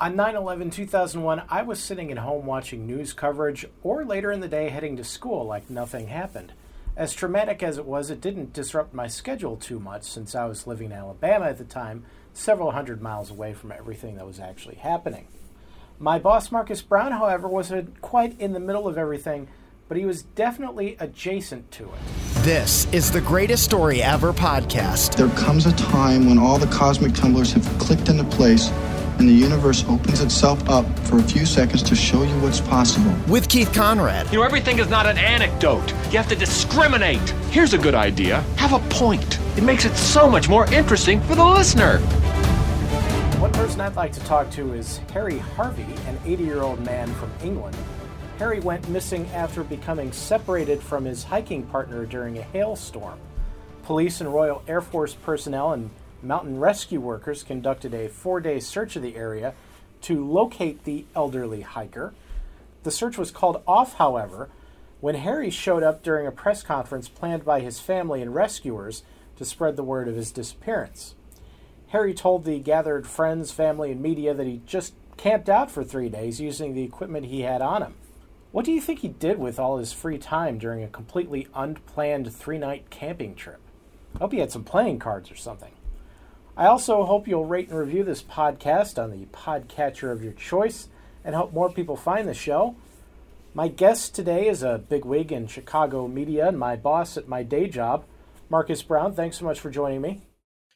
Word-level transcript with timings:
On 0.00 0.14
9 0.14 0.36
11 0.36 0.70
2001, 0.70 1.42
I 1.48 1.62
was 1.62 1.80
sitting 1.80 2.12
at 2.12 2.18
home 2.18 2.46
watching 2.46 2.86
news 2.86 3.12
coverage 3.12 3.66
or 3.82 4.04
later 4.04 4.30
in 4.30 4.38
the 4.38 4.46
day 4.46 4.68
heading 4.68 4.96
to 4.96 5.02
school 5.02 5.44
like 5.44 5.68
nothing 5.68 6.06
happened. 6.06 6.52
As 6.96 7.12
traumatic 7.12 7.64
as 7.64 7.78
it 7.78 7.84
was, 7.84 8.08
it 8.08 8.20
didn't 8.20 8.52
disrupt 8.52 8.94
my 8.94 9.08
schedule 9.08 9.56
too 9.56 9.80
much 9.80 10.04
since 10.04 10.36
I 10.36 10.44
was 10.44 10.68
living 10.68 10.92
in 10.92 10.98
Alabama 10.98 11.46
at 11.46 11.58
the 11.58 11.64
time, 11.64 12.04
several 12.32 12.70
hundred 12.70 13.02
miles 13.02 13.32
away 13.32 13.54
from 13.54 13.72
everything 13.72 14.14
that 14.14 14.26
was 14.26 14.38
actually 14.38 14.76
happening. 14.76 15.26
My 15.98 16.20
boss, 16.20 16.52
Marcus 16.52 16.80
Brown, 16.80 17.10
however, 17.10 17.48
wasn't 17.48 18.00
quite 18.00 18.40
in 18.40 18.52
the 18.52 18.60
middle 18.60 18.86
of 18.86 18.98
everything, 18.98 19.48
but 19.88 19.96
he 19.96 20.06
was 20.06 20.22
definitely 20.22 20.96
adjacent 21.00 21.72
to 21.72 21.86
it. 21.86 22.44
This 22.44 22.86
is 22.92 23.10
the 23.10 23.20
Greatest 23.20 23.64
Story 23.64 24.00
Ever 24.00 24.32
podcast. 24.32 25.16
There 25.16 25.28
comes 25.30 25.66
a 25.66 25.72
time 25.72 26.28
when 26.28 26.38
all 26.38 26.56
the 26.56 26.68
cosmic 26.68 27.14
tumblers 27.14 27.52
have 27.54 27.66
clicked 27.80 28.08
into 28.08 28.22
place 28.22 28.70
and 29.18 29.28
the 29.28 29.32
universe 29.32 29.84
opens 29.88 30.20
itself 30.20 30.68
up 30.68 30.86
for 31.00 31.18
a 31.18 31.22
few 31.22 31.44
seconds 31.44 31.82
to 31.82 31.96
show 31.96 32.22
you 32.22 32.34
what's 32.40 32.60
possible. 32.60 33.14
With 33.26 33.48
Keith 33.48 33.72
Conrad. 33.72 34.30
You 34.32 34.38
know, 34.38 34.44
everything 34.44 34.78
is 34.78 34.88
not 34.88 35.06
an 35.06 35.18
anecdote. 35.18 35.90
You 36.10 36.18
have 36.18 36.28
to 36.28 36.36
discriminate. 36.36 37.28
Here's 37.50 37.74
a 37.74 37.78
good 37.78 37.94
idea 37.94 38.40
have 38.56 38.72
a 38.72 38.78
point. 38.90 39.38
It 39.56 39.64
makes 39.64 39.84
it 39.84 39.96
so 39.96 40.28
much 40.28 40.48
more 40.48 40.72
interesting 40.72 41.20
for 41.22 41.34
the 41.34 41.44
listener. 41.44 41.98
One 43.38 43.52
person 43.52 43.80
I'd 43.80 43.96
like 43.96 44.12
to 44.12 44.20
talk 44.20 44.50
to 44.52 44.74
is 44.74 44.98
Harry 45.12 45.38
Harvey, 45.38 45.86
an 46.06 46.18
80 46.24 46.44
year 46.44 46.62
old 46.62 46.84
man 46.84 47.12
from 47.14 47.30
England. 47.42 47.76
Harry 48.38 48.60
went 48.60 48.88
missing 48.88 49.26
after 49.28 49.64
becoming 49.64 50.12
separated 50.12 50.80
from 50.80 51.04
his 51.04 51.24
hiking 51.24 51.64
partner 51.64 52.06
during 52.06 52.38
a 52.38 52.42
hailstorm. 52.42 53.18
Police 53.82 54.20
and 54.20 54.32
Royal 54.32 54.62
Air 54.68 54.80
Force 54.80 55.14
personnel 55.14 55.72
and 55.72 55.90
mountain 56.22 56.58
rescue 56.58 57.00
workers 57.00 57.42
conducted 57.42 57.94
a 57.94 58.08
four 58.08 58.40
day 58.40 58.60
search 58.60 58.96
of 58.96 59.02
the 59.02 59.16
area 59.16 59.54
to 60.02 60.24
locate 60.26 60.84
the 60.84 61.04
elderly 61.14 61.62
hiker. 61.62 62.14
The 62.82 62.90
search 62.90 63.18
was 63.18 63.30
called 63.30 63.62
off, 63.66 63.94
however, 63.94 64.48
when 65.00 65.14
Harry 65.14 65.50
showed 65.50 65.82
up 65.82 66.02
during 66.02 66.26
a 66.26 66.32
press 66.32 66.62
conference 66.62 67.08
planned 67.08 67.44
by 67.44 67.60
his 67.60 67.80
family 67.80 68.22
and 68.22 68.34
rescuers 68.34 69.02
to 69.36 69.44
spread 69.44 69.76
the 69.76 69.84
word 69.84 70.08
of 70.08 70.16
his 70.16 70.32
disappearance. 70.32 71.14
Harry 71.88 72.12
told 72.12 72.44
the 72.44 72.58
gathered 72.58 73.06
friends, 73.06 73.50
family, 73.50 73.92
and 73.92 74.00
media 74.00 74.34
that 74.34 74.46
he 74.46 74.60
just 74.66 74.94
camped 75.16 75.48
out 75.48 75.70
for 75.70 75.82
three 75.82 76.08
days 76.08 76.40
using 76.40 76.74
the 76.74 76.82
equipment 76.82 77.26
he 77.26 77.42
had 77.42 77.62
on 77.62 77.82
him. 77.82 77.94
What 78.50 78.64
do 78.64 78.72
you 78.72 78.80
think 78.80 79.00
he 79.00 79.08
did 79.08 79.38
with 79.38 79.58
all 79.58 79.78
his 79.78 79.92
free 79.92 80.18
time 80.18 80.58
during 80.58 80.82
a 80.82 80.88
completely 80.88 81.48
unplanned 81.54 82.32
three 82.32 82.58
night 82.58 82.90
camping 82.90 83.34
trip? 83.34 83.60
I 84.14 84.18
hope 84.18 84.32
he 84.32 84.38
had 84.38 84.50
some 84.52 84.64
playing 84.64 84.98
cards 84.98 85.30
or 85.30 85.36
something. 85.36 85.72
I 86.58 86.66
also 86.66 87.04
hope 87.04 87.28
you'll 87.28 87.44
rate 87.44 87.68
and 87.68 87.78
review 87.78 88.02
this 88.02 88.20
podcast 88.20 89.00
on 89.00 89.12
the 89.12 89.26
podcatcher 89.26 90.10
of 90.10 90.24
your 90.24 90.32
choice 90.32 90.88
and 91.24 91.32
help 91.32 91.52
more 91.52 91.70
people 91.70 91.96
find 91.96 92.26
the 92.26 92.34
show. 92.34 92.74
My 93.54 93.68
guest 93.68 94.12
today 94.12 94.48
is 94.48 94.64
a 94.64 94.78
bigwig 94.78 95.30
in 95.30 95.46
Chicago 95.46 96.08
media 96.08 96.48
and 96.48 96.58
my 96.58 96.74
boss 96.74 97.16
at 97.16 97.28
my 97.28 97.44
day 97.44 97.68
job, 97.68 98.06
Marcus 98.50 98.82
Brown. 98.82 99.14
Thanks 99.14 99.38
so 99.38 99.44
much 99.44 99.60
for 99.60 99.70
joining 99.70 100.00
me. 100.00 100.22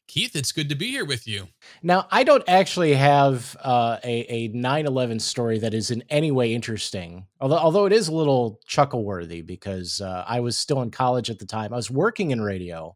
Keith, 0.07 0.37
it's 0.37 0.53
good 0.53 0.69
to 0.69 0.77
be 0.77 0.93
here 0.93 1.05
with 1.05 1.27
you. 1.27 1.49
Now, 1.83 2.07
I 2.13 2.23
don't 2.23 2.45
actually 2.47 2.95
have 2.95 3.57
uh, 3.61 3.99
a, 4.05 4.21
a 4.29 4.49
9-11 4.51 5.21
story 5.21 5.59
that 5.59 5.75
is 5.75 5.91
in 5.91 6.05
any 6.09 6.31
way 6.31 6.55
interesting, 6.55 7.27
although, 7.41 7.59
although 7.59 7.87
it 7.87 7.93
is 7.93 8.07
a 8.07 8.15
little 8.15 8.61
chuckle-worthy 8.69 9.43
because 9.43 10.01
uh, 10.01 10.25
I 10.29 10.39
was 10.39 10.57
still 10.57 10.81
in 10.81 10.93
college 10.93 11.29
at 11.29 11.41
the 11.41 11.47
time. 11.47 11.73
I 11.73 11.77
was 11.77 11.91
working 11.91 12.31
in 12.31 12.41
radio, 12.41 12.95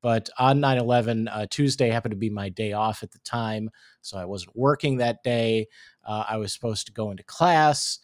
but 0.00 0.28
on 0.38 0.60
9 0.60 0.78
11, 0.78 1.28
uh, 1.28 1.46
Tuesday 1.50 1.88
happened 1.88 2.12
to 2.12 2.16
be 2.16 2.30
my 2.30 2.48
day 2.48 2.72
off 2.72 3.02
at 3.02 3.10
the 3.10 3.18
time. 3.20 3.70
So 4.00 4.18
I 4.18 4.24
wasn't 4.24 4.56
working 4.56 4.98
that 4.98 5.22
day. 5.22 5.66
Uh, 6.06 6.24
I 6.28 6.36
was 6.36 6.52
supposed 6.52 6.86
to 6.86 6.92
go 6.92 7.10
into 7.10 7.22
class. 7.24 7.98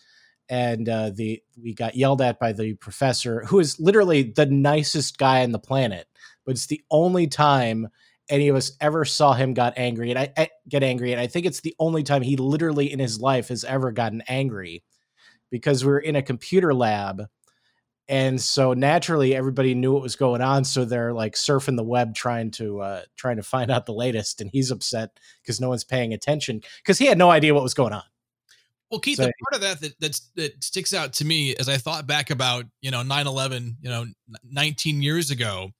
And 0.48 0.88
uh, 0.88 1.10
the 1.14 1.42
we 1.60 1.72
got 1.72 1.96
yelled 1.96 2.20
at 2.20 2.38
by 2.38 2.52
the 2.52 2.74
professor, 2.74 3.44
who 3.46 3.60
is 3.60 3.80
literally 3.80 4.22
the 4.22 4.46
nicest 4.46 5.16
guy 5.16 5.42
on 5.42 5.52
the 5.52 5.58
planet. 5.58 6.06
But 6.44 6.52
it's 6.52 6.66
the 6.66 6.82
only 6.90 7.26
time 7.26 7.88
any 8.28 8.48
of 8.48 8.56
us 8.56 8.72
ever 8.80 9.04
saw 9.04 9.32
him 9.32 9.54
got 9.54 9.74
angry, 9.76 10.10
and 10.10 10.18
I, 10.18 10.32
I 10.36 10.50
get 10.68 10.82
angry. 10.82 11.12
And 11.12 11.20
I 11.20 11.26
think 11.26 11.46
it's 11.46 11.60
the 11.60 11.74
only 11.78 12.02
time 12.02 12.20
he 12.20 12.36
literally 12.36 12.92
in 12.92 12.98
his 12.98 13.20
life 13.20 13.48
has 13.48 13.64
ever 13.64 13.90
gotten 13.90 14.22
angry, 14.28 14.82
because 15.50 15.82
we 15.82 15.92
were 15.92 15.98
in 15.98 16.16
a 16.16 16.22
computer 16.22 16.74
lab 16.74 17.22
and 18.08 18.40
so 18.40 18.74
naturally 18.74 19.34
everybody 19.34 19.74
knew 19.74 19.92
what 19.92 20.02
was 20.02 20.16
going 20.16 20.42
on 20.42 20.64
so 20.64 20.84
they're 20.84 21.12
like 21.12 21.34
surfing 21.34 21.76
the 21.76 21.82
web 21.82 22.14
trying 22.14 22.50
to 22.50 22.80
uh 22.80 23.02
trying 23.16 23.36
to 23.36 23.42
find 23.42 23.70
out 23.70 23.86
the 23.86 23.94
latest 23.94 24.40
and 24.40 24.50
he's 24.50 24.70
upset 24.70 25.18
because 25.42 25.60
no 25.60 25.68
one's 25.68 25.84
paying 25.84 26.12
attention 26.12 26.60
because 26.82 26.98
he 26.98 27.06
had 27.06 27.18
no 27.18 27.30
idea 27.30 27.54
what 27.54 27.62
was 27.62 27.74
going 27.74 27.92
on. 27.92 28.02
Well 28.90 29.00
keith 29.00 29.16
so, 29.16 29.24
part 29.24 29.54
of 29.54 29.60
that, 29.62 29.80
that 29.80 29.94
that's 30.00 30.30
that 30.36 30.62
sticks 30.62 30.92
out 30.92 31.14
to 31.14 31.24
me 31.24 31.56
as 31.56 31.68
i 31.68 31.76
thought 31.76 32.06
back 32.06 32.30
about 32.30 32.66
you 32.80 32.90
know 32.90 33.02
9-11 33.02 33.76
you 33.80 33.90
know 33.90 34.06
19 34.44 35.02
years 35.02 35.30
ago 35.30 35.70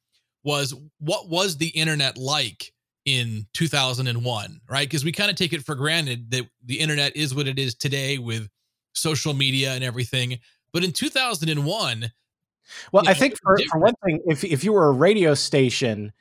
was 0.43 0.75
what 0.99 1.29
was 1.29 1.57
the 1.59 1.69
internet 1.69 2.17
like 2.17 2.73
in 3.05 3.47
2001 3.53 4.61
right? 4.69 4.89
Because 4.89 5.05
we 5.05 5.13
kind 5.13 5.31
of 5.31 5.37
take 5.37 5.53
it 5.53 5.65
for 5.65 5.75
granted 5.75 6.31
that 6.31 6.47
the 6.65 6.81
internet 6.81 7.17
is 7.17 7.35
what 7.35 7.47
it 7.47 7.59
is 7.59 7.75
today 7.75 8.19
with 8.19 8.49
social 8.95 9.35
media 9.35 9.73
and 9.73 9.85
everything 9.85 10.39
but 10.75 10.85
in 10.85 10.93
2001, 10.93 12.13
well, 12.93 13.03
I 13.07 13.13
know, 13.13 13.15
think 13.19 13.35
for, 13.41 13.57
for 13.71 13.79
one 13.79 13.95
thing, 14.05 14.21
if 14.27 14.43
if 14.45 14.65
you 14.65 14.73
were 14.73 14.89
a 14.89 14.93
radio 14.93 15.35
station 15.35 16.13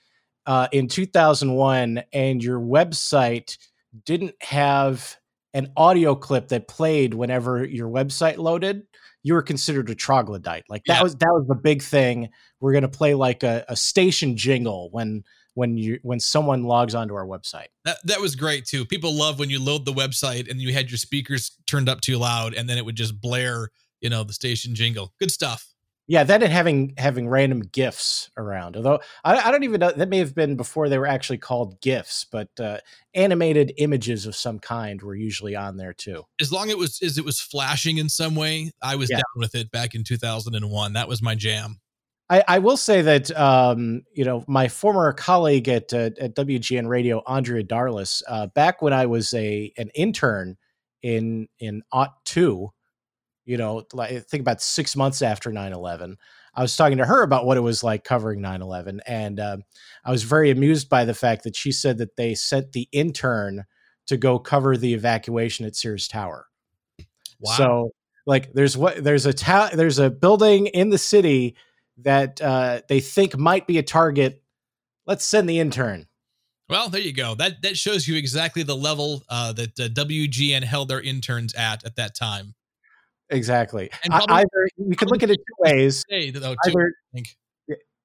uh, 0.46 0.68
in 0.72 0.88
2001 0.88 2.04
and 2.14 2.44
your 2.44 2.60
website 2.60 3.58
didn't 4.06 4.36
have 4.42 5.18
an 5.54 5.72
audio 5.76 6.16
clip 6.16 6.50
that 6.50 6.68
played 6.68 7.14
whenever 7.14 7.66
your 7.66 7.90
website 7.90 8.38
loaded, 8.38 8.84
you 9.24 9.34
were 9.34 9.42
considered 9.42 9.90
a 9.90 9.96
troglodyte. 9.96 10.66
Like 10.70 10.84
that 10.86 10.98
yeah. 10.98 11.04
was 11.04 11.16
that 11.16 11.32
was 11.32 11.48
the 11.48 11.56
big 11.56 11.82
thing. 11.82 12.30
We're 12.60 12.74
gonna 12.74 12.90
play 12.90 13.16
like 13.16 13.42
a, 13.42 13.66
a 13.68 13.76
station 13.76 14.38
jingle 14.38 14.90
when 14.92 15.24
when 15.56 15.78
you 15.78 16.00
when 16.04 16.20
someone 16.20 16.64
logs 16.64 16.94
onto 16.94 17.16
our 17.16 17.26
website. 17.26 17.68
That 17.86 17.98
that 18.04 18.20
was 18.22 18.36
great 18.36 18.66
too. 18.66 18.86
People 18.86 19.14
love 19.14 19.40
when 19.40 19.50
you 19.50 19.60
load 19.64 19.86
the 19.86 19.94
website 19.94 20.50
and 20.50 20.62
you 20.62 20.74
had 20.74 20.92
your 20.92 20.98
speakers 21.00 21.58
turned 21.66 21.90
up 21.90 22.02
too 22.02 22.18
loud 22.18 22.54
and 22.54 22.70
then 22.70 22.78
it 22.78 22.86
would 22.86 22.96
just 22.96 23.20
blare 23.20 23.70
you 24.04 24.10
know 24.10 24.24
the 24.24 24.34
station 24.34 24.76
jingle. 24.76 25.14
Good 25.20 25.32
stuff. 25.32 25.74
Yeah, 26.06 26.26
that 26.26 26.44
and 26.44 26.52
having 26.52 26.94
having 26.98 27.30
random 27.30 27.62
gifs 27.62 28.30
around. 28.36 28.76
Although 28.76 29.00
I, 29.24 29.38
I, 29.38 29.52
don't 29.52 29.64
even 29.64 29.80
know 29.80 29.94
that 29.94 30.10
may 30.10 30.18
have 30.18 30.36
been 30.36 30.58
before 30.58 30.90
they 30.90 30.98
were 30.98 31.08
actually 31.08 31.38
called 31.38 31.80
gifs, 31.80 32.26
but 32.30 32.50
uh, 32.60 32.80
animated 33.16 33.74
images 33.78 34.26
of 34.26 34.36
some 34.36 34.60
kind 34.60 35.02
were 35.02 35.16
usually 35.16 35.56
on 35.56 35.78
there 35.78 35.94
too. 35.94 36.24
As 36.42 36.52
long 36.52 36.66
as 36.66 36.72
it 36.72 36.78
was 36.78 37.02
as 37.02 37.18
it 37.18 37.24
was 37.24 37.40
flashing 37.40 38.00
in 38.00 38.10
some 38.10 38.36
way, 38.36 38.74
I 38.82 38.98
was 38.98 39.10
yeah. 39.10 39.18
down 39.18 39.24
with 39.38 39.56
it 39.56 39.72
back 39.72 39.96
in 39.96 40.04
2001. 40.04 40.94
That 40.94 41.08
was 41.08 41.22
my 41.22 41.36
jam. 41.36 41.80
I, 42.30 42.44
I 42.48 42.60
will 42.60 42.78
say 42.78 43.02
that 43.02 43.32
um, 43.38 44.04
you 44.14 44.26
know 44.26 44.44
my 44.46 44.68
former 44.68 45.14
colleague 45.14 45.70
at 45.70 45.94
uh, 45.94 46.10
at 46.20 46.36
WGN 46.36 46.90
Radio, 46.90 47.24
Andrea 47.28 47.64
Darlas, 47.64 48.22
uh, 48.28 48.48
back 48.48 48.82
when 48.82 48.92
I 48.92 49.06
was 49.06 49.34
a 49.34 49.72
an 49.78 49.90
intern 49.96 50.58
in 51.02 51.48
in 51.60 51.82
Ot 51.94 52.12
two 52.26 52.74
you 53.46 53.58
know, 53.58 53.84
like 53.94 54.26
think 54.28 54.42
about 54.42 54.62
six 54.62 54.96
months 54.96 55.22
after 55.22 55.52
9 55.52 55.74
11. 55.74 56.18
I 56.56 56.62
was 56.62 56.76
talking 56.76 57.00
to 57.00 57.06
her 57.06 57.24
about 57.24 57.46
what 57.46 57.58
it 57.58 57.62
was 57.62 57.84
like 57.84 58.04
covering 58.04 58.42
9 58.42 58.62
11. 58.62 59.02
And 59.08 59.40
um, 59.40 59.64
I 60.06 60.12
was 60.12 60.24
very 60.24 60.52
amused 60.52 60.90
by 60.90 61.06
the 61.06 61.14
fact 61.14 61.44
that 61.44 61.56
she 61.56 61.72
said 61.72 61.98
that 61.98 62.16
they 62.16 62.36
sent 62.36 62.72
the 62.72 62.88
intern 62.92 63.66
to 64.08 64.18
go 64.18 64.40
cover 64.40 64.78
the 64.78 64.94
evacuation 64.94 65.66
at 65.66 65.76
Sears 65.76 66.08
Tower. 66.08 66.48
Wow. 67.40 67.52
So, 67.54 67.92
like, 68.26 68.54
there's 68.54 68.78
what 68.78 69.04
there's 69.04 69.26
a 69.26 69.34
ta- 69.34 69.72
there's 69.74 70.00
a 70.00 70.10
building 70.10 70.68
in 70.68 70.90
the 70.90 70.98
city 70.98 71.56
that 71.98 72.42
uh, 72.42 72.82
they 72.88 73.00
think 73.00 73.38
might 73.38 73.68
be 73.68 73.78
a 73.78 73.84
target. 73.84 74.42
Let's 75.06 75.26
send 75.26 75.50
the 75.50 75.60
intern. 75.60 76.08
Well, 76.70 76.90
there 76.90 77.02
you 77.02 77.14
go. 77.14 77.36
That 77.36 77.62
that 77.64 77.78
shows 77.78 78.08
you 78.08 78.16
exactly 78.16 78.64
the 78.64 78.76
level 78.76 79.24
uh, 79.28 79.52
that 79.54 79.80
uh, 79.80 79.88
WGN 79.90 80.64
held 80.64 80.88
their 80.88 81.02
interns 81.02 81.54
at 81.54 81.86
at 81.86 81.98
that 81.98 82.16
time. 82.16 82.56
Exactly. 83.34 83.90
And 84.04 84.14
probably, 84.14 84.36
either 84.36 84.70
you 84.78 84.96
could 84.96 85.10
look 85.10 85.24
at 85.24 85.30
it 85.30 85.38
two 85.38 85.56
ways. 85.60 86.04
Though, 86.10 86.56
too, 86.66 86.72
either, 86.72 86.94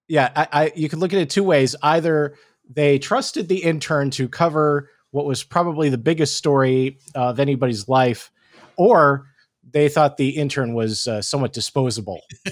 yeah, 0.09 0.31
I, 0.35 0.49
I, 0.53 0.73
you 0.75 0.89
could 0.89 0.99
look 0.99 1.13
at 1.13 1.19
it 1.19 1.31
two 1.31 1.45
ways. 1.45 1.77
Either 1.83 2.35
they 2.69 2.99
trusted 2.99 3.49
the 3.49 3.63
intern 3.63 4.11
to 4.13 4.29
cover 4.29 4.91
what 5.11 5.27
was 5.27 5.45
probably 5.45 5.89
the 5.89 5.99
biggest 5.99 6.37
story 6.37 6.99
of 7.15 7.41
anybody's 7.41 7.89
life, 7.89 8.31
or 8.77 9.27
they 9.71 9.89
thought 9.89 10.17
the 10.17 10.31
intern 10.31 10.75
was 10.75 11.07
uh, 11.07 11.23
somewhat 11.23 11.53
disposable. 11.53 12.21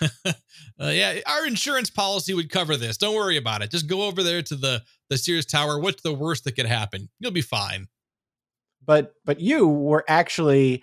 uh, 0.00 0.06
yeah, 0.86 1.18
our 1.26 1.46
insurance 1.46 1.90
policy 1.90 2.34
would 2.34 2.50
cover 2.50 2.76
this. 2.76 2.96
Don't 2.96 3.14
worry 3.14 3.36
about 3.36 3.62
it. 3.62 3.70
Just 3.70 3.88
go 3.88 4.02
over 4.02 4.22
there 4.22 4.42
to 4.42 4.56
the 4.56 4.82
the 5.10 5.18
Sears 5.18 5.46
Tower. 5.46 5.78
What's 5.78 6.02
the 6.02 6.14
worst 6.14 6.44
that 6.44 6.56
could 6.56 6.66
happen? 6.66 7.08
You'll 7.18 7.32
be 7.32 7.42
fine 7.42 7.88
but 8.84 9.14
but 9.24 9.40
you 9.40 9.66
were 9.68 10.04
actually 10.08 10.82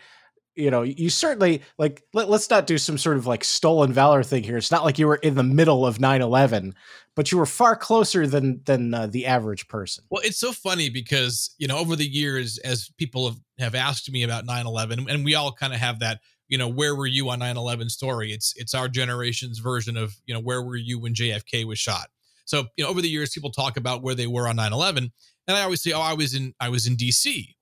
you 0.60 0.70
know, 0.70 0.82
you 0.82 1.10
certainly 1.10 1.62
like 1.78 2.04
let, 2.14 2.30
us 2.30 2.50
not 2.50 2.68
do 2.68 2.78
some 2.78 2.98
sort 2.98 3.16
of 3.16 3.26
like 3.26 3.46
stolen 3.46 3.94
valor 3.94 4.24
thing 4.24 4.44
here. 4.44 4.58
It's 4.58 4.72
not 4.72 4.84
like 4.84 5.00
you 5.00 5.08
were 5.08 5.16
in 5.16 5.36
the 5.36 5.44
middle 5.44 5.86
of 5.86 6.00
9/11, 6.00 6.74
but 7.16 7.32
you 7.32 7.38
were 7.38 7.46
far 7.46 7.78
closer 7.78 8.28
than 8.28 8.62
than 8.66 8.94
uh, 8.94 9.08
the 9.08 9.26
average 9.26 9.70
person. 9.70 10.04
Well, 10.10 10.22
it's 10.24 10.38
so 10.38 10.52
funny 10.52 10.90
because, 10.90 11.56
you 11.60 11.68
know, 11.68 11.78
over 11.78 11.96
the 11.96 12.08
years 12.08 12.58
as 12.60 12.92
people 12.98 13.28
have, 13.28 13.40
have 13.58 13.76
asked 13.76 14.12
me 14.12 14.24
about 14.24 14.46
9/11 14.46 15.10
and 15.10 15.24
we 15.24 15.36
all 15.36 15.54
kind 15.54 15.74
of 15.74 15.80
have 15.80 16.00
that, 16.00 16.20
you 16.50 16.58
know, 16.58 16.68
where 16.68 16.94
were 16.94 17.08
you 17.08 17.30
on 17.30 17.40
9/11 17.40 17.90
story? 17.90 18.34
It's 18.34 18.54
it's 18.58 18.74
our 18.74 18.90
generation's 18.90 19.60
version 19.60 19.96
of, 19.96 20.14
you 20.26 20.34
know, 20.34 20.42
where 20.42 20.62
were 20.62 20.76
you 20.76 21.00
when 21.00 21.14
JFK 21.14 21.66
was 21.66 21.80
shot? 21.80 22.10
So, 22.44 22.66
you 22.76 22.84
know, 22.84 22.90
over 22.90 23.02
the 23.02 23.10
years 23.10 23.30
people 23.30 23.52
talk 23.52 23.78
about 23.78 24.04
where 24.04 24.16
they 24.16 24.28
were 24.28 24.48
on 24.48 24.58
9/11 24.58 25.10
and 25.48 25.58
I 25.58 25.62
always 25.62 25.82
say, 25.82 25.94
"Oh, 25.94 26.02
I 26.02 26.14
was 26.14 26.34
in 26.34 26.54
I 26.60 26.70
was 26.70 26.86
in 26.86 26.96
DC." 26.96 27.56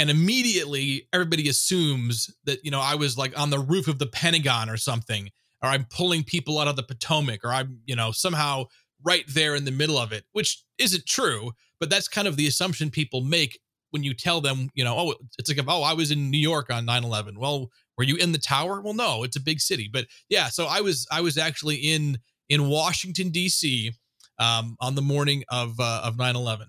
And 0.00 0.08
immediately 0.08 1.06
everybody 1.12 1.46
assumes 1.50 2.34
that 2.44 2.64
you 2.64 2.70
know 2.70 2.80
I 2.80 2.94
was 2.94 3.18
like 3.18 3.38
on 3.38 3.50
the 3.50 3.58
roof 3.58 3.86
of 3.86 3.98
the 3.98 4.06
Pentagon 4.06 4.70
or 4.70 4.78
something, 4.78 5.28
or 5.62 5.68
I'm 5.68 5.86
pulling 5.90 6.24
people 6.24 6.58
out 6.58 6.68
of 6.68 6.76
the 6.76 6.82
Potomac, 6.82 7.44
or 7.44 7.52
I'm 7.52 7.80
you 7.84 7.94
know 7.94 8.10
somehow 8.10 8.64
right 9.04 9.24
there 9.28 9.54
in 9.54 9.66
the 9.66 9.70
middle 9.70 9.98
of 9.98 10.10
it, 10.12 10.24
which 10.32 10.64
isn't 10.78 11.04
true. 11.06 11.52
But 11.78 11.90
that's 11.90 12.08
kind 12.08 12.26
of 12.26 12.36
the 12.36 12.46
assumption 12.46 12.90
people 12.90 13.20
make 13.20 13.60
when 13.90 14.02
you 14.02 14.14
tell 14.14 14.40
them, 14.40 14.70
you 14.74 14.84
know, 14.84 14.94
oh, 14.96 15.14
it's 15.38 15.50
like, 15.50 15.64
oh, 15.66 15.82
I 15.82 15.92
was 15.92 16.10
in 16.10 16.30
New 16.30 16.38
York 16.38 16.72
on 16.72 16.86
9/11. 16.86 17.36
Well, 17.36 17.68
were 17.98 18.04
you 18.04 18.16
in 18.16 18.32
the 18.32 18.38
tower? 18.38 18.80
Well, 18.80 18.94
no, 18.94 19.22
it's 19.22 19.36
a 19.36 19.40
big 19.40 19.60
city. 19.60 19.90
But 19.92 20.06
yeah, 20.30 20.48
so 20.48 20.66
I 20.66 20.80
was 20.80 21.06
I 21.12 21.20
was 21.20 21.36
actually 21.36 21.76
in 21.76 22.18
in 22.48 22.68
Washington 22.68 23.28
D.C. 23.28 23.92
Um, 24.38 24.76
on 24.80 24.94
the 24.94 25.02
morning 25.02 25.44
of 25.50 25.78
uh, 25.78 26.00
of 26.04 26.16
9/11 26.16 26.68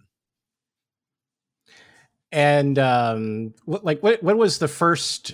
and 2.32 2.80
um, 2.80 3.54
what, 3.66 3.84
like 3.84 4.02
what 4.02 4.22
what 4.24 4.38
was 4.38 4.60
the 4.60 4.68
first 4.68 5.34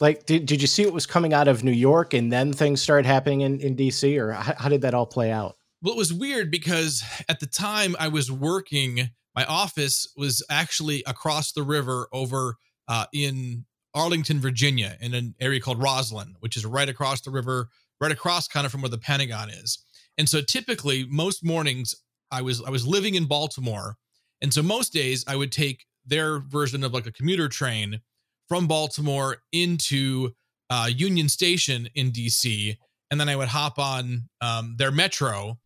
like 0.00 0.26
did, 0.26 0.46
did 0.46 0.60
you 0.60 0.66
see 0.66 0.82
it 0.82 0.92
was 0.92 1.06
coming 1.06 1.32
out 1.32 1.48
of 1.48 1.64
new 1.64 1.72
york 1.72 2.12
and 2.12 2.30
then 2.30 2.52
things 2.52 2.80
started 2.80 3.06
happening 3.06 3.40
in, 3.40 3.58
in 3.60 3.74
dc 3.74 4.18
or 4.18 4.32
how, 4.32 4.54
how 4.58 4.68
did 4.68 4.82
that 4.82 4.92
all 4.92 5.06
play 5.06 5.32
out? 5.32 5.56
Well 5.82 5.94
it 5.94 5.96
was 5.96 6.12
weird 6.12 6.50
because 6.50 7.02
at 7.28 7.40
the 7.40 7.46
time 7.46 7.96
i 7.98 8.08
was 8.08 8.30
working 8.30 9.10
my 9.34 9.44
office 9.46 10.12
was 10.16 10.44
actually 10.50 11.02
across 11.06 11.52
the 11.52 11.62
river 11.62 12.06
over 12.12 12.56
uh, 12.86 13.06
in 13.14 13.64
arlington 13.94 14.40
virginia 14.40 14.96
in 15.00 15.14
an 15.14 15.34
area 15.40 15.58
called 15.58 15.80
rosslyn 15.80 16.34
which 16.40 16.56
is 16.56 16.66
right 16.66 16.90
across 16.90 17.22
the 17.22 17.30
river 17.30 17.70
right 18.00 18.12
across 18.12 18.48
kind 18.48 18.66
of 18.66 18.72
from 18.72 18.82
where 18.82 18.88
the 18.88 18.98
pentagon 18.98 19.50
is. 19.50 19.78
And 20.18 20.28
so 20.28 20.40
typically 20.40 21.06
most 21.08 21.44
mornings 21.44 21.94
i 22.30 22.42
was 22.42 22.62
i 22.62 22.70
was 22.70 22.86
living 22.86 23.14
in 23.14 23.26
baltimore 23.26 23.96
and 24.42 24.52
so 24.52 24.62
most 24.62 24.92
days 24.92 25.24
I 25.26 25.36
would 25.36 25.52
take 25.52 25.86
their 26.06 26.40
version 26.40 26.82
of 26.84 26.92
like 26.92 27.06
a 27.06 27.12
commuter 27.12 27.48
train 27.48 28.00
from 28.48 28.66
Baltimore 28.66 29.38
into 29.52 30.30
uh, 30.70 30.88
Union 30.94 31.28
Station 31.28 31.88
in 31.94 32.10
DC. 32.10 32.76
And 33.10 33.20
then 33.20 33.28
I 33.28 33.36
would 33.36 33.48
hop 33.48 33.78
on 33.78 34.28
um, 34.40 34.76
their 34.78 34.90
metro 34.90 35.58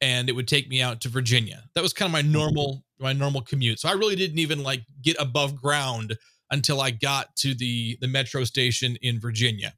and 0.00 0.28
it 0.28 0.32
would 0.32 0.48
take 0.48 0.68
me 0.68 0.82
out 0.82 1.00
to 1.02 1.08
Virginia. 1.08 1.62
That 1.74 1.82
was 1.82 1.92
kind 1.92 2.08
of 2.08 2.12
my 2.12 2.22
mm-hmm. 2.22 2.32
normal 2.32 2.84
my 2.98 3.12
normal 3.12 3.42
commute. 3.42 3.80
So 3.80 3.88
I 3.88 3.92
really 3.92 4.14
didn't 4.14 4.38
even 4.38 4.62
like 4.62 4.84
get 5.02 5.16
above 5.20 5.60
ground 5.60 6.16
until 6.50 6.80
I 6.80 6.90
got 6.90 7.34
to 7.36 7.54
the 7.54 7.98
the 8.00 8.08
metro 8.08 8.44
station 8.44 8.96
in 9.02 9.20
Virginia. 9.20 9.74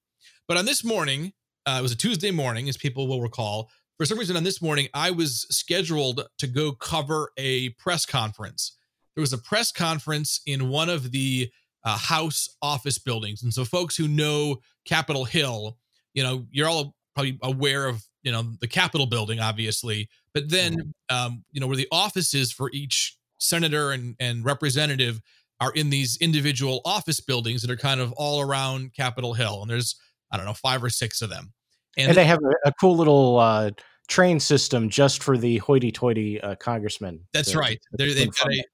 But 0.46 0.58
on 0.58 0.66
this 0.66 0.84
morning, 0.84 1.32
uh, 1.66 1.76
it 1.78 1.82
was 1.82 1.92
a 1.92 1.96
Tuesday 1.96 2.30
morning, 2.30 2.68
as 2.68 2.76
people 2.76 3.08
will 3.08 3.22
recall 3.22 3.70
for 3.96 4.05
some 4.05 4.19
reason 4.19 4.37
on 4.37 4.44
this 4.44 4.61
morning, 4.61 4.88
I 4.93 5.11
was 5.11 5.46
scheduled 5.50 6.26
to 6.38 6.46
go 6.46 6.73
cover 6.73 7.31
a 7.37 7.70
press 7.70 8.05
conference. 8.05 8.76
There 9.14 9.23
was 9.23 9.32
a 9.32 9.38
press 9.38 9.70
conference 9.70 10.41
in 10.46 10.69
one 10.69 10.91
of 10.91 11.12
the 11.12 11.50
uh, 11.85 11.96
House 11.96 12.49
office 12.62 12.99
buildings. 12.99 13.43
And 13.43 13.52
so, 13.52 13.64
folks 13.64 13.96
who 13.96 14.08
know 14.08 14.61
Capitol 14.85 15.25
Hill, 15.25 15.76
you 16.14 16.23
know, 16.23 16.46
you're 16.50 16.69
all 16.69 16.94
probably 17.14 17.38
aware 17.43 17.87
of, 17.87 18.05
you 18.23 18.32
know, 18.32 18.43
the 18.61 18.67
Capitol 18.67 19.06
building, 19.06 19.38
obviously, 19.38 20.08
but 20.32 20.49
then, 20.49 20.75
mm-hmm. 20.75 21.17
um, 21.17 21.44
you 21.52 21.61
know, 21.61 21.67
where 21.67 21.76
the 21.76 21.88
offices 21.93 22.50
for 22.50 22.70
each 22.73 23.17
senator 23.38 23.93
and, 23.93 24.17
and 24.19 24.44
representative 24.44 25.20
are 25.61 25.73
in 25.73 25.91
these 25.91 26.17
individual 26.20 26.81
office 26.85 27.20
buildings 27.20 27.62
that 27.62 27.70
are 27.70 27.76
kind 27.76 28.00
of 28.00 28.12
all 28.12 28.41
around 28.41 28.93
Capitol 28.94 29.35
Hill. 29.35 29.62
And 29.62 29.70
there's, 29.70 29.96
I 30.32 30.37
don't 30.37 30.46
know, 30.46 30.55
five 30.55 30.82
or 30.82 30.91
six 30.91 31.23
of 31.23 31.31
them. 31.31 31.52
And, 31.96 32.08
and 32.08 32.17
they 32.17 32.25
have 32.25 32.41
a, 32.43 32.69
a 32.69 32.73
cool 32.81 32.96
little 32.96 33.38
uh, 33.38 33.70
train 34.08 34.41
system 34.41 34.88
just 34.88 35.23
for 35.23 35.38
the 35.38 35.58
hoity-toity 35.58 36.41
uh, 36.41 36.55
congressmen. 36.56 37.20
That's 37.32 37.55
right. 37.55 37.81
they 37.96 38.08
have 38.11 38.35
got 38.35 38.50
a, 38.52 38.64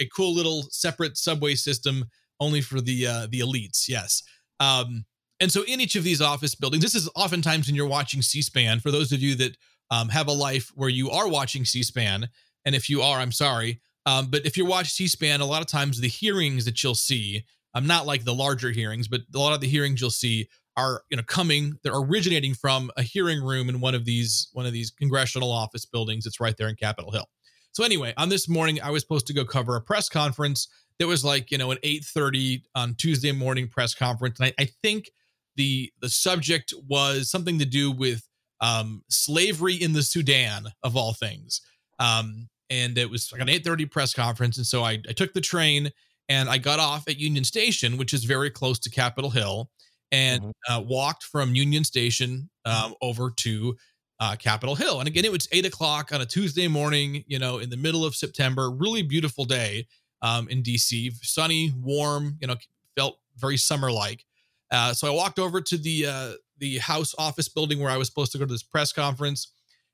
a, 0.00 0.06
cool 0.14 0.34
little 0.34 0.62
separate 0.70 1.16
subway 1.16 1.54
system 1.54 2.04
only 2.40 2.60
for 2.60 2.80
the 2.80 3.06
uh, 3.06 3.26
the 3.30 3.40
elites. 3.40 3.88
Yes. 3.88 4.22
Um, 4.58 5.04
and 5.40 5.50
so 5.50 5.62
in 5.62 5.80
each 5.80 5.96
of 5.96 6.04
these 6.04 6.20
office 6.20 6.54
buildings, 6.54 6.82
this 6.82 6.94
is 6.94 7.08
oftentimes 7.14 7.66
when 7.66 7.74
you're 7.74 7.86
watching 7.86 8.20
C-SPAN. 8.20 8.80
For 8.80 8.90
those 8.90 9.10
of 9.10 9.22
you 9.22 9.34
that 9.36 9.56
um, 9.90 10.08
have 10.10 10.28
a 10.28 10.32
life 10.32 10.70
where 10.74 10.90
you 10.90 11.10
are 11.10 11.28
watching 11.28 11.64
C-SPAN, 11.64 12.28
and 12.66 12.74
if 12.74 12.90
you 12.90 13.00
are, 13.00 13.18
I'm 13.18 13.32
sorry. 13.32 13.80
Um, 14.06 14.26
but 14.26 14.44
if 14.44 14.56
you 14.56 14.66
watch 14.66 14.92
C-SPAN, 14.92 15.40
a 15.40 15.46
lot 15.46 15.62
of 15.62 15.66
times 15.66 16.00
the 16.00 16.08
hearings 16.08 16.64
that 16.66 16.82
you'll 16.82 16.94
see, 16.94 17.44
um, 17.74 17.86
not 17.86 18.06
like 18.06 18.24
the 18.24 18.34
larger 18.34 18.70
hearings, 18.70 19.08
but 19.08 19.22
a 19.34 19.38
lot 19.38 19.54
of 19.54 19.60
the 19.60 19.68
hearings 19.68 20.00
you'll 20.00 20.10
see 20.10 20.48
are 20.76 21.02
you 21.10 21.16
know 21.16 21.22
coming 21.22 21.78
they're 21.82 21.96
originating 21.96 22.54
from 22.54 22.90
a 22.96 23.02
hearing 23.02 23.42
room 23.42 23.68
in 23.68 23.80
one 23.80 23.94
of 23.94 24.04
these 24.04 24.48
one 24.52 24.66
of 24.66 24.72
these 24.72 24.90
congressional 24.90 25.50
office 25.50 25.84
buildings 25.84 26.26
it's 26.26 26.40
right 26.40 26.56
there 26.56 26.68
in 26.68 26.76
capitol 26.76 27.10
hill. 27.10 27.28
So 27.72 27.84
anyway 27.84 28.14
on 28.16 28.28
this 28.28 28.48
morning 28.48 28.80
i 28.82 28.90
was 28.90 29.02
supposed 29.02 29.26
to 29.28 29.32
go 29.32 29.44
cover 29.44 29.76
a 29.76 29.80
press 29.80 30.08
conference 30.08 30.68
that 30.98 31.06
was 31.06 31.24
like 31.24 31.50
you 31.50 31.58
know 31.58 31.70
an 31.70 31.78
8.30 31.84 32.62
on 32.74 32.94
tuesday 32.94 33.32
morning 33.32 33.68
press 33.68 33.94
conference. 33.94 34.38
And 34.40 34.52
I, 34.58 34.62
I, 34.62 34.68
think 34.82 35.10
the 35.56 35.92
the 36.00 36.08
subject 36.08 36.72
was 36.88 37.30
something 37.30 37.58
to 37.58 37.66
do 37.66 37.90
with 37.90 38.28
um, 38.60 39.02
slavery 39.08 39.74
in 39.74 39.94
the 39.94 40.02
sudan 40.02 40.66
of 40.82 40.96
all 40.96 41.14
things. 41.14 41.62
Um, 41.98 42.48
and 42.68 42.96
it 42.98 43.10
was 43.10 43.32
like 43.32 43.40
an 43.40 43.48
8.30 43.48 43.90
press 43.90 44.14
conference. 44.14 44.56
And 44.58 44.66
so 44.66 44.84
I, 44.84 44.92
I 45.08 45.12
took 45.12 45.32
the 45.32 45.40
train 45.40 45.90
and 46.30 46.48
i 46.48 46.56
got 46.56 46.80
off 46.80 47.06
at 47.08 47.18
union 47.18 47.44
station 47.44 47.98
which 47.98 48.14
is 48.14 48.24
very 48.24 48.48
close 48.48 48.78
to 48.78 48.88
capitol 48.88 49.30
hill 49.30 49.70
and 50.12 50.42
mm-hmm. 50.42 50.72
uh, 50.72 50.80
walked 50.80 51.24
from 51.24 51.54
Union 51.54 51.84
Station 51.84 52.50
um, 52.64 52.94
over 53.00 53.30
to 53.38 53.76
uh, 54.18 54.36
Capitol 54.36 54.74
Hill. 54.74 54.98
And 54.98 55.08
again, 55.08 55.24
it 55.24 55.32
was 55.32 55.48
eight 55.52 55.64
o'clock 55.64 56.12
on 56.12 56.20
a 56.20 56.26
Tuesday 56.26 56.68
morning, 56.68 57.24
you 57.26 57.38
know, 57.38 57.58
in 57.58 57.70
the 57.70 57.76
middle 57.76 58.04
of 58.04 58.14
September. 58.14 58.70
Really 58.70 59.02
beautiful 59.02 59.44
day 59.44 59.86
um, 60.22 60.48
in 60.48 60.62
DC, 60.62 61.12
sunny, 61.22 61.72
warm, 61.80 62.36
you 62.40 62.46
know, 62.46 62.56
felt 62.96 63.18
very 63.36 63.56
summer 63.56 63.90
like. 63.90 64.24
Uh, 64.70 64.92
so 64.92 65.08
I 65.08 65.10
walked 65.10 65.38
over 65.38 65.60
to 65.60 65.78
the 65.78 66.06
uh, 66.06 66.32
the 66.58 66.78
House 66.78 67.14
office 67.18 67.48
building 67.48 67.80
where 67.80 67.90
I 67.90 67.96
was 67.96 68.08
supposed 68.08 68.32
to 68.32 68.38
go 68.38 68.44
to 68.44 68.52
this 68.52 68.62
press 68.62 68.92
conference. 68.92 69.52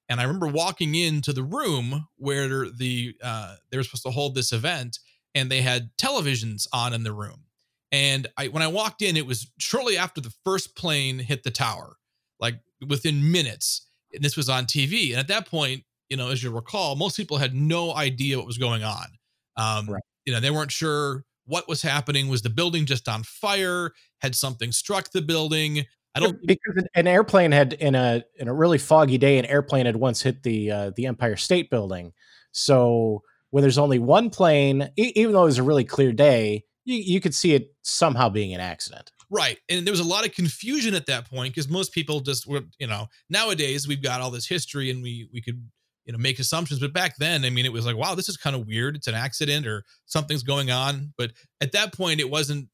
And 0.09 0.21
I 0.21 0.25
remember 0.25 0.49
walking 0.49 0.95
into 0.95 1.33
the 1.33 1.43
room 1.43 2.09
where 2.17 2.69
the 2.69 3.15
uh, 3.23 3.57
they 3.71 3.77
were 3.77 3.83
supposed 3.85 4.05
to 4.05 4.11
hold 4.11 4.35
this 4.35 4.53
event, 4.53 4.99
and 5.35 5.51
they 5.51 5.63
had 5.63 5.91
televisions 5.97 6.67
on 6.73 6.93
in 6.93 7.05
the 7.05 7.13
room. 7.13 7.46
And 7.93 8.27
I 8.37 8.49
when 8.49 8.63
I 8.63 8.69
walked 8.69 9.03
in, 9.03 9.17
it 9.17 9.27
was 9.27 9.51
shortly 9.59 9.97
after 9.97 10.21
the 10.21 10.33
first 10.45 10.77
plane 10.77 11.19
hit 11.19 11.43
the 11.43 11.51
tower, 11.51 11.97
like 12.41 12.57
within 12.87 13.31
minutes. 13.31 13.89
And 14.13 14.25
this 14.25 14.37
was 14.37 14.49
on 14.49 14.65
TV. 14.65 15.11
And 15.11 15.19
at 15.21 15.29
that 15.29 15.49
point, 15.49 15.85
you 16.09 16.17
know, 16.17 16.31
as 16.31 16.43
you 16.43 16.51
recall, 16.51 16.97
most 16.97 17.17
people 17.17 17.39
had 17.39 17.55
no 17.55 17.95
idea 17.95 18.39
what 18.39 18.47
was 18.47 18.59
going 18.59 18.83
on. 18.83 19.07
Um, 19.57 19.89
right. 19.89 20.03
You 20.25 20.33
know, 20.33 20.41
they 20.41 20.51
weren't 20.51 20.73
sure 20.73 21.25
what 21.45 21.69
was 21.69 21.83
happening. 21.83 22.29
Was 22.29 22.43
the 22.43 22.51
building 22.51 22.87
just 22.87 23.09
on 23.09 23.23
fire? 23.23 23.93
Had 24.21 24.35
something 24.35 24.73
struck 24.73 25.11
the 25.13 25.23
building? 25.23 25.85
I 26.15 26.21
don't 26.21 26.39
because 26.47 26.83
an 26.95 27.07
airplane 27.07 27.53
had 27.53 27.75
in 27.75 27.95
a 27.95 28.25
in 28.39 28.49
a 28.49 28.55
really 28.55 28.79
foggy 28.79 29.19
day, 29.19 29.39
an 29.39 29.45
airplane 29.45 29.87
had 29.87 29.97
once 29.97 30.23
hit 30.23 30.43
the 30.43 30.71
uh, 30.71 30.91
the 30.97 31.07
Empire 31.07 31.37
State 31.37 31.71
Building. 31.71 32.13
So 32.53 33.23
when 33.51 33.63
there's 33.63 33.79
only 33.79 33.99
one 33.99 34.31
plane, 34.31 34.89
e- 34.97 35.13
even 35.15 35.35
though 35.35 35.43
it 35.43 35.47
was 35.47 35.59
a 35.59 35.63
really 35.63 35.85
clear 35.85 36.13
day, 36.13 36.65
you, 36.87 36.97
you 36.97 37.21
could 37.21 37.35
see 37.35 37.53
it 37.53 37.75
somehow 37.83 38.31
being 38.31 38.55
an 38.55 38.61
accident. 38.61 39.11
Right. 39.29 39.59
And 39.69 39.85
there 39.85 39.93
was 39.93 40.01
a 40.01 40.05
lot 40.05 40.25
of 40.25 40.33
confusion 40.33 40.95
at 40.95 41.07
that 41.07 41.29
point 41.29 41.53
because 41.53 41.69
most 41.69 41.93
people 41.93 42.21
just 42.21 42.47
were, 42.47 42.63
you 42.79 42.87
know, 42.87 43.09
nowadays 43.29 43.87
we've 43.87 44.03
got 44.03 44.21
all 44.21 44.31
this 44.31 44.47
history 44.47 44.89
and 44.89 45.03
we 45.03 45.29
we 45.33 45.43
could, 45.43 45.61
you 46.05 46.13
know, 46.13 46.19
make 46.19 46.39
assumptions. 46.39 46.79
But 46.79 46.93
back 46.93 47.17
then, 47.17 47.45
I 47.45 47.51
mean, 47.51 47.67
it 47.67 47.73
was 47.73 47.85
like, 47.85 47.97
wow, 47.97 48.15
this 48.15 48.29
is 48.29 48.37
kind 48.37 48.55
of 48.55 48.69
weird. 48.69 48.95
It's 48.95 49.09
an 49.09 49.17
accident 49.17 49.67
or 49.67 49.85
something's 50.07 50.45
going 50.45 50.71
on. 50.71 51.13
But 51.19 51.33
at 51.61 51.73
that 51.73 51.93
point, 51.93 52.21
it 52.21 52.31
wasn't 52.31 52.69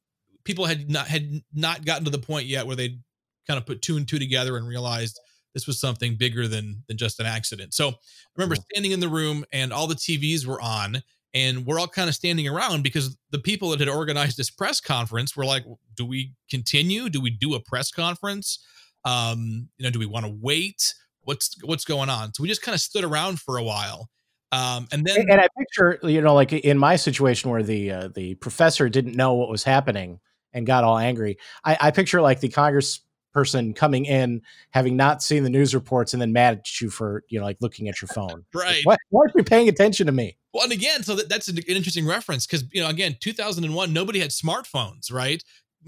people 0.45 0.67
had 0.67 0.91
not 0.91 1.07
had 1.07 1.41
not 1.55 1.87
gotten 1.87 2.05
to 2.05 2.11
the 2.11 2.19
point 2.19 2.47
yet 2.47 2.67
where 2.67 2.77
they 2.77 2.99
kind 3.47 3.59
of 3.59 3.65
put 3.65 3.81
two 3.81 3.97
and 3.97 4.07
two 4.07 4.19
together 4.19 4.57
and 4.59 4.69
realized 4.69 5.19
this 5.55 5.67
was 5.67 5.81
something 5.81 6.17
bigger 6.17 6.47
than 6.49 6.85
than 6.87 6.99
just 6.99 7.19
an 7.19 7.27
accident. 7.27 7.73
So 7.73 7.89
I 7.89 7.95
remember 8.37 8.57
standing 8.57 8.93
in 8.93 9.01
the 9.01 9.09
room 9.09 9.47
and 9.55 9.73
all 9.73 9.87
the 9.87 9.95
TVs 9.95 10.45
were 10.45 10.61
on 10.61 11.03
and 11.35 11.67
we're 11.67 11.79
all 11.79 11.89
kind 11.89 12.09
of 12.09 12.15
standing 12.15 12.47
around 12.49 12.83
because 12.83 13.17
the 13.31 13.39
people 13.39 13.71
that 13.71 13.81
had 13.81 13.89
organized 13.89 14.37
this 14.37 14.51
press 14.51 14.81
conference 14.81 15.37
were 15.37 15.45
like 15.45 15.65
do 15.97 16.05
we 16.05 16.33
continue? 16.51 17.09
Do 17.09 17.21
we 17.21 17.31
do 17.31 17.55
a 17.55 17.61
press 17.61 17.91
conference? 17.91 18.65
Um 19.05 19.69
you 19.79 19.85
know 19.85 19.91
do 19.91 19.99
we 19.99 20.07
want 20.07 20.27
to 20.27 20.37
wait? 20.41 20.95
What's 21.23 21.57
what's 21.65 21.85
going 21.85 22.11
on? 22.11 22.35
So 22.35 22.43
we 22.43 22.49
just 22.49 22.63
kind 22.63 22.75
of 22.75 22.81
stood 22.81 23.05
around 23.05 23.41
for 23.41 23.57
a 23.57 23.63
while 23.63 24.09
um 24.53 24.87
and 24.93 25.03
then 25.07 25.17
and 25.31 25.41
i 25.41 25.49
picture 25.57 25.99
you 26.03 26.21
know 26.21 26.35
like 26.35 26.53
in 26.53 26.77
my 26.77 26.95
situation 26.95 27.51
where 27.51 27.63
the 27.63 27.91
uh, 27.91 28.09
the 28.09 28.35
professor 28.35 28.87
didn't 28.91 29.17
know 29.17 29.33
what 29.33 29.49
was 29.49 29.65
happening 29.65 30.21
and 30.53 30.67
got 30.67 30.85
all 30.85 30.99
angry. 30.99 31.39
I, 31.65 31.77
I 31.81 31.91
picture 31.91 32.21
like 32.21 32.41
the 32.41 32.49
Congress 32.49 33.01
person 33.33 33.73
coming 33.73 34.05
in 34.05 34.43
having 34.71 34.95
not 34.95 35.23
seen 35.23 35.43
the 35.43 35.51
news 35.51 35.75
reports 35.75 36.13
and 36.13 36.21
then 36.21 36.33
mad 36.33 36.59
at 36.59 36.81
you 36.81 36.91
for 36.91 37.25
you 37.29 37.39
know 37.39 37.47
like 37.47 37.57
looking 37.61 37.89
at 37.89 38.01
your 38.01 38.09
phone. 38.09 38.45
Right. 38.55 38.81
Why, 38.85 38.97
why 39.11 39.21
aren't 39.23 39.35
you 39.35 39.45
paying 39.45 39.69
attention 39.69 40.07
to 40.07 40.13
me 40.13 40.37
well 40.53 40.65
and 40.65 40.73
again 40.73 41.03
so 41.03 41.15
that, 41.15 41.29
that's 41.29 41.49
an 41.49 41.59
interesting 41.69 42.07
reference 42.07 42.47
because 42.47 42.65
you 42.73 42.83
know 42.83 42.89
again 42.89 43.17
2001 43.21 43.93
nobody 43.93 44.19
had 44.19 44.31
smartphones 44.31 45.13
right 45.13 45.43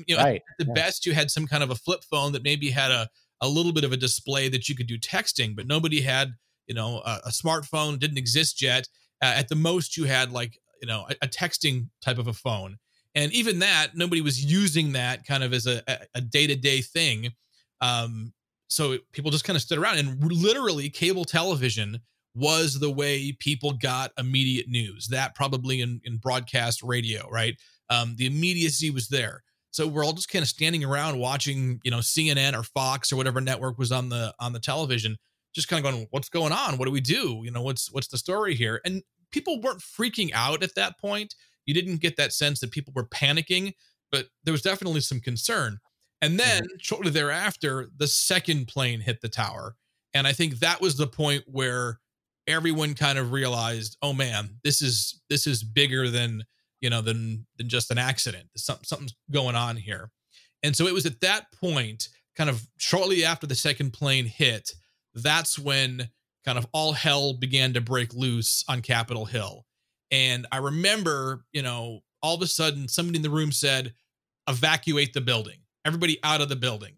you 0.07 0.17
know 0.17 0.23
right. 0.23 0.37
at 0.37 0.59
the 0.59 0.67
yeah. 0.67 0.75
best 0.75 1.07
you 1.07 1.13
had 1.13 1.31
some 1.31 1.47
kind 1.47 1.63
of 1.63 1.71
a 1.71 1.75
flip 1.75 2.03
phone 2.11 2.33
that 2.33 2.43
maybe 2.43 2.71
had 2.71 2.91
a, 2.91 3.09
a 3.41 3.49
little 3.49 3.73
bit 3.73 3.85
of 3.85 3.93
a 3.93 3.97
display 3.97 4.49
that 4.49 4.69
you 4.69 4.75
could 4.75 4.87
do 4.87 4.99
texting 4.99 5.55
but 5.55 5.67
nobody 5.67 6.01
had 6.01 6.33
you 6.67 6.75
know 6.75 7.03
a, 7.05 7.21
a 7.27 7.31
smartphone 7.31 7.99
didn't 7.99 8.19
exist 8.19 8.63
yet 8.63 8.89
uh, 9.23 9.35
at 9.37 9.49
the 9.49 9.57
most 9.57 9.97
you 9.97 10.05
had 10.05 10.33
like 10.33 10.59
you 10.81 10.89
know 10.89 11.07
a, 11.11 11.25
a 11.25 11.29
texting 11.29 11.89
type 12.03 12.19
of 12.19 12.27
a 12.27 12.33
phone 12.33 12.77
and 13.15 13.33
even 13.33 13.61
that 13.61 13.89
nobody 13.95 14.21
was 14.21 14.45
using 14.45 14.93
that 14.93 15.25
kind 15.25 15.45
of 15.45 15.53
as 15.53 15.67
a, 15.67 15.83
a 16.15 16.21
day-to-day 16.21 16.81
thing 16.81 17.31
um, 17.81 18.33
so 18.69 18.97
people 19.13 19.31
just 19.31 19.45
kind 19.45 19.57
of 19.57 19.63
stood 19.63 19.79
around 19.79 19.99
and 19.99 20.33
literally 20.33 20.89
cable 20.89 21.25
television 21.25 22.01
was 22.35 22.81
the 22.81 22.91
way 22.91 23.33
people 23.39 23.73
got 23.73 24.13
immediate 24.19 24.69
news. 24.69 25.09
That 25.09 25.35
probably 25.35 25.81
in, 25.81 26.01
in 26.05 26.19
broadcast 26.19 26.83
radio 26.83 27.29
right? 27.31 27.57
Um, 27.91 28.15
the 28.17 28.27
immediacy 28.27 28.91
was 28.91 29.09
there. 29.09 29.43
So 29.71 29.87
we're 29.87 30.05
all 30.05 30.13
just 30.13 30.31
kind 30.31 30.43
of 30.43 30.49
standing 30.49 30.85
around 30.85 31.19
watching 31.19 31.81
you 31.85 31.91
know 31.91 31.99
cnn 31.99 32.59
or 32.59 32.63
fox 32.63 33.13
or 33.13 33.17
whatever 33.17 33.41
network 33.41 33.79
was 33.79 33.93
on 33.93 34.09
the 34.09 34.35
on 34.39 34.53
the 34.53 34.61
television 34.61 35.17
just 35.55 35.69
kind 35.69 35.85
of 35.85 35.91
going 35.91 36.07
what's 36.11 36.29
going 36.29 36.53
on? 36.53 36.77
What 36.77 36.87
do 36.87 36.91
we 36.91 37.01
do? 37.01 37.43
You 37.45 37.51
know 37.51 37.63
what's 37.63 37.91
what's 37.93 38.09
the 38.09 38.19
story 38.19 38.55
here? 38.55 38.81
And 38.85 39.03
people 39.31 39.61
weren't 39.61 39.81
freaking 39.81 40.31
out 40.35 40.63
at 40.63 40.75
that 40.75 40.99
point. 40.99 41.35
You 41.65 41.75
didn't 41.75 42.01
get 42.01 42.17
that 42.17 42.33
sense 42.33 42.61
that 42.61 42.73
people 42.73 42.93
were 42.95 43.07
panicking, 43.07 43.75
but 44.11 44.27
there 44.43 44.53
was 44.53 44.63
definitely 44.63 45.01
some 45.01 45.21
concern. 45.21 45.79
And 46.21 46.39
then 46.39 46.63
mm-hmm. 46.63 46.77
shortly 46.79 47.11
thereafter, 47.11 47.89
the 47.97 48.07
second 48.07 48.69
plane 48.69 49.01
hit 49.01 49.21
the 49.21 49.29
tower. 49.29 49.77
And 50.13 50.27
I 50.27 50.33
think 50.33 50.59
that 50.59 50.81
was 50.81 50.97
the 50.97 51.07
point 51.07 51.45
where 51.47 52.01
everyone 52.47 52.95
kind 52.95 53.19
of 53.19 53.33
realized, 53.33 53.97
oh 54.03 54.13
man, 54.13 54.57
this 54.63 54.83
is 54.83 55.21
this 55.29 55.47
is 55.47 55.63
bigger 55.63 56.11
than 56.11 56.45
you 56.81 56.91
know 56.91 57.01
than 57.01 57.47
than 57.57 57.69
just 57.69 57.91
an 57.91 57.99
accident. 57.99 58.49
Something, 58.57 58.85
something's 58.85 59.15
going 59.31 59.57
on 59.57 59.77
here. 59.77 60.11
And 60.63 60.75
so 60.75 60.87
it 60.87 60.95
was 60.95 61.07
at 61.07 61.21
that 61.21 61.53
point, 61.53 62.09
kind 62.37 62.49
of 62.49 62.67
shortly 62.79 63.25
after 63.25 63.47
the 63.47 63.55
second 63.55 63.93
plane 63.93 64.25
hit, 64.25 64.73
that's 65.15 65.59
when 65.59 66.09
kind 66.45 66.59
of 66.59 66.67
all 66.73 66.93
hell 66.93 67.35
began 67.35 67.73
to 67.75 67.81
break 67.81 68.15
loose 68.15 68.65
on 68.69 68.83
Capitol 68.83 69.25
Hill. 69.25 69.67
And 70.11 70.47
I 70.53 70.59
remember, 70.59 71.45
you 71.53 71.63
know, 71.63 72.01
all 72.23 72.35
of 72.35 72.43
a 72.43 72.47
sudden 72.47 72.89
somebody 72.89 73.17
in 73.17 73.23
the 73.23 73.31
room 73.31 73.53
said, 73.53 73.95
evacuate 74.49 75.13
the 75.13 75.21
building, 75.21 75.59
everybody 75.85 76.19
out 76.23 76.41
of 76.41 76.49
the 76.49 76.57
building. 76.57 76.97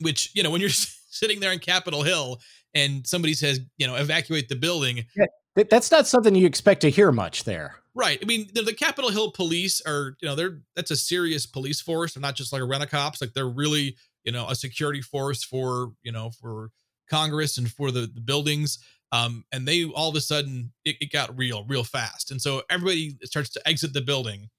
Which, 0.00 0.30
you 0.34 0.42
know, 0.42 0.50
when 0.50 0.60
you're 0.60 0.70
sitting 0.70 1.40
there 1.40 1.52
in 1.52 1.58
Capitol 1.58 2.02
Hill 2.02 2.40
and 2.76 3.06
somebody 3.06 3.32
says, 3.32 3.60
you 3.78 3.86
know, 3.86 3.94
evacuate 3.94 4.48
the 4.50 4.54
building. 4.54 5.06
Yeah, 5.16 5.64
that's 5.70 5.90
not 5.90 6.06
something 6.06 6.34
you 6.34 6.46
expect 6.46 6.82
to 6.82 6.90
hear 6.90 7.10
much 7.10 7.44
there. 7.44 7.76
Right. 7.94 8.18
I 8.20 8.26
mean, 8.26 8.48
the, 8.52 8.60
the 8.60 8.74
Capitol 8.74 9.10
Hill 9.10 9.32
police 9.32 9.80
are, 9.86 10.14
you 10.20 10.28
know, 10.28 10.34
they're 10.34 10.60
that's 10.76 10.90
a 10.90 10.96
serious 10.96 11.46
police 11.46 11.80
force. 11.80 12.12
They're 12.12 12.20
not 12.20 12.36
just 12.36 12.52
like 12.52 12.60
a 12.60 12.66
rent 12.66 12.84
a 12.84 12.86
cops. 12.86 13.22
Like 13.22 13.32
they're 13.32 13.48
really, 13.48 13.96
you 14.24 14.32
know, 14.32 14.46
a 14.48 14.54
security 14.54 15.00
force 15.00 15.42
for, 15.42 15.92
you 16.02 16.12
know, 16.12 16.30
for 16.38 16.70
Congress 17.08 17.56
and 17.56 17.70
for 17.70 17.90
the, 17.90 18.00
the 18.00 18.20
buildings. 18.20 18.78
Um, 19.12 19.44
and 19.50 19.66
they 19.66 19.84
all 19.84 20.10
of 20.10 20.16
a 20.16 20.20
sudden 20.20 20.72
it, 20.84 20.96
it 21.00 21.10
got 21.10 21.36
real, 21.38 21.64
real 21.64 21.84
fast. 21.84 22.30
And 22.30 22.42
so 22.42 22.62
everybody 22.68 23.16
starts 23.24 23.48
to 23.50 23.66
exit 23.66 23.94
the 23.94 24.02
building. 24.02 24.50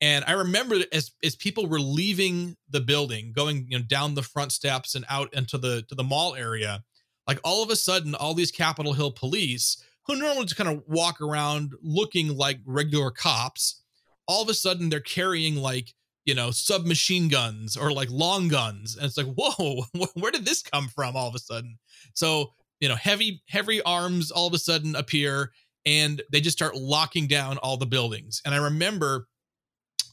And 0.00 0.24
I 0.26 0.32
remember 0.32 0.76
as 0.92 1.10
as 1.22 1.36
people 1.36 1.66
were 1.66 1.80
leaving 1.80 2.56
the 2.70 2.80
building, 2.80 3.32
going 3.34 3.66
you 3.68 3.78
know 3.78 3.84
down 3.84 4.14
the 4.14 4.22
front 4.22 4.52
steps 4.52 4.94
and 4.94 5.04
out 5.10 5.34
into 5.34 5.58
the 5.58 5.82
to 5.88 5.94
the 5.94 6.04
mall 6.04 6.34
area, 6.34 6.82
like 7.26 7.40
all 7.44 7.62
of 7.62 7.70
a 7.70 7.76
sudden, 7.76 8.14
all 8.14 8.34
these 8.34 8.50
Capitol 8.50 8.92
Hill 8.92 9.10
police 9.10 9.82
who 10.06 10.16
normally 10.16 10.44
just 10.44 10.56
kind 10.56 10.68
of 10.68 10.82
walk 10.86 11.20
around 11.20 11.72
looking 11.82 12.36
like 12.36 12.60
regular 12.64 13.10
cops, 13.10 13.82
all 14.28 14.42
of 14.42 14.48
a 14.48 14.54
sudden 14.54 14.88
they're 14.88 15.00
carrying 15.00 15.56
like 15.56 15.94
you 16.24 16.34
know 16.34 16.50
submachine 16.50 17.28
guns 17.28 17.76
or 17.76 17.92
like 17.92 18.10
long 18.10 18.48
guns, 18.48 18.96
and 18.96 19.06
it's 19.06 19.16
like 19.16 19.26
whoa, 19.36 19.84
where 20.14 20.32
did 20.32 20.44
this 20.44 20.62
come 20.62 20.88
from 20.88 21.16
all 21.16 21.28
of 21.28 21.34
a 21.34 21.40
sudden? 21.40 21.78
So 22.14 22.52
you 22.80 22.88
know, 22.88 22.94
heavy, 22.94 23.42
heavy 23.48 23.80
arms 23.82 24.30
all 24.30 24.46
of 24.46 24.54
a 24.54 24.58
sudden 24.58 24.94
appear 24.94 25.50
and 25.84 26.20
they 26.32 26.40
just 26.40 26.56
start 26.56 26.74
locking 26.74 27.26
down 27.26 27.58
all 27.58 27.76
the 27.76 27.86
buildings. 27.86 28.42
And 28.44 28.54
I 28.54 28.58
remember 28.58 29.28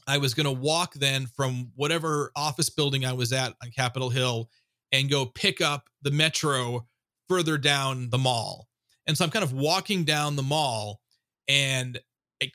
I 0.06 0.18
was 0.18 0.34
going 0.34 0.44
to 0.44 0.52
walk 0.52 0.94
then 0.94 1.26
from 1.26 1.72
whatever 1.74 2.30
office 2.36 2.70
building 2.70 3.04
I 3.04 3.12
was 3.12 3.32
at 3.32 3.54
on 3.62 3.70
Capitol 3.70 4.10
Hill 4.10 4.48
and 4.92 5.10
go 5.10 5.26
pick 5.26 5.60
up 5.60 5.88
the 6.02 6.10
metro 6.10 6.86
further 7.28 7.58
down 7.58 8.10
the 8.10 8.18
mall. 8.18 8.68
And 9.06 9.16
so 9.16 9.24
I'm 9.24 9.30
kind 9.30 9.44
of 9.44 9.52
walking 9.52 10.04
down 10.04 10.36
the 10.36 10.42
mall 10.42 11.00
and 11.48 12.00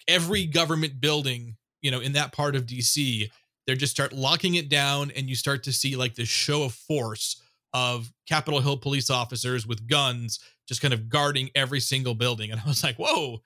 every 0.08 0.46
government 0.46 1.00
building, 1.00 1.56
you 1.82 1.92
know, 1.92 2.00
in 2.00 2.14
that 2.14 2.32
part 2.32 2.56
of 2.56 2.66
DC, 2.66 3.30
they 3.68 3.76
just 3.76 3.92
start 3.92 4.14
locking 4.14 4.56
it 4.56 4.70
down 4.70 5.12
and 5.16 5.30
you 5.30 5.36
start 5.36 5.64
to 5.64 5.72
see 5.72 5.96
like 5.96 6.16
this 6.16 6.30
show 6.30 6.64
of 6.64 6.74
force 6.74 7.42
of 7.74 8.12
Capitol 8.28 8.62
Hill 8.62 8.78
police 8.78 9.10
officers 9.10 9.68
with 9.68 9.88
guns 9.88 10.40
just 10.68 10.82
kind 10.82 10.94
of 10.94 11.10
guarding 11.10 11.50
every 11.56 11.80
single 11.80 12.16
building. 12.16 12.52
And 12.52 12.62
I 12.62 12.68
was 12.68 12.84
like, 12.84 12.96
whoa, 12.98 13.42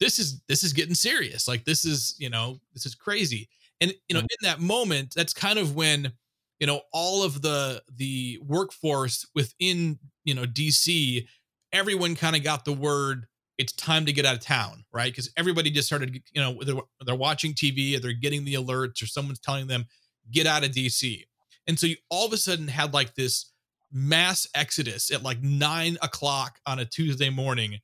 this 0.00 0.18
is 0.18 0.40
this 0.48 0.62
is 0.64 0.72
getting 0.72 0.94
serious. 0.94 1.48
Like 1.48 1.64
this 1.64 1.84
is, 1.84 2.14
you 2.18 2.30
know, 2.30 2.58
this 2.72 2.86
is 2.86 2.94
crazy. 2.94 3.48
And 3.80 3.92
you 4.08 4.14
know, 4.14 4.20
in 4.20 4.26
that 4.42 4.60
moment, 4.60 5.12
that's 5.14 5.32
kind 5.32 5.58
of 5.58 5.74
when, 5.74 6.12
you 6.58 6.66
know, 6.66 6.80
all 6.92 7.22
of 7.22 7.42
the 7.42 7.82
the 7.96 8.40
workforce 8.44 9.26
within, 9.34 9.98
you 10.28 10.34
know, 10.34 10.44
DC, 10.44 11.26
everyone 11.72 12.14
kind 12.14 12.36
of 12.36 12.44
got 12.44 12.64
the 12.64 12.72
word 12.72 13.26
it's 13.56 13.72
time 13.72 14.06
to 14.06 14.12
get 14.12 14.24
out 14.24 14.34
of 14.34 14.40
town, 14.40 14.84
right? 14.92 15.10
Because 15.10 15.32
everybody 15.36 15.70
just 15.70 15.88
started, 15.88 16.22
you 16.32 16.40
know, 16.40 16.60
they're, 16.62 16.76
they're 17.04 17.16
watching 17.16 17.54
TV 17.54 17.96
or 17.96 18.00
they're 18.00 18.12
getting 18.12 18.44
the 18.44 18.54
alerts 18.54 19.02
or 19.02 19.06
someone's 19.06 19.40
telling 19.40 19.66
them, 19.66 19.86
get 20.30 20.46
out 20.46 20.64
of 20.64 20.70
DC. 20.70 21.24
And 21.66 21.78
so 21.78 21.88
you 21.88 21.96
all 22.08 22.26
of 22.26 22.32
a 22.32 22.36
sudden 22.36 22.68
had 22.68 22.94
like 22.94 23.16
this 23.16 23.52
mass 23.92 24.46
exodus 24.54 25.10
at 25.10 25.24
like 25.24 25.42
nine 25.42 25.98
o'clock 26.02 26.60
on 26.66 26.78
a 26.78 26.84
Tuesday 26.84 27.30
morning. 27.30 27.78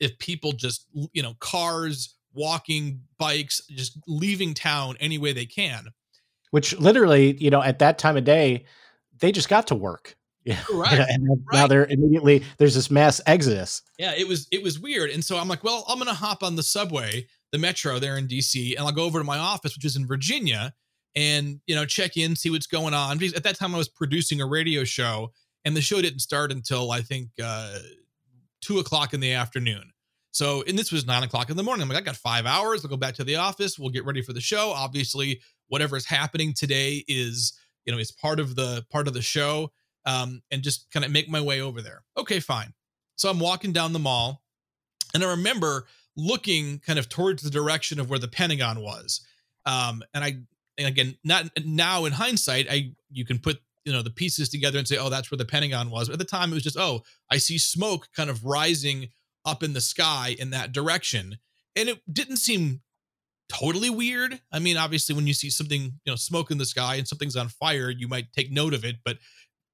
If 0.00 0.18
people 0.18 0.52
just, 0.52 0.86
you 1.12 1.22
know, 1.22 1.34
cars, 1.38 2.14
walking, 2.32 3.02
bikes, 3.18 3.60
just 3.68 3.98
leaving 4.08 4.54
town 4.54 4.96
any 5.00 5.18
way 5.18 5.32
they 5.32 5.46
can. 5.46 5.88
Which 6.50 6.78
literally, 6.78 7.36
you 7.36 7.50
know, 7.50 7.62
at 7.62 7.80
that 7.80 7.98
time 7.98 8.16
of 8.16 8.24
day, 8.24 8.64
they 9.18 9.32
just 9.32 9.48
got 9.48 9.66
to 9.66 9.74
work. 9.74 10.16
Yeah. 10.44 10.60
Right. 10.72 10.98
and 11.08 11.24
now 11.24 11.36
right. 11.52 11.68
they're 11.68 11.86
immediately 11.86 12.44
there's 12.58 12.74
this 12.74 12.90
mass 12.90 13.20
exodus. 13.26 13.82
Yeah, 13.98 14.12
it 14.16 14.28
was 14.28 14.46
it 14.52 14.62
was 14.62 14.78
weird. 14.78 15.10
And 15.10 15.24
so 15.24 15.38
I'm 15.38 15.48
like, 15.48 15.64
well, 15.64 15.84
I'm 15.88 15.98
gonna 15.98 16.12
hop 16.14 16.42
on 16.42 16.56
the 16.56 16.62
subway, 16.62 17.26
the 17.52 17.58
metro 17.58 17.98
there 17.98 18.18
in 18.18 18.28
DC, 18.28 18.76
and 18.76 18.86
I'll 18.86 18.92
go 18.92 19.04
over 19.04 19.18
to 19.18 19.24
my 19.24 19.38
office, 19.38 19.74
which 19.74 19.86
is 19.86 19.96
in 19.96 20.06
Virginia, 20.06 20.74
and 21.16 21.60
you 21.66 21.74
know 21.74 21.84
check 21.84 22.16
in 22.16 22.34
see 22.36 22.50
what's 22.50 22.66
going 22.66 22.94
on 22.94 23.18
because 23.18 23.34
at 23.34 23.44
that 23.44 23.56
time 23.56 23.74
i 23.74 23.78
was 23.78 23.88
producing 23.88 24.40
a 24.40 24.46
radio 24.46 24.84
show 24.84 25.30
and 25.64 25.76
the 25.76 25.80
show 25.80 26.00
didn't 26.02 26.20
start 26.20 26.50
until 26.50 26.90
i 26.90 27.00
think 27.00 27.28
uh, 27.42 27.78
two 28.60 28.78
o'clock 28.78 29.14
in 29.14 29.20
the 29.20 29.32
afternoon 29.32 29.90
so 30.32 30.64
and 30.66 30.78
this 30.78 30.90
was 30.90 31.06
nine 31.06 31.22
o'clock 31.22 31.50
in 31.50 31.56
the 31.56 31.62
morning 31.62 31.82
i'm 31.82 31.88
like 31.88 31.98
i 31.98 32.00
got 32.00 32.16
five 32.16 32.46
hours 32.46 32.84
i'll 32.84 32.90
go 32.90 32.96
back 32.96 33.14
to 33.14 33.24
the 33.24 33.36
office 33.36 33.78
we'll 33.78 33.90
get 33.90 34.04
ready 34.04 34.22
for 34.22 34.32
the 34.32 34.40
show 34.40 34.72
obviously 34.74 35.40
whatever 35.68 35.96
is 35.96 36.06
happening 36.06 36.52
today 36.54 37.04
is 37.06 37.52
you 37.84 37.92
know 37.92 37.98
is 37.98 38.10
part 38.12 38.40
of 38.40 38.56
the 38.56 38.84
part 38.90 39.06
of 39.06 39.14
the 39.14 39.22
show 39.22 39.70
um, 40.06 40.42
and 40.50 40.62
just 40.62 40.90
kind 40.90 41.04
of 41.04 41.10
make 41.10 41.28
my 41.28 41.40
way 41.40 41.60
over 41.60 41.80
there 41.80 42.02
okay 42.16 42.40
fine 42.40 42.72
so 43.16 43.30
i'm 43.30 43.40
walking 43.40 43.72
down 43.72 43.92
the 43.92 43.98
mall 43.98 44.42
and 45.14 45.24
i 45.24 45.30
remember 45.30 45.86
looking 46.16 46.78
kind 46.78 46.98
of 46.98 47.08
towards 47.08 47.42
the 47.42 47.50
direction 47.50 47.98
of 47.98 48.08
where 48.08 48.18
the 48.18 48.28
pentagon 48.28 48.80
was 48.80 49.26
um, 49.66 50.02
and 50.12 50.24
I 50.24 50.36
and 50.78 50.88
again, 50.88 51.16
not 51.24 51.46
now 51.64 52.04
in 52.04 52.12
hindsight, 52.12 52.66
I 52.70 52.92
you 53.10 53.24
can 53.24 53.38
put 53.38 53.60
you 53.84 53.92
know 53.92 54.02
the 54.02 54.10
pieces 54.10 54.48
together 54.48 54.78
and 54.78 54.88
say, 54.88 54.98
oh, 54.98 55.10
that's 55.10 55.30
where 55.30 55.38
the 55.38 55.44
Pentagon 55.44 55.90
was. 55.90 56.08
But 56.08 56.14
at 56.14 56.18
the 56.18 56.24
time, 56.24 56.50
it 56.50 56.54
was 56.54 56.62
just, 56.62 56.78
oh, 56.78 57.02
I 57.30 57.38
see 57.38 57.58
smoke 57.58 58.08
kind 58.16 58.30
of 58.30 58.44
rising 58.44 59.08
up 59.44 59.62
in 59.62 59.72
the 59.72 59.80
sky 59.80 60.36
in 60.38 60.50
that 60.50 60.72
direction, 60.72 61.38
and 61.76 61.88
it 61.88 62.00
didn't 62.12 62.38
seem 62.38 62.80
totally 63.48 63.90
weird. 63.90 64.40
I 64.52 64.58
mean, 64.58 64.76
obviously, 64.76 65.14
when 65.14 65.26
you 65.26 65.34
see 65.34 65.50
something, 65.50 65.82
you 65.82 66.12
know, 66.12 66.16
smoke 66.16 66.50
in 66.50 66.58
the 66.58 66.66
sky 66.66 66.96
and 66.96 67.06
something's 67.06 67.36
on 67.36 67.48
fire, 67.48 67.90
you 67.90 68.08
might 68.08 68.32
take 68.32 68.50
note 68.50 68.74
of 68.74 68.84
it. 68.84 68.96
But 69.04 69.18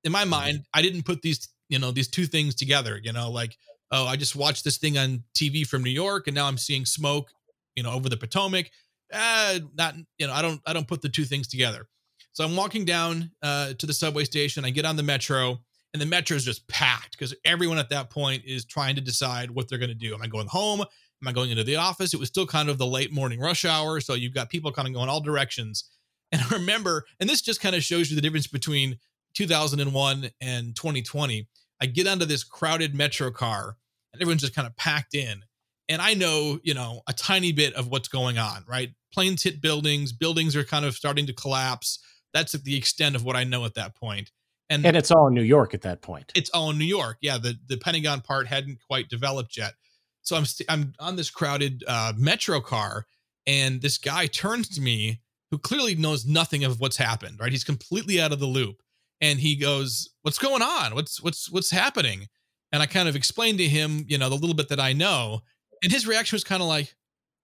in 0.05 0.13
my 0.13 0.25
mind, 0.25 0.65
I 0.75 0.83
didn't 0.83 1.05
put 1.05 1.23
these, 1.23 1.49
you 1.69 1.79
know, 1.79 1.91
these 1.91 2.09
two 2.09 2.27
things 2.27 2.55
together. 2.55 3.01
You 3.03 3.13
know, 3.13 3.31
like, 3.31 3.57
oh, 3.91 4.07
I 4.07 4.17
just 4.17 4.37
watched 4.37 4.65
this 4.65 4.79
thing 4.79 4.99
on 4.99 5.25
TV 5.37 5.67
from 5.67 5.83
New 5.83 5.91
York, 5.91 6.27
and 6.27 6.35
now 6.35 6.47
I'm 6.47 6.59
seeing 6.59 6.85
smoke, 6.85 7.31
you 7.77 7.83
know, 7.83 7.93
over 7.93 8.09
the 8.09 8.17
Potomac 8.17 8.71
uh, 9.13 9.59
not 9.77 9.95
you 10.19 10.27
know, 10.27 10.33
I 10.33 10.43
don't 10.43 10.61
I 10.67 10.73
don't 10.73 10.89
put 10.89 11.03
the 11.03 11.09
two 11.09 11.25
things 11.25 11.49
together. 11.49 11.87
So 12.33 12.45
I'm 12.45 12.57
walking 12.57 12.85
down 12.85 13.31
uh, 13.43 13.75
to 13.75 13.87
the 13.87 13.93
subway 13.93 14.25
station. 14.25 14.65
I 14.65 14.71
get 14.71 14.85
on 14.85 14.97
the 14.97 15.03
metro, 15.03 15.59
and 15.93 16.01
the 16.01 16.07
metro 16.07 16.37
is 16.37 16.45
just 16.45 16.67
packed 16.69 17.13
because 17.13 17.35
everyone 17.45 17.79
at 17.79 17.91
that 17.91 18.11
point 18.11 18.45
is 18.47 18.65
trying 18.65 18.95
to 18.97 19.01
decide 19.01 19.51
what 19.51 19.69
they're 19.69 19.79
going 19.79 19.91
to 19.91 19.95
do. 19.95 20.15
Am 20.15 20.23
I 20.23 20.29
going 20.29 20.47
home? 20.47 20.81
Am 20.81 21.29
I 21.29 21.33
going 21.33 21.51
into 21.51 21.65
the 21.65 21.77
office? 21.77 22.15
It 22.15 22.21
was 22.21 22.29
still 22.29 22.47
kind 22.47 22.69
of 22.69 22.79
the 22.79 22.87
late 22.87 23.13
morning 23.13 23.41
rush 23.41 23.65
hour, 23.65 24.01
so 24.01 24.15
you've 24.15 24.35
got 24.35 24.49
people 24.49 24.73
kind 24.73 24.89
of 24.89 24.95
going 24.95 25.09
all 25.09 25.21
directions. 25.21 25.85
And 26.33 26.41
I 26.41 26.49
remember, 26.51 27.07
and 27.19 27.29
this 27.29 27.43
just 27.43 27.61
kind 27.61 27.75
of 27.75 27.83
shows 27.83 28.09
you 28.09 28.15
the 28.15 28.23
difference 28.23 28.47
between 28.47 28.99
2001 29.35 30.31
and 30.41 30.77
2020. 30.77 31.49
I 31.81 31.87
get 31.87 32.07
onto 32.07 32.25
this 32.25 32.45
crowded 32.45 32.95
metro 32.95 33.31
car 33.31 33.77
and 34.13 34.21
everyone's 34.21 34.43
just 34.43 34.55
kind 34.55 34.67
of 34.67 34.77
packed 34.77 35.15
in. 35.15 35.43
And 35.89 36.01
I 36.01 36.15
know, 36.15 36.61
you 36.63 36.75
know, 36.75 37.03
a 37.09 37.13
tiny 37.13 37.53
bit 37.53 37.75
of 37.75 37.89
what's 37.89 38.09
going 38.09 38.39
on, 38.39 38.65
right? 38.69 38.91
Planes 39.13 39.43
hit 39.43 39.61
buildings, 39.61 40.13
buildings 40.13 40.55
are 40.55 40.65
kind 40.65 40.85
of 40.85 40.95
starting 40.95 41.27
to 41.27 41.33
collapse. 41.33 41.99
That's 42.33 42.53
the 42.53 42.77
extent 42.77 43.17
of 43.17 43.25
what 43.25 43.35
I 43.35 43.45
know 43.45 43.65
at 43.65 43.75
that 43.75 43.97
point. 43.97 44.31
And, 44.69 44.87
and 44.87 44.97
it's 44.97 45.11
all 45.11 45.27
in 45.27 45.35
New 45.35 45.43
York 45.43 45.75
at 45.75 45.83
that 45.83 46.01
point. 46.01 46.31
It's 46.37 46.49
all 46.51 46.71
in 46.71 46.79
New 46.79 46.85
York. 46.85 47.19
Yeah, 47.21 47.39
the 47.39 47.59
the 47.67 47.77
Pentagon 47.77 48.21
part 48.21 48.47
hadn't 48.47 48.79
quite 48.87 49.09
developed 49.09 49.57
yet. 49.57 49.75
So 50.23 50.37
I'm 50.37 50.43
i 50.43 50.45
st- 50.45 50.71
I'm 50.71 50.93
on 51.01 51.17
this 51.17 51.29
crowded 51.29 51.83
uh, 51.89 52.13
metro 52.17 52.61
car, 52.61 53.07
and 53.49 53.83
this 53.83 53.99
guy 53.99 54.27
turns 54.27 54.69
to 54.71 54.81
me, 54.81 55.23
who 55.51 55.59
clearly 55.59 55.97
knows 55.97 56.25
nothing 56.25 56.63
of 56.63 56.79
what's 56.79 56.97
happened. 56.97 57.41
Right, 57.41 57.51
he's 57.51 57.65
completely 57.65 58.21
out 58.21 58.33
of 58.33 58.39
the 58.39 58.47
loop, 58.47 58.81
and 59.21 59.39
he 59.39 59.57
goes, 59.57 60.09
"What's 60.23 60.39
going 60.39 60.63
on? 60.63 60.95
What's 60.95 61.23
what's 61.23 61.51
what's 61.51 61.71
happening?" 61.71 62.27
And 62.73 62.83
I 62.83 62.87
kind 62.87 63.09
of 63.09 63.17
explained 63.17 63.59
to 63.59 63.67
him, 63.67 64.05
you 64.09 64.19
know, 64.19 64.29
the 64.29 64.37
little 64.37 64.55
bit 64.55 64.69
that 64.69 64.81
I 64.81 64.93
know, 64.93 65.41
and 65.83 65.93
his 65.93 66.07
reaction 66.07 66.37
was 66.37 66.45
kind 66.45 66.63
of 66.63 66.69
like, 66.69 66.95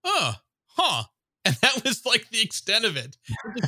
"Oh, 0.03 0.35
huh." 0.67 1.03
And 1.47 1.55
that 1.61 1.81
was 1.85 2.05
like 2.05 2.29
the 2.29 2.41
extent 2.41 2.83
of 2.83 2.97
it. 2.97 3.15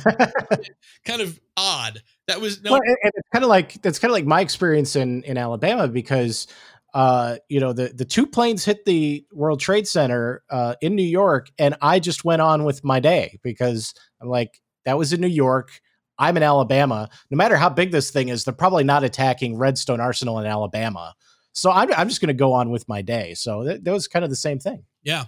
kind 1.06 1.22
of 1.22 1.40
odd. 1.56 2.02
That 2.28 2.38
was 2.38 2.62
no. 2.62 2.72
Well, 2.72 2.80
and 2.82 3.12
it's 3.14 3.28
kind 3.32 3.42
of 3.42 3.48
like 3.48 3.80
that's 3.80 3.98
kind 3.98 4.10
of 4.10 4.14
like 4.14 4.26
my 4.26 4.42
experience 4.42 4.96
in 4.96 5.22
in 5.22 5.38
Alabama 5.38 5.88
because 5.88 6.46
uh, 6.94 7.36
you 7.48 7.60
know, 7.60 7.72
the 7.72 7.88
the 7.88 8.04
two 8.04 8.26
planes 8.26 8.64
hit 8.64 8.84
the 8.84 9.24
World 9.32 9.60
Trade 9.60 9.86
Center 9.86 10.42
uh, 10.50 10.74
in 10.80 10.94
New 10.94 11.02
York, 11.02 11.50
and 11.58 11.76
I 11.80 12.00
just 12.00 12.24
went 12.24 12.42
on 12.42 12.64
with 12.64 12.82
my 12.84 13.00
day 13.00 13.38
because 13.42 13.94
I'm 14.20 14.28
like, 14.28 14.60
that 14.84 14.98
was 14.98 15.12
in 15.12 15.20
New 15.20 15.28
York. 15.28 15.80
I'm 16.20 16.36
in 16.36 16.42
Alabama. 16.44 17.08
No 17.30 17.36
matter 17.36 17.56
how 17.56 17.70
big 17.70 17.90
this 17.90 18.10
thing 18.10 18.28
is, 18.28 18.44
they're 18.44 18.54
probably 18.54 18.84
not 18.84 19.02
attacking 19.02 19.56
Redstone 19.56 20.00
Arsenal 20.00 20.38
in 20.38 20.46
Alabama. 20.46 21.14
So 21.52 21.72
I'm, 21.72 21.92
I'm 21.94 22.08
just 22.08 22.20
going 22.20 22.28
to 22.28 22.34
go 22.34 22.52
on 22.52 22.70
with 22.70 22.88
my 22.88 23.02
day. 23.02 23.34
So 23.34 23.64
that, 23.64 23.82
that 23.84 23.92
was 23.92 24.06
kind 24.06 24.24
of 24.24 24.30
the 24.30 24.36
same 24.36 24.60
thing. 24.60 24.84
Yeah. 25.02 25.24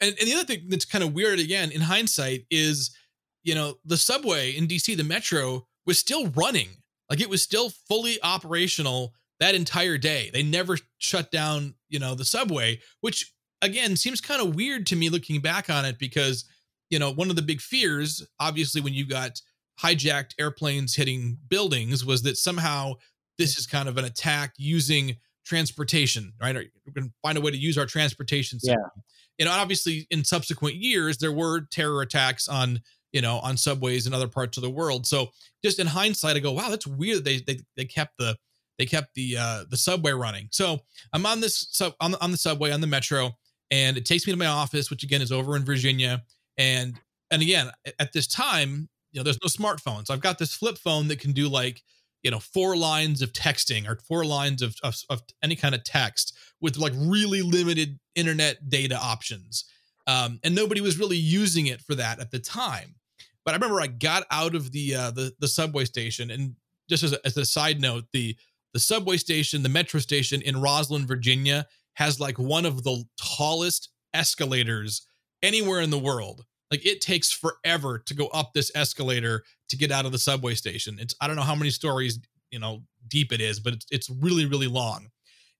And, 0.00 0.14
and 0.20 0.28
the 0.28 0.34
other 0.34 0.44
thing 0.44 0.66
that's 0.68 0.84
kind 0.84 1.02
of 1.02 1.14
weird, 1.14 1.40
again, 1.40 1.72
in 1.72 1.80
hindsight, 1.80 2.44
is, 2.50 2.94
you 3.42 3.54
know, 3.54 3.78
the 3.84 3.96
subway 3.96 4.50
in 4.50 4.68
DC, 4.68 4.94
the 4.96 5.02
metro 5.02 5.66
was 5.86 5.98
still 5.98 6.28
running. 6.28 6.68
Like 7.08 7.20
it 7.20 7.30
was 7.30 7.42
still 7.42 7.70
fully 7.88 8.18
operational 8.22 9.14
that 9.40 9.54
entire 9.54 9.96
day. 9.96 10.30
They 10.32 10.42
never 10.42 10.76
shut 10.98 11.30
down, 11.30 11.74
you 11.88 11.98
know, 11.98 12.14
the 12.14 12.24
subway, 12.24 12.80
which 13.00 13.32
again 13.62 13.96
seems 13.96 14.20
kind 14.20 14.42
of 14.42 14.54
weird 14.54 14.86
to 14.86 14.96
me 14.96 15.08
looking 15.08 15.40
back 15.40 15.70
on 15.70 15.84
it 15.84 15.98
because, 15.98 16.44
you 16.90 16.98
know, 16.98 17.10
one 17.10 17.30
of 17.30 17.36
the 17.36 17.42
big 17.42 17.60
fears, 17.60 18.26
obviously, 18.38 18.80
when 18.80 18.94
you 18.94 19.06
got 19.06 19.40
hijacked 19.82 20.34
airplanes 20.38 20.94
hitting 20.94 21.38
buildings, 21.48 22.04
was 22.04 22.22
that 22.22 22.36
somehow 22.36 22.94
this 23.38 23.58
is 23.58 23.66
kind 23.66 23.88
of 23.88 23.98
an 23.98 24.04
attack 24.04 24.54
using 24.56 25.16
transportation, 25.44 26.32
right? 26.40 26.54
we're 26.54 26.92
going 26.92 27.08
to 27.08 27.14
find 27.22 27.38
a 27.38 27.40
way 27.40 27.50
to 27.50 27.56
use 27.56 27.78
our 27.78 27.86
transportation 27.86 28.58
system. 28.58 28.80
Yeah. 28.80 29.02
You 29.38 29.44
know, 29.44 29.52
obviously, 29.52 30.06
in 30.10 30.24
subsequent 30.24 30.76
years, 30.76 31.18
there 31.18 31.32
were 31.32 31.60
terror 31.70 32.02
attacks 32.02 32.48
on 32.48 32.80
you 33.12 33.20
know 33.20 33.38
on 33.38 33.56
subways 33.56 34.06
in 34.06 34.14
other 34.14 34.28
parts 34.28 34.56
of 34.56 34.62
the 34.62 34.70
world. 34.70 35.06
So 35.06 35.28
just 35.64 35.78
in 35.78 35.86
hindsight, 35.86 36.36
I 36.36 36.40
go, 36.40 36.52
wow, 36.52 36.70
that's 36.70 36.86
weird. 36.86 37.24
They 37.24 37.40
they 37.40 37.60
they 37.76 37.84
kept 37.84 38.16
the 38.18 38.36
they 38.78 38.86
kept 38.86 39.14
the 39.14 39.36
uh, 39.36 39.64
the 39.70 39.76
subway 39.76 40.12
running. 40.12 40.48
So 40.52 40.80
I'm 41.12 41.26
on 41.26 41.40
this 41.40 41.68
sub 41.70 41.94
on 42.00 42.12
the, 42.12 42.22
on 42.22 42.30
the 42.30 42.36
subway 42.36 42.72
on 42.72 42.80
the 42.80 42.86
metro, 42.86 43.32
and 43.70 43.96
it 43.96 44.04
takes 44.04 44.26
me 44.26 44.32
to 44.32 44.38
my 44.38 44.46
office, 44.46 44.90
which 44.90 45.02
again 45.02 45.22
is 45.22 45.32
over 45.32 45.56
in 45.56 45.64
Virginia. 45.64 46.22
And 46.58 46.98
and 47.30 47.42
again, 47.42 47.70
at 47.98 48.12
this 48.12 48.26
time, 48.26 48.88
you 49.16 49.20
know, 49.20 49.24
there's 49.24 49.40
no 49.42 49.48
smartphones. 49.48 50.10
I've 50.10 50.20
got 50.20 50.38
this 50.38 50.54
flip 50.54 50.76
phone 50.76 51.08
that 51.08 51.20
can 51.20 51.32
do 51.32 51.48
like 51.48 51.82
you 52.22 52.30
know 52.30 52.38
four 52.38 52.76
lines 52.76 53.22
of 53.22 53.32
texting 53.32 53.88
or 53.88 53.96
four 53.96 54.26
lines 54.26 54.60
of, 54.60 54.76
of, 54.82 54.94
of 55.08 55.22
any 55.42 55.56
kind 55.56 55.74
of 55.74 55.84
text 55.84 56.36
with 56.60 56.76
like 56.76 56.92
really 56.94 57.40
limited 57.40 57.98
internet 58.14 58.68
data 58.68 58.94
options. 58.94 59.64
Um, 60.06 60.38
and 60.44 60.54
nobody 60.54 60.82
was 60.82 60.98
really 60.98 61.16
using 61.16 61.66
it 61.66 61.80
for 61.80 61.94
that 61.94 62.20
at 62.20 62.30
the 62.30 62.38
time. 62.38 62.96
But 63.44 63.52
I 63.52 63.56
remember 63.56 63.80
I 63.80 63.86
got 63.86 64.24
out 64.30 64.54
of 64.54 64.70
the 64.72 64.94
uh, 64.94 65.10
the 65.12 65.32
the 65.40 65.48
subway 65.48 65.86
station, 65.86 66.30
and 66.30 66.56
just 66.90 67.02
as 67.02 67.14
a, 67.14 67.26
as 67.26 67.38
a 67.38 67.46
side 67.46 67.80
note, 67.80 68.04
the 68.12 68.36
the 68.74 68.80
subway 68.80 69.16
station, 69.16 69.62
the 69.62 69.70
metro 69.70 69.98
station 69.98 70.42
in 70.42 70.56
Rosslyn, 70.56 71.06
Virginia, 71.06 71.66
has 71.94 72.20
like 72.20 72.38
one 72.38 72.66
of 72.66 72.82
the 72.82 73.04
tallest 73.18 73.88
escalators 74.12 75.06
anywhere 75.42 75.80
in 75.80 75.88
the 75.88 75.98
world. 75.98 76.44
Like 76.70 76.84
it 76.84 77.00
takes 77.00 77.32
forever 77.32 77.98
to 77.98 78.14
go 78.14 78.26
up 78.28 78.52
this 78.52 78.72
escalator 78.74 79.44
to 79.68 79.76
get 79.76 79.92
out 79.92 80.06
of 80.06 80.12
the 80.12 80.18
subway 80.18 80.54
station. 80.54 80.98
It's 81.00 81.14
I 81.20 81.26
don't 81.26 81.36
know 81.36 81.42
how 81.42 81.54
many 81.54 81.70
stories 81.70 82.18
you 82.50 82.58
know 82.58 82.82
deep 83.08 83.32
it 83.32 83.40
is, 83.40 83.60
but 83.60 83.74
it's 83.74 83.86
it's 83.90 84.10
really 84.10 84.46
really 84.46 84.66
long. 84.66 85.08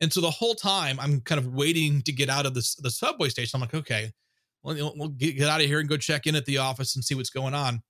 And 0.01 0.13
so 0.13 0.21
the 0.21 0.31
whole 0.31 0.55
time 0.55 0.99
I'm 1.01 1.21
kind 1.21 1.39
of 1.39 1.55
waiting 1.55 2.03
to 2.03 2.13
get 2.13 2.29
out 2.29 2.47
of 2.47 2.55
the 2.55 2.77
the 2.83 2.91
subway 2.91 3.29
station. 3.29 3.57
I'm 3.57 3.61
like, 3.61 3.75
okay, 3.75 4.13
well, 4.63 4.93
we'll 4.97 5.09
get, 5.09 5.37
get 5.37 5.49
out 5.49 5.61
of 5.61 5.67
here 5.67 5.81
and 5.81 5.89
go 5.89 5.97
check 5.97 6.27
in 6.27 6.35
at 6.35 6.45
the 6.45 6.59
office 6.59 6.97
and 6.97 7.05
see 7.05 7.15
what's 7.15 7.31
going 7.31 7.55
on. 7.55 7.83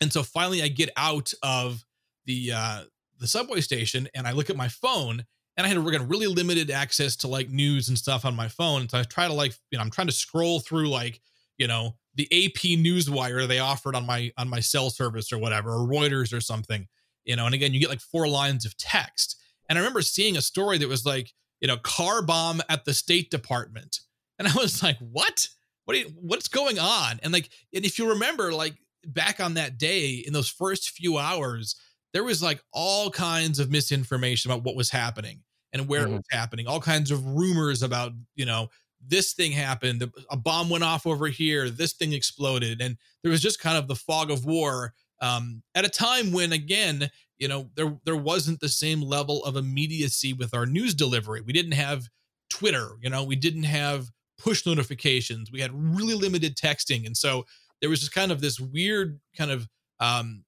And 0.00 0.12
so 0.12 0.22
finally, 0.22 0.62
I 0.62 0.68
get 0.68 0.90
out 0.96 1.32
of 1.42 1.84
the 2.26 2.52
uh, 2.52 2.84
the 3.18 3.28
subway 3.28 3.60
station 3.60 4.08
and 4.14 4.26
I 4.26 4.32
look 4.32 4.50
at 4.50 4.56
my 4.56 4.68
phone 4.68 5.24
and 5.56 5.66
I 5.66 5.68
had 5.68 5.76
got 5.76 6.08
really 6.08 6.26
limited 6.26 6.70
access 6.70 7.16
to 7.16 7.28
like 7.28 7.48
news 7.48 7.88
and 7.88 7.96
stuff 7.96 8.24
on 8.24 8.34
my 8.34 8.48
phone. 8.48 8.88
So 8.88 8.98
I 8.98 9.02
try 9.04 9.28
to 9.28 9.32
like, 9.32 9.54
you 9.70 9.78
know, 9.78 9.84
I'm 9.84 9.90
trying 9.90 10.08
to 10.08 10.12
scroll 10.12 10.60
through 10.60 10.88
like, 10.88 11.20
you 11.58 11.68
know, 11.68 11.94
the 12.14 12.24
AP 12.24 12.78
Newswire 12.78 13.46
they 13.46 13.58
offered 13.58 13.96
on 13.96 14.06
my 14.06 14.32
on 14.36 14.48
my 14.48 14.60
cell 14.60 14.90
service 14.90 15.32
or 15.32 15.38
whatever, 15.38 15.72
or 15.72 15.86
Reuters 15.86 16.36
or 16.36 16.40
something, 16.40 16.86
you 17.24 17.36
know. 17.36 17.46
And 17.46 17.54
again, 17.54 17.72
you 17.74 17.80
get 17.80 17.90
like 17.90 18.00
four 18.00 18.28
lines 18.28 18.64
of 18.64 18.76
text. 18.76 19.36
And 19.68 19.78
I 19.78 19.80
remember 19.80 20.02
seeing 20.02 20.36
a 20.36 20.42
story 20.42 20.78
that 20.78 20.88
was 20.88 21.06
like, 21.06 21.32
you 21.60 21.68
know, 21.68 21.76
car 21.78 22.22
bomb 22.22 22.60
at 22.68 22.84
the 22.84 22.94
State 22.94 23.30
Department, 23.30 24.00
and 24.38 24.48
I 24.48 24.54
was 24.54 24.82
like, 24.82 24.98
what? 24.98 25.48
What? 25.84 25.98
You, 25.98 26.12
what's 26.20 26.48
going 26.48 26.78
on? 26.78 27.20
And 27.22 27.32
like, 27.32 27.50
and 27.74 27.84
if 27.84 27.98
you 27.98 28.08
remember, 28.10 28.52
like 28.52 28.74
back 29.06 29.40
on 29.40 29.54
that 29.54 29.78
day 29.78 30.22
in 30.26 30.32
those 30.32 30.48
first 30.48 30.90
few 30.90 31.18
hours, 31.18 31.76
there 32.12 32.24
was 32.24 32.42
like 32.42 32.62
all 32.72 33.10
kinds 33.10 33.58
of 33.58 33.70
misinformation 33.70 34.50
about 34.50 34.64
what 34.64 34.76
was 34.76 34.90
happening 34.90 35.40
and 35.72 35.88
where 35.88 36.04
mm-hmm. 36.04 36.14
it 36.14 36.16
was 36.16 36.26
happening, 36.30 36.66
all 36.66 36.80
kinds 36.80 37.10
of 37.10 37.26
rumors 37.26 37.82
about, 37.82 38.12
you 38.36 38.46
know, 38.46 38.68
this 39.06 39.32
thing 39.32 39.52
happened, 39.52 40.10
a 40.30 40.36
bomb 40.36 40.70
went 40.70 40.84
off 40.84 41.06
over 41.06 41.26
here, 41.26 41.70
this 41.70 41.92
thing 41.92 42.12
exploded. 42.12 42.80
And 42.80 42.96
there 43.22 43.30
was 43.30 43.42
just 43.42 43.60
kind 43.60 43.76
of 43.76 43.88
the 43.88 43.96
fog 43.96 44.30
of 44.30 44.44
war 44.44 44.94
um, 45.20 45.62
at 45.74 45.84
a 45.84 45.90
time 45.90 46.32
when, 46.32 46.52
again, 46.52 47.10
you 47.38 47.48
know, 47.48 47.70
there 47.74 47.96
there 48.04 48.16
wasn't 48.16 48.60
the 48.60 48.68
same 48.68 49.02
level 49.02 49.44
of 49.44 49.56
immediacy 49.56 50.32
with 50.32 50.54
our 50.54 50.66
news 50.66 50.94
delivery. 50.94 51.40
We 51.40 51.52
didn't 51.52 51.72
have 51.72 52.08
Twitter, 52.48 52.90
you 53.02 53.10
know, 53.10 53.24
we 53.24 53.36
didn't 53.36 53.64
have 53.64 54.10
push 54.38 54.66
notifications. 54.66 55.50
We 55.50 55.60
had 55.60 55.70
really 55.72 56.14
limited 56.14 56.56
texting. 56.56 57.06
And 57.06 57.16
so 57.16 57.44
there 57.80 57.90
was 57.90 58.00
just 58.00 58.14
kind 58.14 58.32
of 58.32 58.40
this 58.40 58.60
weird 58.60 59.20
kind 59.36 59.50
of 59.50 59.68
um, 60.00 60.44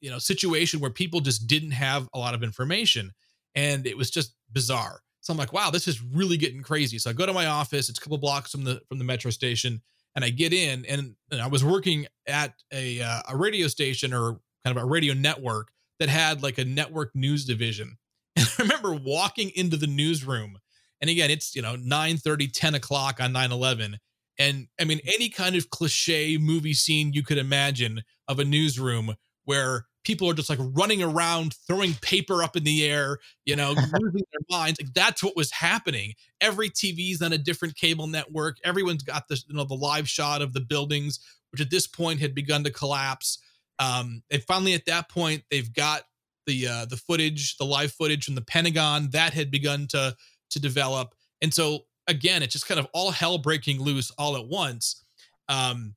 you 0.00 0.10
know 0.10 0.18
situation 0.18 0.80
where 0.80 0.90
people 0.90 1.20
just 1.20 1.46
didn't 1.46 1.72
have 1.72 2.08
a 2.14 2.18
lot 2.18 2.34
of 2.34 2.42
information 2.42 3.12
and 3.54 3.86
it 3.86 3.96
was 3.96 4.10
just 4.10 4.34
bizarre 4.52 5.00
so 5.28 5.34
i'm 5.34 5.38
like 5.38 5.52
wow 5.52 5.70
this 5.70 5.86
is 5.86 6.02
really 6.02 6.38
getting 6.38 6.62
crazy. 6.62 6.98
So 6.98 7.10
i 7.10 7.12
go 7.12 7.26
to 7.26 7.34
my 7.34 7.46
office 7.46 7.90
it's 7.90 7.98
a 7.98 8.00
couple 8.00 8.16
blocks 8.16 8.50
from 8.50 8.64
the 8.64 8.80
from 8.88 8.98
the 8.98 9.04
metro 9.04 9.30
station 9.30 9.82
and 10.16 10.24
i 10.24 10.30
get 10.30 10.54
in 10.54 10.86
and, 10.86 11.16
and 11.30 11.42
i 11.42 11.46
was 11.46 11.62
working 11.62 12.06
at 12.26 12.54
a 12.72 13.02
uh, 13.02 13.20
a 13.28 13.36
radio 13.36 13.68
station 13.68 14.14
or 14.14 14.40
kind 14.64 14.74
of 14.74 14.82
a 14.82 14.86
radio 14.86 15.12
network 15.12 15.68
that 15.98 16.08
had 16.08 16.42
like 16.42 16.56
a 16.58 16.64
network 16.64 17.10
news 17.14 17.44
division. 17.44 17.98
And 18.36 18.46
i 18.58 18.62
remember 18.62 18.94
walking 18.94 19.50
into 19.54 19.76
the 19.76 19.86
newsroom 19.86 20.58
and 21.02 21.10
again 21.10 21.30
it's 21.30 21.54
you 21.54 21.60
know 21.60 21.76
9 21.76 22.16
30 22.16 22.48
10 22.48 22.74
o'clock 22.74 23.20
on 23.20 23.32
9 23.32 23.52
11 23.52 23.98
and 24.38 24.68
i 24.80 24.84
mean 24.84 25.00
any 25.06 25.28
kind 25.28 25.56
of 25.56 25.68
cliche 25.68 26.38
movie 26.38 26.72
scene 26.72 27.12
you 27.12 27.22
could 27.22 27.38
imagine 27.38 28.02
of 28.28 28.38
a 28.38 28.44
newsroom 28.44 29.14
where 29.44 29.87
people 30.04 30.28
are 30.30 30.34
just 30.34 30.50
like 30.50 30.58
running 30.60 31.02
around, 31.02 31.54
throwing 31.66 31.94
paper 32.00 32.42
up 32.42 32.56
in 32.56 32.64
the 32.64 32.84
air, 32.84 33.18
you 33.44 33.56
know, 33.56 33.70
losing 34.00 34.22
their 34.32 34.58
minds. 34.58 34.80
Like, 34.80 34.94
that's 34.94 35.22
what 35.22 35.36
was 35.36 35.50
happening. 35.50 36.14
Every 36.40 36.70
TV's 36.70 37.22
on 37.22 37.32
a 37.32 37.38
different 37.38 37.76
cable 37.76 38.06
network. 38.06 38.56
Everyone's 38.64 39.02
got 39.02 39.28
this, 39.28 39.44
you 39.48 39.54
know, 39.54 39.64
the 39.64 39.74
live 39.74 40.08
shot 40.08 40.42
of 40.42 40.52
the 40.52 40.60
buildings, 40.60 41.20
which 41.52 41.60
at 41.60 41.70
this 41.70 41.86
point 41.86 42.20
had 42.20 42.34
begun 42.34 42.64
to 42.64 42.70
collapse. 42.70 43.38
Um, 43.78 44.22
and 44.30 44.42
finally, 44.42 44.74
at 44.74 44.86
that 44.86 45.08
point, 45.08 45.44
they've 45.50 45.72
got 45.72 46.02
the 46.46 46.66
uh, 46.66 46.84
the 46.86 46.96
footage, 46.96 47.56
the 47.58 47.64
live 47.64 47.92
footage 47.92 48.24
from 48.24 48.34
the 48.34 48.42
Pentagon 48.42 49.10
that 49.12 49.34
had 49.34 49.50
begun 49.50 49.86
to 49.88 50.16
to 50.50 50.60
develop. 50.60 51.14
And 51.42 51.52
so 51.52 51.84
again, 52.08 52.42
it's 52.42 52.52
just 52.52 52.66
kind 52.66 52.80
of 52.80 52.88
all 52.92 53.10
hell 53.10 53.38
breaking 53.38 53.80
loose 53.80 54.10
all 54.12 54.36
at 54.36 54.46
once. 54.46 55.04
Um, 55.48 55.94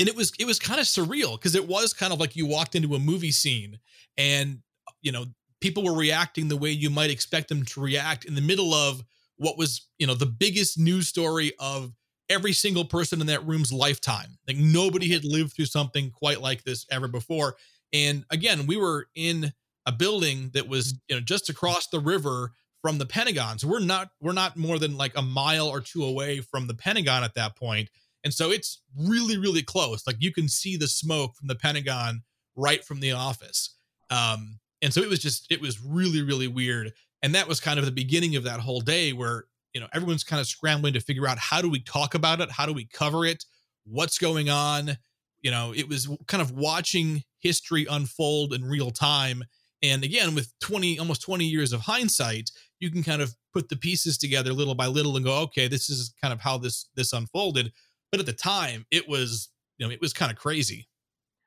and 0.00 0.08
it 0.08 0.16
was 0.16 0.32
it 0.38 0.46
was 0.46 0.58
kind 0.58 0.80
of 0.80 0.86
surreal 0.86 1.38
because 1.38 1.54
it 1.54 1.68
was 1.68 1.92
kind 1.92 2.12
of 2.12 2.18
like 2.18 2.34
you 2.34 2.46
walked 2.46 2.74
into 2.74 2.94
a 2.94 2.98
movie 2.98 3.30
scene 3.30 3.78
and 4.16 4.60
you 5.02 5.12
know 5.12 5.26
people 5.60 5.84
were 5.84 5.94
reacting 5.94 6.48
the 6.48 6.56
way 6.56 6.70
you 6.70 6.90
might 6.90 7.10
expect 7.10 7.48
them 7.48 7.64
to 7.64 7.80
react 7.80 8.24
in 8.24 8.34
the 8.34 8.40
middle 8.40 8.72
of 8.72 9.04
what 9.36 9.58
was 9.58 9.86
you 9.98 10.06
know 10.06 10.14
the 10.14 10.26
biggest 10.26 10.78
news 10.78 11.06
story 11.06 11.52
of 11.58 11.92
every 12.30 12.52
single 12.52 12.84
person 12.84 13.20
in 13.20 13.26
that 13.26 13.46
room's 13.46 13.72
lifetime. 13.72 14.38
Like 14.48 14.56
nobody 14.56 15.12
had 15.12 15.24
lived 15.24 15.52
through 15.52 15.66
something 15.66 16.10
quite 16.10 16.40
like 16.40 16.62
this 16.62 16.86
ever 16.90 17.08
before. 17.08 17.56
And 17.92 18.24
again, 18.30 18.66
we 18.66 18.76
were 18.76 19.08
in 19.16 19.52
a 19.84 19.92
building 19.92 20.50
that 20.54 20.68
was 20.68 20.94
mm. 20.94 20.98
you 21.08 21.16
know 21.16 21.20
just 21.20 21.50
across 21.50 21.88
the 21.88 22.00
river 22.00 22.52
from 22.82 22.96
the 22.96 23.06
Pentagon. 23.06 23.58
So 23.58 23.68
we're 23.68 23.80
not 23.80 24.10
we're 24.22 24.32
not 24.32 24.56
more 24.56 24.78
than 24.78 24.96
like 24.96 25.12
a 25.16 25.22
mile 25.22 25.68
or 25.68 25.80
two 25.80 26.04
away 26.04 26.40
from 26.40 26.66
the 26.66 26.74
Pentagon 26.74 27.24
at 27.24 27.34
that 27.34 27.56
point. 27.56 27.90
And 28.24 28.32
so 28.34 28.50
it's 28.50 28.82
really 28.96 29.38
really 29.38 29.62
close. 29.62 30.06
Like 30.06 30.16
you 30.18 30.32
can 30.32 30.48
see 30.48 30.76
the 30.76 30.88
smoke 30.88 31.36
from 31.36 31.48
the 31.48 31.54
Pentagon 31.54 32.22
right 32.56 32.84
from 32.84 33.00
the 33.00 33.12
office. 33.12 33.76
Um 34.10 34.58
and 34.82 34.92
so 34.92 35.02
it 35.02 35.08
was 35.08 35.18
just 35.18 35.46
it 35.50 35.60
was 35.60 35.80
really 35.82 36.22
really 36.22 36.48
weird. 36.48 36.92
And 37.22 37.34
that 37.34 37.48
was 37.48 37.60
kind 37.60 37.78
of 37.78 37.84
the 37.84 37.92
beginning 37.92 38.36
of 38.36 38.44
that 38.44 38.60
whole 38.60 38.80
day 38.80 39.12
where 39.12 39.44
you 39.74 39.80
know 39.80 39.88
everyone's 39.92 40.24
kind 40.24 40.40
of 40.40 40.46
scrambling 40.46 40.94
to 40.94 41.00
figure 41.00 41.26
out 41.26 41.38
how 41.38 41.60
do 41.60 41.70
we 41.70 41.80
talk 41.80 42.14
about 42.14 42.40
it? 42.40 42.50
How 42.50 42.66
do 42.66 42.72
we 42.72 42.86
cover 42.86 43.24
it? 43.24 43.44
What's 43.84 44.18
going 44.18 44.50
on? 44.50 44.96
You 45.42 45.50
know 45.50 45.72
it 45.74 45.88
was 45.88 46.08
kind 46.26 46.42
of 46.42 46.52
watching 46.52 47.22
history 47.40 47.86
unfold 47.90 48.52
in 48.52 48.64
real 48.64 48.90
time. 48.90 49.44
And 49.82 50.04
again 50.04 50.34
with 50.34 50.52
20 50.60 50.98
almost 50.98 51.22
20 51.22 51.44
years 51.46 51.72
of 51.72 51.80
hindsight 51.80 52.50
you 52.80 52.90
can 52.90 53.02
kind 53.02 53.22
of 53.22 53.34
put 53.52 53.68
the 53.68 53.76
pieces 53.76 54.18
together 54.18 54.52
little 54.52 54.74
by 54.74 54.86
little 54.86 55.16
and 55.16 55.24
go 55.24 55.38
okay 55.42 55.68
this 55.68 55.88
is 55.88 56.12
kind 56.20 56.32
of 56.32 56.40
how 56.40 56.58
this 56.58 56.88
this 56.96 57.12
unfolded 57.12 57.72
but 58.10 58.20
at 58.20 58.26
the 58.26 58.32
time 58.32 58.86
it 58.90 59.08
was 59.08 59.48
you 59.78 59.86
know 59.86 59.92
it 59.92 60.00
was 60.00 60.12
kind 60.12 60.30
of 60.30 60.38
crazy 60.38 60.88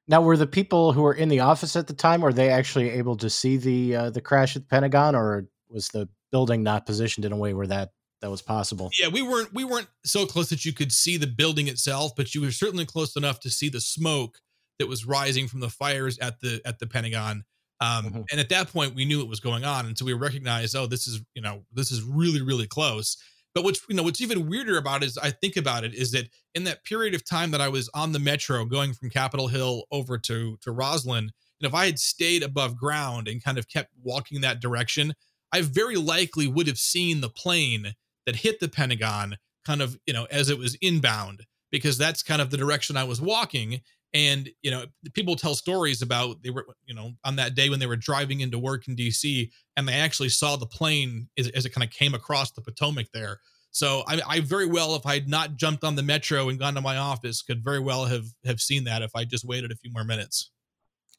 now 0.08 0.22
were 0.22 0.38
the 0.38 0.48
people 0.48 0.92
who 0.92 1.02
were 1.02 1.14
in 1.14 1.30
the 1.30 1.40
office 1.40 1.76
at 1.76 1.88
the 1.88 1.94
time 1.94 2.22
were 2.22 2.34
they 2.34 2.50
actually 2.50 2.90
able 2.90 3.16
to 3.18 3.30
see 3.30 3.58
the 3.58 3.96
uh, 3.96 4.10
the 4.10 4.22
crash 4.22 4.56
at 4.56 4.64
the 4.64 4.68
pentagon 4.68 5.16
or 5.16 5.46
was 5.70 5.88
the 5.90 6.10
building 6.32 6.64
not 6.64 6.86
positioned 6.86 7.26
in 7.26 7.32
a 7.32 7.38
way 7.38 7.54
where 7.54 7.68
that 7.68 7.90
that 8.24 8.32
was 8.32 8.42
possible. 8.42 8.90
Yeah, 8.98 9.10
we 9.10 9.22
weren't 9.22 9.54
we 9.54 9.66
weren't 9.66 9.90
so 10.06 10.26
close 10.26 10.50
that 10.50 10.64
you 10.64 10.72
could 10.72 10.94
see 10.94 11.18
the 11.18 11.28
building 11.28 11.68
itself, 11.68 12.16
but 12.16 12.34
you 12.34 12.42
were 12.42 12.52
certainly 12.52 12.86
close 12.86 13.18
enough 13.18 13.42
to 13.42 13.50
see 13.50 13.68
the 13.68 13.82
smoke 13.82 14.40
that 14.80 14.88
was 14.88 15.06
rising 15.06 15.50
from 15.50 15.60
the 15.60 15.70
fires 15.70 16.18
at 16.20 16.40
the 16.40 16.62
at 16.66 16.80
the 16.80 16.88
Pentagon. 16.88 17.44
Um, 17.82 18.06
mm-hmm. 18.06 18.22
And 18.32 18.40
at 18.40 18.48
that 18.50 18.72
point, 18.72 18.96
we 18.96 19.04
knew 19.04 19.20
what 19.20 19.28
was 19.28 19.42
going 19.42 19.66
on, 19.66 19.86
and 19.86 19.98
so 19.98 20.06
we 20.06 20.14
recognized, 20.14 20.74
oh, 20.74 20.88
this 20.88 21.06
is 21.06 21.22
you 21.36 21.42
know 21.42 21.64
this 21.74 21.92
is 21.92 22.02
really 22.02 22.42
really 22.42 22.66
close. 22.66 23.18
But 23.54 23.64
what's 23.64 23.82
you 23.88 23.96
know 23.96 24.04
what's 24.04 24.22
even 24.22 24.50
weirder 24.50 24.78
about 24.78 25.04
it 25.04 25.08
is 25.08 25.18
I 25.18 25.30
think 25.30 25.58
about 25.58 25.84
it 25.84 25.94
is 25.94 26.12
that 26.12 26.30
in 26.56 26.64
that 26.64 26.84
period 26.84 27.14
of 27.14 27.24
time 27.24 27.52
that 27.52 27.62
I 27.62 27.70
was 27.70 27.90
on 27.94 28.12
the 28.12 28.20
metro 28.20 28.66
going 28.66 28.94
from 28.94 29.10
Capitol 29.10 29.48
Hill 29.48 29.84
over 29.92 30.18
to 30.18 30.58
to 30.62 30.74
Rosslyn, 30.74 31.20
and 31.20 31.32
if 31.62 31.74
I 31.74 31.86
had 31.86 32.00
stayed 32.00 32.44
above 32.44 32.78
ground 32.78 33.28
and 33.28 33.44
kind 33.44 33.58
of 33.58 33.70
kept 33.70 33.92
walking 34.02 34.42
that 34.42 34.60
direction, 34.60 35.14
I 35.52 35.62
very 35.62 35.96
likely 35.96 36.48
would 36.48 36.68
have 36.68 36.80
seen 36.80 37.22
the 37.22 37.30
plane 37.30 37.94
that 38.26 38.38
hit 38.38 38.60
the 38.60 38.70
Pentagon 38.70 39.38
kind 39.66 39.82
of, 39.82 39.98
you 40.06 40.14
know, 40.14 40.28
as 40.32 40.50
it 40.50 40.58
was 40.58 40.76
inbound, 40.82 41.46
because 41.72 41.98
that's 41.98 42.24
kind 42.24 42.42
of 42.42 42.50
the 42.50 42.58
direction 42.58 42.98
I 42.98 43.04
was 43.04 43.22
walking. 43.22 43.82
And, 44.14 44.50
you 44.62 44.70
know, 44.70 44.86
people 45.14 45.36
tell 45.36 45.56
stories 45.56 46.04
about 46.04 46.44
they 46.44 46.52
were, 46.52 46.66
you 46.86 46.94
know, 46.94 47.14
on 47.24 47.36
that 47.38 47.56
day 47.56 47.70
when 47.70 47.80
they 47.80 47.88
were 47.88 47.96
driving 47.96 48.42
into 48.42 48.60
work 48.60 48.88
in 48.88 48.96
DC 48.96 49.50
and 49.76 49.88
they 49.88 49.94
actually 49.94 50.30
saw 50.30 50.56
the 50.56 50.68
plane 50.68 51.28
as, 51.38 51.48
as 51.50 51.66
it 51.66 51.72
kind 51.72 51.84
of 51.84 51.90
came 51.90 52.14
across 52.14 52.52
the 52.52 52.62
Potomac 52.62 53.08
there. 53.12 53.40
So 53.72 54.04
I, 54.08 54.22
I, 54.28 54.40
very 54.42 54.68
well, 54.68 54.96
if 54.96 55.06
I 55.08 55.16
had 55.16 55.28
not 55.28 55.56
jumped 55.56 55.84
on 55.84 55.96
the 55.96 56.04
metro 56.04 56.50
and 56.50 56.60
gone 56.60 56.76
to 56.76 56.82
my 56.82 56.98
office, 56.98 57.42
could 57.42 57.64
very 57.64 57.80
well 57.80 58.06
have 58.06 58.26
have 58.46 58.60
seen 58.60 58.84
that 58.84 59.02
if 59.02 59.16
I 59.16 59.26
just 59.26 59.46
waited 59.46 59.72
a 59.72 59.76
few 59.76 59.92
more 59.92 60.04
minutes. 60.04 60.52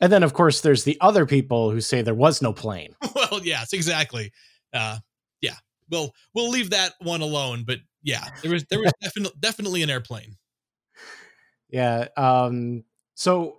And 0.00 0.12
then, 0.12 0.22
of 0.22 0.34
course, 0.34 0.60
there's 0.60 0.84
the 0.84 0.96
other 1.00 1.26
people 1.26 1.70
who 1.72 1.80
say 1.80 2.00
there 2.00 2.14
was 2.14 2.42
no 2.42 2.52
plane. 2.52 2.94
well, 3.14 3.40
yes, 3.42 3.72
exactly. 3.72 4.32
Uh, 4.72 4.98
yeah, 5.40 5.56
we'll 5.90 6.12
we'll 6.32 6.50
leave 6.50 6.70
that 6.70 6.92
one 7.00 7.22
alone. 7.22 7.64
But 7.66 7.78
yeah, 8.04 8.24
there 8.42 8.52
was 8.52 8.64
there 8.66 8.78
was 8.78 8.92
definitely 9.02 9.36
definitely 9.40 9.82
an 9.82 9.90
airplane. 9.90 10.36
Yeah. 11.74 12.06
Um. 12.16 12.84
So, 13.16 13.58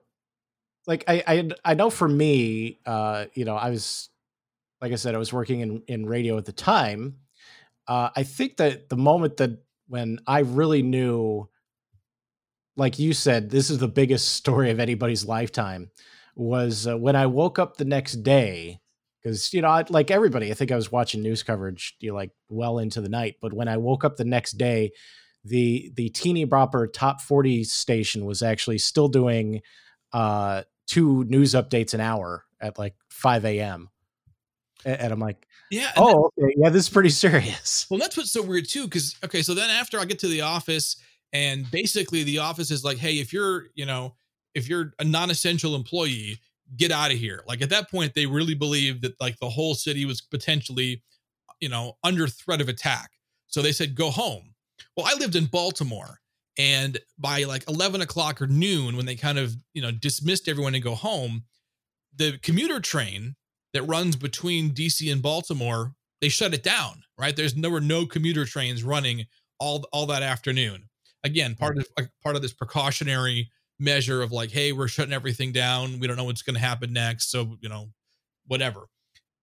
like, 0.88 1.04
I 1.06 1.21
I 1.28 1.49
I 1.65 1.73
know 1.73 1.89
for 1.89 2.08
me, 2.08 2.80
uh, 2.86 3.25
you 3.34 3.43
know, 3.43 3.58
I 3.58 3.71
was 3.71 4.10
like 4.82 4.93
I 4.93 4.95
said, 4.95 5.15
I 5.15 5.17
was 5.17 5.34
working 5.34 5.60
in 5.60 5.84
in 5.89 6.06
radio 6.06 6.38
at 6.38 6.45
the 6.45 6.54
time. 6.54 7.17
Uh, 7.89 8.10
I 8.15 8.23
think 8.23 8.58
that 8.58 8.88
the 8.88 8.95
moment 8.95 9.38
that 9.38 9.60
when 9.89 10.19
I 10.28 10.39
really 10.39 10.82
knew, 10.82 11.49
like 12.78 12.99
you 12.99 13.12
said, 13.13 13.49
this 13.49 13.69
is 13.69 13.80
the 13.80 13.88
biggest 13.89 14.32
story 14.36 14.71
of 14.71 14.80
anybody's 14.80 15.25
lifetime 15.25 15.91
was 16.38 16.88
uh, 16.88 16.97
when 16.97 17.17
I 17.17 17.25
woke 17.28 17.60
up 17.60 17.75
the 17.75 17.86
next 17.86 18.23
day 18.23 18.80
because 19.21 19.54
you 19.54 19.62
know 19.62 19.69
I, 19.69 19.84
like 19.89 20.12
everybody 20.12 20.51
i 20.51 20.54
think 20.54 20.71
i 20.71 20.75
was 20.75 20.91
watching 20.91 21.23
news 21.23 21.41
coverage 21.41 21.95
you 21.99 22.10
know, 22.10 22.15
like 22.15 22.30
well 22.47 22.78
into 22.78 23.01
the 23.01 23.10
night 23.10 23.38
but 23.41 23.54
when 23.54 23.67
i 23.67 23.75
woke 23.75 24.04
up 24.04 24.17
the 24.17 24.23
next 24.23 24.51
day 24.54 24.91
the 25.45 25.91
the 25.95 26.10
teeny 26.10 26.45
bopper 26.45 26.91
top 26.91 27.21
40 27.21 27.63
station 27.63 28.25
was 28.25 28.41
actually 28.41 28.77
still 28.77 29.08
doing 29.08 29.62
uh 30.12 30.63
two 30.88 31.23
news 31.25 31.53
updates 31.53 31.93
an 31.93 32.01
hour 32.01 32.43
at 32.60 32.77
like 32.77 32.95
5 33.10 33.45
a.m 33.45 33.89
and 34.84 35.13
i'm 35.13 35.19
like 35.19 35.47
yeah 35.71 35.91
oh 35.97 36.31
okay, 36.38 36.53
yeah 36.58 36.69
this 36.69 36.84
is 36.84 36.89
pretty 36.89 37.10
serious 37.25 37.86
well 37.89 37.99
that's 37.99 38.17
what's 38.17 38.31
so 38.31 38.41
weird 38.41 38.67
too 38.67 38.86
because 38.86 39.15
okay 39.23 39.41
so 39.41 39.53
then 39.53 39.69
after 39.69 39.99
i 39.99 40.05
get 40.05 40.19
to 40.19 40.27
the 40.27 40.41
office 40.41 40.97
and 41.31 41.69
basically 41.71 42.23
the 42.23 42.39
office 42.39 42.71
is 42.71 42.84
like 42.84 42.97
hey 42.97 43.19
if 43.19 43.31
you're 43.31 43.67
you 43.75 43.86
know 43.86 44.15
if 44.55 44.69
you're 44.69 44.93
a 44.97 45.03
non-essential 45.03 45.75
employee, 45.75 46.39
get 46.77 46.91
out 46.91 47.12
of 47.12 47.17
here. 47.17 47.43
Like 47.47 47.62
at 47.62 47.69
that 47.69 47.91
point, 47.91 48.13
they 48.15 48.25
really 48.25 48.55
believed 48.55 49.03
that 49.03 49.19
like 49.21 49.38
the 49.38 49.49
whole 49.49 49.75
city 49.75 50.05
was 50.05 50.21
potentially, 50.21 51.03
you 51.60 51.69
know, 51.69 51.97
under 52.03 52.27
threat 52.27 52.62
of 52.62 52.69
attack. 52.69 53.12
So 53.47 53.62
they 53.62 53.73
said, 53.73 53.93
go 53.93 54.10
home. 54.10 54.54
Well, 54.95 55.05
I 55.08 55.17
lived 55.17 55.36
in 55.36 55.45
Baltimore. 55.45 56.19
And 56.58 56.99
by 57.17 57.43
like 57.43 57.67
11 57.67 58.01
o'clock 58.01 58.41
or 58.41 58.47
noon, 58.47 58.95
when 58.95 59.05
they 59.05 59.15
kind 59.15 59.38
of, 59.38 59.55
you 59.73 59.81
know, 59.81 59.91
dismissed 59.91 60.47
everyone 60.47 60.73
and 60.73 60.84
go 60.84 60.95
home, 60.95 61.43
the 62.15 62.39
commuter 62.41 62.79
train 62.79 63.36
that 63.73 63.84
runs 63.84 64.15
between 64.15 64.71
DC 64.71 65.12
and 65.12 65.21
Baltimore, 65.21 65.93
they 66.21 66.29
shut 66.29 66.53
it 66.53 66.63
down, 66.63 67.03
right? 67.19 67.36
There's 67.36 67.53
there 67.53 67.71
were 67.71 67.81
no 67.81 68.05
commuter 68.05 68.45
trains 68.45 68.84
running 68.84 69.25
all 69.60 69.86
all 69.91 70.05
that 70.08 70.23
afternoon. 70.23 70.89
Again, 71.25 71.55
part 71.55 71.77
of 71.77 71.88
part 72.23 72.38
of 72.38 72.41
this 72.41 72.53
precautionary 72.53 73.49
measure 73.79 74.21
of 74.21 74.31
like, 74.31 74.51
hey, 74.51 74.71
we're 74.71 74.88
shutting 74.88 75.13
everything 75.13 75.51
down. 75.51 75.99
We 75.99 76.08
don't 76.08 76.15
know 76.15 76.23
what's 76.23 76.41
going 76.41 76.55
to 76.55 76.62
happen 76.62 76.93
next. 76.93 77.31
So, 77.31 77.58
you 77.60 77.67
know, 77.67 77.89
whatever. 78.47 78.88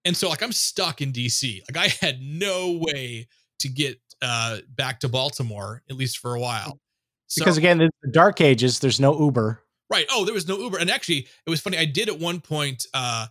And 0.04 0.16
so, 0.16 0.28
like, 0.28 0.42
I'm 0.42 0.52
stuck 0.52 1.00
in 1.02 1.12
DC. 1.12 1.60
Like, 1.68 1.76
I 1.76 1.88
had 2.04 2.20
no 2.20 2.80
way 2.80 3.28
to 3.60 3.68
get 3.68 4.00
uh, 4.22 4.58
back 4.68 5.00
to 5.00 5.08
Baltimore, 5.08 5.82
at 5.90 5.96
least 5.96 6.18
for 6.18 6.34
a 6.34 6.40
while. 6.40 6.78
So, 7.26 7.44
because 7.44 7.58
again, 7.58 7.80
in 7.80 7.90
the 8.02 8.10
dark 8.10 8.40
ages, 8.40 8.78
there's 8.78 9.00
no 9.00 9.18
Uber. 9.18 9.62
Right. 9.90 10.06
Oh, 10.10 10.24
there 10.24 10.34
was 10.34 10.48
no 10.48 10.58
Uber. 10.58 10.78
And 10.78 10.90
actually, 10.90 11.26
it 11.46 11.50
was 11.50 11.60
funny. 11.60 11.76
I 11.76 11.84
did 11.84 12.08
at 12.08 12.18
one 12.18 12.40
point, 12.40 12.86
uh, 12.94 13.26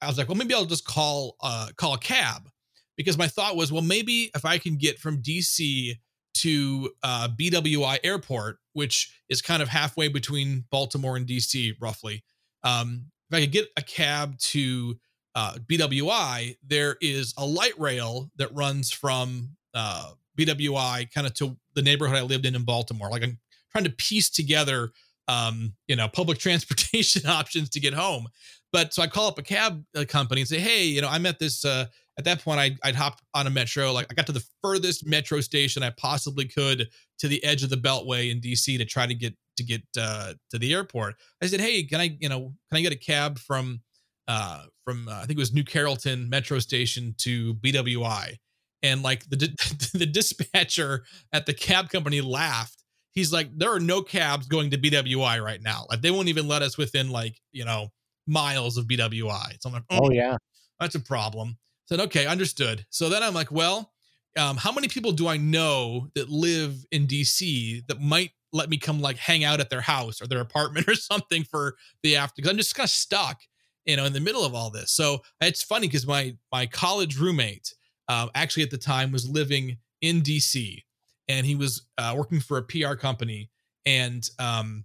I 0.00 0.06
was 0.06 0.18
like, 0.18 0.28
well, 0.28 0.36
maybe 0.36 0.54
I'll 0.54 0.64
just 0.64 0.84
call 0.84 1.36
uh, 1.40 1.68
call 1.76 1.94
a 1.94 1.98
cab 1.98 2.48
because 2.96 3.18
my 3.18 3.26
thought 3.26 3.56
was, 3.56 3.72
well, 3.72 3.82
maybe 3.82 4.30
if 4.34 4.44
I 4.44 4.58
can 4.58 4.76
get 4.76 4.98
from 4.98 5.22
DC 5.22 5.94
to 6.34 6.90
uh, 7.02 7.28
BWI 7.28 7.98
Airport, 8.04 8.58
which 8.72 9.12
is 9.28 9.42
kind 9.42 9.62
of 9.62 9.68
halfway 9.68 10.08
between 10.08 10.64
Baltimore 10.70 11.16
and 11.16 11.26
DC, 11.26 11.74
roughly. 11.80 12.24
Um, 12.62 13.06
if 13.30 13.36
I 13.36 13.40
could 13.42 13.52
get 13.52 13.68
a 13.76 13.82
cab 13.82 14.38
to 14.38 14.96
uh, 15.34 15.54
BWI, 15.66 16.56
there 16.66 16.96
is 17.00 17.34
a 17.36 17.46
light 17.46 17.78
rail 17.78 18.30
that 18.36 18.54
runs 18.54 18.90
from 18.90 19.56
uh, 19.74 20.12
BWI 20.38 21.12
kind 21.12 21.26
of 21.26 21.34
to 21.34 21.56
the 21.74 21.82
neighborhood 21.82 22.16
I 22.16 22.22
lived 22.22 22.46
in 22.46 22.54
in 22.54 22.64
Baltimore. 22.64 23.10
Like 23.10 23.22
I'm 23.22 23.38
trying 23.72 23.84
to 23.84 23.90
piece 23.90 24.30
together, 24.30 24.90
um, 25.28 25.74
you 25.86 25.96
know, 25.96 26.08
public 26.08 26.38
transportation 26.46 27.26
options 27.26 27.68
to 27.70 27.80
get 27.80 27.94
home. 27.94 28.26
But 28.72 28.94
so 28.94 29.02
I 29.02 29.08
call 29.08 29.28
up 29.28 29.38
a 29.38 29.42
cab 29.42 29.84
uh, 29.96 30.04
company 30.08 30.42
and 30.42 30.48
say, 30.48 30.60
hey, 30.60 30.84
you 30.84 31.02
know, 31.02 31.08
I'm 31.08 31.26
at 31.26 31.38
this 31.38 31.64
uh, 31.64 31.86
at 32.20 32.24
that 32.24 32.44
point 32.44 32.60
I'd, 32.60 32.78
I'd 32.84 32.94
hop 32.94 33.18
on 33.32 33.46
a 33.46 33.50
metro 33.50 33.92
like 33.92 34.06
i 34.10 34.14
got 34.14 34.26
to 34.26 34.32
the 34.32 34.44
furthest 34.62 35.06
metro 35.06 35.40
station 35.40 35.82
i 35.82 35.90
possibly 35.90 36.44
could 36.44 36.88
to 37.18 37.28
the 37.28 37.42
edge 37.42 37.62
of 37.62 37.70
the 37.70 37.76
beltway 37.76 38.30
in 38.30 38.40
dc 38.40 38.64
to 38.64 38.84
try 38.84 39.06
to 39.06 39.14
get 39.14 39.34
to 39.56 39.64
get 39.64 39.82
uh, 39.98 40.34
to 40.50 40.58
the 40.58 40.72
airport 40.74 41.14
i 41.42 41.46
said 41.46 41.60
hey 41.60 41.82
can 41.82 41.98
i 42.00 42.16
you 42.20 42.28
know 42.28 42.52
can 42.68 42.78
i 42.78 42.80
get 42.82 42.92
a 42.92 42.98
cab 42.98 43.38
from 43.38 43.80
uh 44.28 44.64
from 44.84 45.08
uh, 45.08 45.12
i 45.12 45.20
think 45.20 45.32
it 45.32 45.38
was 45.38 45.54
new 45.54 45.64
carrollton 45.64 46.28
metro 46.28 46.58
station 46.58 47.14
to 47.16 47.54
bwi 47.54 48.36
and 48.82 49.02
like 49.02 49.28
the 49.28 49.36
the 49.94 50.06
dispatcher 50.06 51.04
at 51.32 51.46
the 51.46 51.54
cab 51.54 51.90
company 51.90 52.20
laughed 52.20 52.82
he's 53.12 53.32
like 53.32 53.48
there 53.56 53.72
are 53.72 53.80
no 53.80 54.02
cabs 54.02 54.46
going 54.46 54.70
to 54.70 54.78
bwi 54.78 55.42
right 55.42 55.62
now 55.62 55.84
like 55.90 56.00
they 56.00 56.10
won't 56.10 56.28
even 56.28 56.48
let 56.48 56.62
us 56.62 56.78
within 56.78 57.10
like 57.10 57.40
you 57.52 57.64
know 57.64 57.88
miles 58.26 58.76
of 58.76 58.86
bwi 58.86 59.56
so 59.60 59.68
i'm 59.68 59.72
like 59.72 59.82
oh, 59.90 60.00
oh 60.02 60.10
yeah 60.10 60.36
that's 60.78 60.94
a 60.94 61.00
problem 61.00 61.56
Said, 61.90 62.00
okay, 62.02 62.24
understood. 62.24 62.86
So 62.90 63.08
then 63.08 63.20
I'm 63.20 63.34
like, 63.34 63.50
well, 63.50 63.90
um, 64.38 64.56
how 64.56 64.70
many 64.70 64.86
people 64.86 65.10
do 65.10 65.26
I 65.26 65.38
know 65.38 66.06
that 66.14 66.30
live 66.30 66.86
in 66.92 67.08
DC 67.08 67.84
that 67.88 68.00
might 68.00 68.30
let 68.52 68.70
me 68.70 68.78
come 68.78 69.00
like 69.00 69.16
hang 69.16 69.42
out 69.42 69.58
at 69.58 69.70
their 69.70 69.80
house 69.80 70.22
or 70.22 70.28
their 70.28 70.40
apartment 70.40 70.86
or 70.88 70.94
something 70.94 71.42
for 71.42 71.74
the 72.04 72.14
after? 72.14 72.34
Because 72.36 72.52
I'm 72.52 72.56
just 72.56 72.76
kind 72.76 72.86
of 72.86 72.90
stuck, 72.90 73.40
you 73.86 73.96
know, 73.96 74.04
in 74.04 74.12
the 74.12 74.20
middle 74.20 74.44
of 74.44 74.54
all 74.54 74.70
this. 74.70 74.92
So 74.92 75.22
it's 75.40 75.64
funny 75.64 75.88
because 75.88 76.06
my 76.06 76.36
my 76.52 76.64
college 76.64 77.18
roommate 77.18 77.74
uh, 78.10 78.26
actually 78.34 78.64
at 78.64 78.70
the 78.70 78.76
time 78.76 79.12
was 79.12 79.28
living 79.28 79.76
in 80.00 80.20
DC, 80.20 80.82
and 81.28 81.46
he 81.46 81.54
was 81.54 81.86
uh, 81.96 82.12
working 82.16 82.40
for 82.40 82.58
a 82.58 82.62
PR 82.62 82.94
company. 82.94 83.50
And 83.86 84.28
um, 84.40 84.84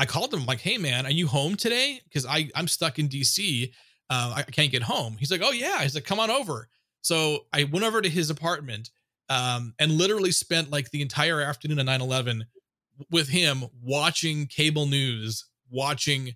I 0.00 0.04
called 0.04 0.34
him 0.34 0.44
like, 0.44 0.60
"Hey 0.60 0.78
man, 0.78 1.06
are 1.06 1.12
you 1.12 1.28
home 1.28 1.54
today? 1.54 2.00
Because 2.02 2.26
I 2.26 2.50
I'm 2.56 2.66
stuck 2.66 2.98
in 2.98 3.08
DC. 3.08 3.70
Uh, 4.10 4.34
I 4.36 4.42
can't 4.42 4.72
get 4.72 4.82
home." 4.82 5.16
He's 5.16 5.30
like, 5.30 5.42
"Oh 5.44 5.52
yeah." 5.52 5.80
He's 5.82 5.94
like, 5.94 6.04
"Come 6.04 6.18
on 6.18 6.28
over." 6.28 6.68
So 7.02 7.46
I 7.52 7.64
went 7.64 7.84
over 7.84 8.02
to 8.02 8.08
his 8.08 8.30
apartment 8.30 8.90
um, 9.28 9.72
and 9.78 9.92
literally 9.92 10.32
spent 10.32 10.72
like 10.72 10.90
the 10.90 11.02
entire 11.02 11.40
afternoon 11.40 11.78
of 11.78 11.86
9/11 11.86 12.42
with 13.12 13.28
him 13.28 13.62
watching 13.80 14.46
cable 14.48 14.86
news, 14.86 15.44
watching 15.70 16.34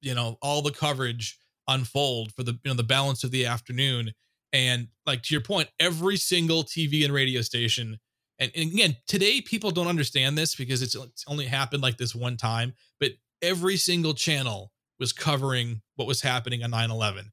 you 0.00 0.16
know 0.16 0.38
all 0.42 0.60
the 0.60 0.72
coverage 0.72 1.38
unfold 1.68 2.32
for 2.34 2.42
the 2.42 2.58
you 2.64 2.70
know 2.72 2.74
the 2.74 2.82
balance 2.82 3.22
of 3.22 3.30
the 3.30 3.46
afternoon 3.46 4.12
and 4.54 4.88
like 5.04 5.22
to 5.22 5.34
your 5.34 5.42
point 5.42 5.68
every 5.78 6.16
single 6.16 6.62
tv 6.62 7.04
and 7.04 7.12
radio 7.12 7.42
station 7.42 7.98
and, 8.38 8.50
and 8.56 8.72
again 8.72 8.96
today 9.06 9.42
people 9.42 9.70
don't 9.70 9.88
understand 9.88 10.38
this 10.38 10.54
because 10.54 10.80
it's, 10.80 10.94
it's 10.94 11.24
only 11.26 11.44
happened 11.44 11.82
like 11.82 11.98
this 11.98 12.14
one 12.14 12.38
time 12.38 12.72
but 12.98 13.10
every 13.42 13.76
single 13.76 14.14
channel 14.14 14.72
was 14.98 15.12
covering 15.12 15.82
what 15.96 16.08
was 16.08 16.22
happening 16.22 16.62
on 16.62 16.70
9-11 16.70 17.24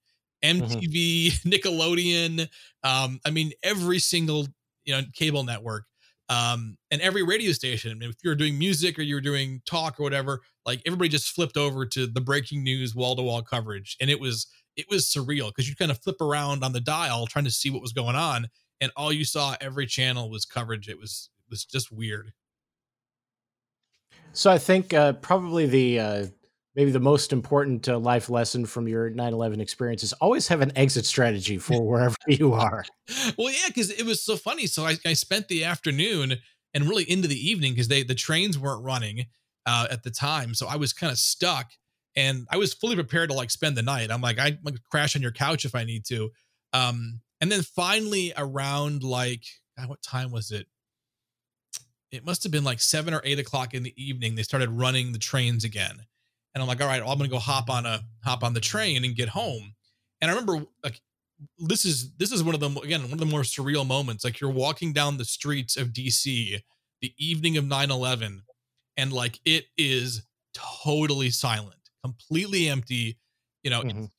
mtv 0.43 1.27
mm-hmm. 1.27 1.49
nickelodeon 1.49 2.49
um 2.83 3.19
i 3.25 3.29
mean 3.29 3.51
every 3.63 3.99
single 3.99 4.47
you 4.83 4.93
know 4.93 5.03
cable 5.13 5.43
network 5.43 5.85
um, 6.31 6.77
and 6.89 7.01
every 7.01 7.23
radio 7.23 7.51
station, 7.51 8.01
if 8.01 8.15
you're 8.23 8.35
doing 8.35 8.57
music 8.57 8.97
or 8.97 9.01
you're 9.01 9.19
doing 9.19 9.61
talk 9.65 9.99
or 9.99 10.03
whatever, 10.03 10.39
like 10.65 10.81
everybody 10.85 11.09
just 11.09 11.27
flipped 11.27 11.57
over 11.57 11.85
to 11.87 12.07
the 12.07 12.21
breaking 12.21 12.63
news 12.63 12.95
wall 12.95 13.17
to 13.17 13.21
wall 13.21 13.41
coverage, 13.41 13.97
and 13.99 14.09
it 14.09 14.17
was 14.17 14.47
it 14.75 14.85
was 14.89 15.05
surreal 15.05 15.49
because 15.49 15.69
you 15.69 15.75
kind 15.75 15.91
of 15.91 16.01
flip 16.01 16.21
around 16.21 16.63
on 16.63 16.73
the 16.73 16.81
dial 16.81 17.27
trying 17.27 17.45
to 17.45 17.51
see 17.51 17.69
what 17.69 17.81
was 17.81 17.93
going 17.93 18.15
on, 18.15 18.47
and 18.79 18.91
all 18.95 19.11
you 19.11 19.25
saw 19.25 19.55
every 19.61 19.85
channel 19.85 20.29
was 20.29 20.45
coverage. 20.45 20.87
It 20.87 20.99
was 20.99 21.29
it 21.39 21.49
was 21.49 21.65
just 21.65 21.91
weird. 21.91 22.33
So 24.33 24.49
I 24.49 24.57
think 24.57 24.93
uh, 24.93 25.13
probably 25.13 25.65
the 25.65 25.99
uh, 25.99 26.25
maybe 26.75 26.91
the 26.91 26.99
most 26.99 27.33
important 27.33 27.87
uh, 27.89 27.99
life 27.99 28.29
lesson 28.29 28.65
from 28.65 28.87
your 28.87 29.11
9-11 29.11 29.59
experience 29.59 30.03
is 30.03 30.13
always 30.13 30.47
have 30.47 30.61
an 30.61 30.71
exit 30.77 31.05
strategy 31.05 31.57
for 31.57 31.81
wherever 31.87 32.15
you 32.27 32.53
are 32.53 32.85
well 33.37 33.51
yeah 33.51 33.67
because 33.67 33.91
it 33.91 34.05
was 34.05 34.23
so 34.23 34.35
funny 34.35 34.67
so 34.67 34.85
I, 34.85 34.97
I, 35.05 35.13
spent 35.13 35.47
the 35.47 35.63
afternoon 35.63 36.37
and 36.73 36.87
really 36.87 37.09
into 37.09 37.27
the 37.27 37.49
evening 37.49 37.73
because 37.73 37.87
they 37.87 38.03
the 38.03 38.15
trains 38.15 38.57
weren't 38.57 38.83
running 38.83 39.25
uh, 39.65 39.87
at 39.91 40.03
the 40.03 40.11
time 40.11 40.53
so 40.53 40.67
i 40.67 40.75
was 40.75 40.93
kind 40.93 41.11
of 41.11 41.17
stuck 41.17 41.71
and 42.15 42.45
i 42.49 42.57
was 42.57 42.73
fully 42.73 42.95
prepared 42.95 43.29
to 43.29 43.35
like 43.35 43.51
spend 43.51 43.75
the 43.77 43.81
night. 43.81 44.11
I'm 44.11 44.21
like 44.21 44.39
i 44.39 44.57
might 44.63 44.83
crash 44.89 45.15
on 45.15 45.21
your 45.21 45.31
couch 45.31 45.65
if 45.65 45.75
i 45.75 45.83
need 45.83 46.05
to. 46.05 46.31
Um, 46.73 47.21
and 47.41 47.51
then 47.51 47.63
finally 47.63 48.33
around 48.37 49.03
like 49.03 49.43
God, 49.77 49.89
what 49.89 50.01
time 50.01 50.31
was 50.31 50.51
it? 50.51 50.67
It 52.11 52.25
must 52.25 52.43
have 52.43 52.51
been 52.51 52.63
like 52.63 52.81
seven 52.81 53.13
or 53.13 53.21
eight 53.23 53.39
o'clock 53.39 53.73
in 53.73 53.83
the 53.83 53.93
evening 54.01 54.35
they 54.35 54.43
started 54.43 54.69
running 54.69 55.11
the 55.11 55.19
trains 55.19 55.63
again. 55.63 55.97
And 56.53 56.61
I'm 56.61 56.67
like, 56.67 56.81
all 56.81 56.87
right, 56.87 57.01
well, 57.01 57.11
I'm 57.11 57.17
gonna 57.17 57.29
go 57.29 57.39
hop 57.39 57.69
on 57.69 57.85
a 57.85 58.01
hop 58.23 58.43
on 58.43 58.53
the 58.53 58.59
train 58.59 59.05
and 59.05 59.15
get 59.15 59.29
home. 59.29 59.73
And 60.21 60.29
I 60.29 60.33
remember 60.33 60.65
like 60.83 61.01
this 61.57 61.85
is 61.85 62.11
this 62.17 62.31
is 62.31 62.43
one 62.43 62.53
of 62.53 62.61
them 62.61 62.77
again 62.77 63.03
one 63.03 63.13
of 63.13 63.19
the 63.19 63.25
more 63.25 63.41
surreal 63.41 63.87
moments. 63.87 64.23
Like 64.23 64.39
you're 64.39 64.51
walking 64.51 64.93
down 64.93 65.17
the 65.17 65.25
streets 65.25 65.77
of 65.77 65.89
DC 65.89 66.61
the 67.01 67.13
evening 67.17 67.57
of 67.57 67.65
9/11, 67.65 68.41
and 68.97 69.13
like 69.13 69.39
it 69.45 69.65
is 69.77 70.23
totally 70.53 71.29
silent, 71.29 71.80
completely 72.03 72.69
empty. 72.69 73.17
You 73.63 73.69
know, 73.69 73.81
mm-hmm. 73.81 74.03
it, 74.03 74.09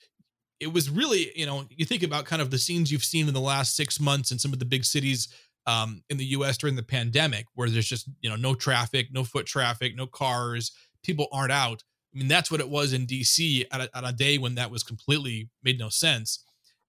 it 0.61 0.73
was 0.73 0.91
really 0.91 1.33
you 1.35 1.47
know 1.47 1.65
you 1.71 1.85
think 1.85 2.03
about 2.03 2.25
kind 2.25 2.43
of 2.43 2.51
the 2.51 2.59
scenes 2.59 2.91
you've 2.91 3.05
seen 3.05 3.29
in 3.29 3.35
the 3.35 3.41
last 3.41 3.77
six 3.77 4.01
months 4.01 4.31
in 4.31 4.39
some 4.39 4.53
of 4.53 4.59
the 4.59 4.65
big 4.65 4.85
cities 4.85 5.29
um, 5.67 6.03
in 6.11 6.17
the 6.17 6.27
U.S. 6.27 6.59
during 6.59 6.77
the 6.77 6.83
pandemic, 6.83 7.47
where 7.55 7.69
there's 7.69 7.87
just 7.87 8.09
you 8.21 8.31
know 8.31 8.37
no 8.37 8.55
traffic, 8.55 9.09
no 9.13 9.25
foot 9.25 9.47
traffic, 9.47 9.97
no 9.97 10.07
cars, 10.07 10.73
people 11.03 11.29
aren't 11.33 11.53
out 11.53 11.83
I 12.15 12.19
mean, 12.19 12.29
that's 12.29 12.51
what 12.51 12.61
it 12.61 12.69
was 12.69 12.93
in 12.93 13.07
DC 13.07 13.67
at 13.73 13.81
a, 13.81 13.97
at 13.97 14.05
a 14.05 14.13
day 14.13 14.39
when 14.39 14.55
that 14.57 14.71
was 14.71 14.83
completely 14.83 15.49
made 15.63 15.79
no 15.79 15.89
sense. 15.89 16.45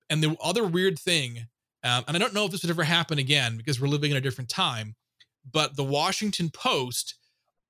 And 0.10 0.22
the 0.22 0.36
other 0.44 0.66
weird 0.66 1.00
thing, 1.00 1.48
um, 1.84 2.04
and 2.08 2.16
I 2.16 2.20
don't 2.20 2.34
know 2.34 2.46
if 2.46 2.52
this 2.52 2.64
would 2.64 2.70
ever 2.70 2.84
happen 2.84 3.20
again 3.20 3.58
because 3.58 3.80
we're 3.80 3.88
living 3.88 4.12
in 4.12 4.18
a 4.18 4.22
different 4.22 4.50
time, 4.50 4.96
but 5.50 5.76
the 5.76 5.84
Washington 5.84 6.50
Post 6.50 7.16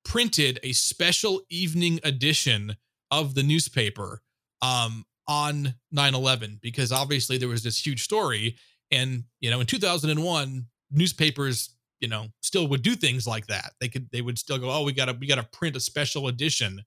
printed 0.03 0.59
a 0.63 0.73
special 0.73 1.41
evening 1.49 1.99
edition 2.03 2.75
of 3.19 3.35
the 3.35 3.43
newspaper 3.43 4.21
um, 4.61 5.05
on 5.27 5.73
9-11 5.95 6.61
because 6.61 6.91
obviously 6.91 7.37
there 7.37 7.49
was 7.49 7.63
this 7.63 7.85
huge 7.85 8.03
story 8.03 8.57
and 8.91 9.23
you 9.39 9.49
know 9.49 9.59
in 9.61 9.65
2001 9.65 10.65
newspapers 10.91 11.75
you 12.01 12.07
know 12.07 12.27
still 12.41 12.67
would 12.67 12.81
do 12.81 12.93
things 12.95 13.25
like 13.25 13.47
that 13.47 13.71
they 13.79 13.87
could 13.87 14.07
they 14.11 14.21
would 14.21 14.37
still 14.37 14.57
go 14.57 14.69
oh 14.69 14.83
we 14.83 14.91
gotta 14.91 15.15
we 15.19 15.25
gotta 15.25 15.43
print 15.43 15.77
a 15.77 15.79
special 15.79 16.27
edition 16.27 16.81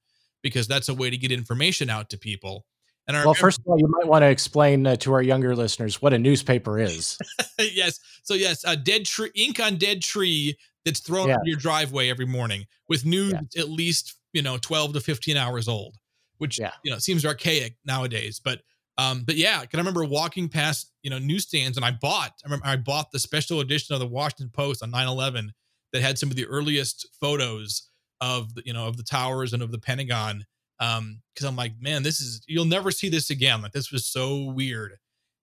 because 0.46 0.68
that's 0.68 0.88
a 0.88 0.94
way 0.94 1.10
to 1.10 1.16
get 1.16 1.32
information 1.32 1.90
out 1.90 2.08
to 2.10 2.16
people. 2.16 2.64
And 3.08 3.16
well, 3.16 3.34
first 3.34 3.58
of 3.58 3.66
all, 3.66 3.78
you 3.78 3.88
might 3.88 4.06
want 4.06 4.22
to 4.22 4.28
explain 4.28 4.86
uh, 4.86 4.94
to 4.96 5.12
our 5.12 5.22
younger 5.22 5.56
listeners 5.56 6.00
what 6.00 6.12
a 6.12 6.18
newspaper 6.18 6.78
is. 6.78 7.18
yes. 7.58 7.98
So 8.22 8.34
yes, 8.34 8.64
a 8.64 8.76
dead 8.76 9.06
tree, 9.06 9.30
ink 9.34 9.58
on 9.60 9.76
dead 9.76 10.02
tree 10.02 10.56
that's 10.84 11.00
thrown 11.00 11.28
yeah. 11.28 11.38
your 11.44 11.56
driveway 11.56 12.10
every 12.10 12.26
morning 12.26 12.66
with 12.88 13.04
news 13.04 13.32
yeah. 13.32 13.62
at 13.62 13.68
least 13.68 14.14
you 14.32 14.42
know 14.42 14.56
twelve 14.56 14.92
to 14.92 15.00
fifteen 15.00 15.36
hours 15.36 15.68
old, 15.68 15.96
which 16.38 16.58
yeah. 16.58 16.72
you 16.82 16.90
know 16.90 16.98
seems 16.98 17.24
archaic 17.24 17.76
nowadays. 17.84 18.40
But 18.42 18.62
um, 18.98 19.24
but 19.24 19.36
yeah, 19.36 19.64
can 19.66 19.78
I 19.78 19.82
remember 19.82 20.04
walking 20.04 20.48
past 20.48 20.92
you 21.02 21.10
know 21.10 21.18
newsstands 21.18 21.76
and 21.76 21.84
I 21.84 21.90
bought. 21.90 22.32
I 22.44 22.46
remember 22.46 22.66
I 22.66 22.76
bought 22.76 23.12
the 23.12 23.18
special 23.18 23.60
edition 23.60 23.94
of 23.94 24.00
the 24.00 24.06
Washington 24.06 24.50
Post 24.50 24.82
on 24.82 24.90
9-11 24.92 25.50
that 25.92 26.02
had 26.02 26.18
some 26.18 26.30
of 26.30 26.36
the 26.36 26.46
earliest 26.46 27.06
photos 27.20 27.88
of 28.20 28.54
the, 28.54 28.62
you 28.64 28.72
know 28.72 28.86
of 28.86 28.96
the 28.96 29.02
towers 29.02 29.52
and 29.52 29.62
of 29.62 29.72
the 29.72 29.78
Pentagon. 29.78 30.44
Um, 30.78 31.22
because 31.32 31.46
I'm 31.46 31.56
like, 31.56 31.72
man, 31.80 32.02
this 32.02 32.20
is 32.20 32.42
you'll 32.46 32.66
never 32.66 32.90
see 32.90 33.08
this 33.08 33.30
again. 33.30 33.62
Like 33.62 33.72
this 33.72 33.92
was 33.92 34.06
so 34.06 34.44
weird. 34.44 34.96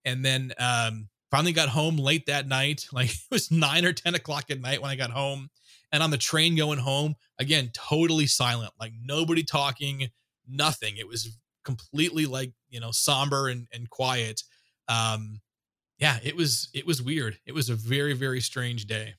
And 0.05 0.23
then 0.23 0.53
um 0.59 1.09
finally 1.31 1.53
got 1.53 1.69
home 1.69 1.97
late 1.97 2.27
that 2.27 2.47
night. 2.47 2.85
Like 2.93 3.09
it 3.09 3.31
was 3.31 3.51
nine 3.51 3.85
or 3.85 3.93
ten 3.93 4.15
o'clock 4.15 4.51
at 4.51 4.61
night 4.61 4.81
when 4.81 4.91
I 4.91 4.95
got 4.95 5.11
home. 5.11 5.49
And 5.91 6.01
on 6.01 6.09
the 6.09 6.17
train 6.17 6.55
going 6.55 6.79
home, 6.79 7.15
again, 7.39 7.69
totally 7.73 8.25
silent, 8.25 8.71
like 8.79 8.93
nobody 8.99 9.43
talking, 9.43 10.09
nothing. 10.47 10.97
It 10.97 11.07
was 11.07 11.37
completely 11.63 12.25
like, 12.25 12.51
you 12.69 12.79
know, 12.79 12.91
somber 12.91 13.47
and, 13.47 13.67
and 13.73 13.89
quiet. 13.89 14.41
Um, 14.87 15.41
yeah, 15.99 16.19
it 16.23 16.35
was 16.35 16.69
it 16.73 16.85
was 16.85 17.01
weird. 17.01 17.37
It 17.45 17.53
was 17.53 17.69
a 17.69 17.75
very, 17.75 18.13
very 18.13 18.41
strange 18.41 18.85
day 18.85 19.13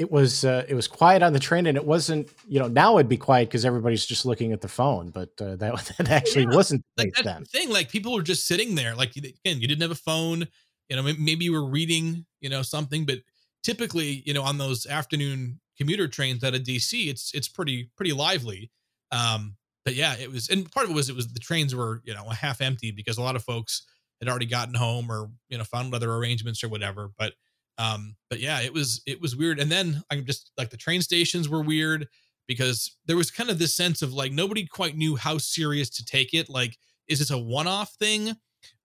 it 0.00 0.10
was 0.10 0.46
uh, 0.46 0.64
it 0.66 0.74
was 0.74 0.88
quiet 0.88 1.22
on 1.22 1.34
the 1.34 1.38
train 1.38 1.66
and 1.66 1.76
it 1.76 1.84
wasn't 1.84 2.26
you 2.48 2.58
know 2.58 2.68
now 2.68 2.96
it'd 2.96 3.08
be 3.08 3.18
quiet 3.18 3.48
because 3.48 3.66
everybody's 3.66 4.06
just 4.06 4.24
looking 4.24 4.50
at 4.50 4.62
the 4.62 4.68
phone 4.68 5.10
but 5.10 5.28
uh, 5.42 5.56
that, 5.56 5.92
that 5.98 6.08
actually 6.08 6.44
yeah. 6.44 6.54
wasn't 6.54 6.82
like 6.96 7.12
that's 7.12 7.26
then. 7.26 7.44
thing 7.44 7.70
like 7.70 7.90
people 7.90 8.14
were 8.14 8.22
just 8.22 8.46
sitting 8.46 8.74
there 8.74 8.94
like 8.94 9.14
again 9.14 9.60
you 9.60 9.68
didn't 9.68 9.82
have 9.82 9.90
a 9.90 9.94
phone 9.94 10.48
you 10.88 10.96
know 10.96 11.02
maybe 11.02 11.44
you 11.44 11.52
were 11.52 11.66
reading 11.66 12.24
you 12.40 12.48
know 12.48 12.62
something 12.62 13.04
but 13.04 13.18
typically 13.62 14.22
you 14.24 14.32
know 14.32 14.42
on 14.42 14.56
those 14.56 14.86
afternoon 14.86 15.60
commuter 15.76 16.08
trains 16.08 16.42
out 16.42 16.54
of 16.54 16.62
dc 16.62 16.90
it's 16.92 17.30
it's 17.34 17.48
pretty 17.48 17.90
pretty 17.94 18.14
lively 18.14 18.70
um 19.12 19.54
but 19.84 19.94
yeah 19.94 20.14
it 20.18 20.30
was 20.30 20.48
and 20.48 20.70
part 20.70 20.84
of 20.84 20.90
it 20.90 20.94
was 20.94 21.08
it 21.08 21.16
was 21.16 21.32
the 21.32 21.40
trains 21.40 21.74
were 21.74 22.00
you 22.04 22.14
know 22.14 22.28
half 22.28 22.60
empty 22.60 22.90
because 22.90 23.18
a 23.18 23.22
lot 23.22 23.36
of 23.36 23.42
folks 23.42 23.82
had 24.20 24.28
already 24.28 24.46
gotten 24.46 24.74
home 24.74 25.10
or 25.10 25.30
you 25.48 25.58
know 25.58 25.64
found 25.64 25.94
other 25.94 26.12
arrangements 26.14 26.62
or 26.62 26.68
whatever 26.68 27.10
but 27.18 27.32
um, 27.80 28.16
but 28.28 28.40
yeah, 28.40 28.60
it 28.60 28.74
was 28.74 29.00
it 29.06 29.22
was 29.22 29.34
weird. 29.34 29.58
And 29.58 29.72
then 29.72 30.02
I'm 30.10 30.26
just 30.26 30.52
like 30.58 30.68
the 30.68 30.76
train 30.76 31.00
stations 31.00 31.48
were 31.48 31.62
weird 31.62 32.08
because 32.46 32.94
there 33.06 33.16
was 33.16 33.30
kind 33.30 33.48
of 33.48 33.58
this 33.58 33.74
sense 33.74 34.02
of 34.02 34.12
like 34.12 34.32
nobody 34.32 34.66
quite 34.66 34.96
knew 34.96 35.16
how 35.16 35.38
serious 35.38 35.88
to 35.90 36.04
take 36.04 36.34
it. 36.34 36.50
Like, 36.50 36.76
is 37.08 37.20
this 37.20 37.30
a 37.30 37.38
one-off 37.38 37.94
thing? 37.94 38.36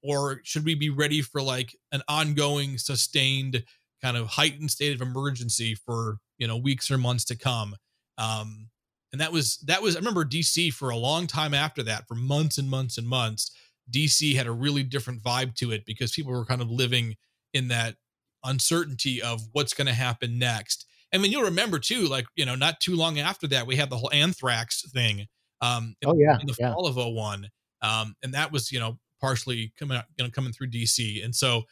Or 0.02 0.40
should 0.44 0.64
we 0.64 0.76
be 0.76 0.90
ready 0.90 1.22
for 1.22 1.42
like 1.42 1.76
an 1.92 2.04
ongoing, 2.08 2.78
sustained 2.78 3.66
kind 4.02 4.16
of 4.16 4.28
heightened 4.28 4.72
state 4.72 4.96
of 4.96 5.02
emergency 5.02 5.76
for 5.76 6.20
you 6.38 6.48
know 6.48 6.56
weeks 6.56 6.90
or 6.90 6.98
months 6.98 7.26
to 7.26 7.36
come? 7.36 7.76
Um, 8.18 8.70
and 9.16 9.22
that 9.22 9.32
was 9.32 9.60
that 9.60 9.82
was 9.82 9.96
I 9.96 10.00
remember 10.00 10.26
DC 10.26 10.74
for 10.74 10.90
a 10.90 10.98
long 10.98 11.26
time 11.26 11.54
after 11.54 11.82
that, 11.84 12.06
for 12.06 12.16
months 12.16 12.58
and 12.58 12.70
months 12.70 12.98
and 12.98 13.08
months. 13.08 13.50
DC 13.90 14.36
had 14.36 14.46
a 14.46 14.52
really 14.52 14.84
different 14.84 15.24
vibe 15.24 15.56
to 15.56 15.72
it 15.72 15.86
because 15.86 16.12
people 16.12 16.34
were 16.34 16.44
kind 16.44 16.62
of 16.62 16.70
living 16.70 17.16
in 17.54 17.70
that 17.70 17.96
uncertainty 18.44 19.22
of 19.22 19.42
what's 19.54 19.74
going 19.74 19.88
to 19.88 19.94
happen 19.94 20.38
next. 20.38 20.86
I 21.14 21.18
mean, 21.18 21.32
you'll 21.32 21.44
remember 21.44 21.80
too, 21.80 22.08
like, 22.08 22.26
you 22.36 22.46
know, 22.46 22.56
not 22.56 22.82
too 22.82 22.98
long 22.98 23.18
after 23.20 23.48
that, 23.48 23.68
we 23.68 23.78
had 23.78 23.90
the 23.90 23.96
whole 23.96 24.12
anthrax 24.12 24.84
thing. 24.92 25.28
Um, 25.62 25.96
in, 26.02 26.10
oh, 26.10 26.16
yeah. 26.18 26.38
In 26.42 26.48
the 26.48 26.56
yeah. 26.60 26.74
fall 26.74 26.88
of 26.88 26.98
01. 26.98 27.48
Um, 27.82 28.16
and 28.22 28.34
that 28.34 28.52
was, 28.52 28.70
you 28.70 28.82
know, 28.82 29.00
partially 29.22 29.72
coming 29.80 29.98
out, 29.98 30.06
you 30.18 30.26
know, 30.26 30.30
coming 30.30 30.52
through 30.52 30.72
DC. 30.72 31.24
And 31.24 31.34
so 31.34 31.64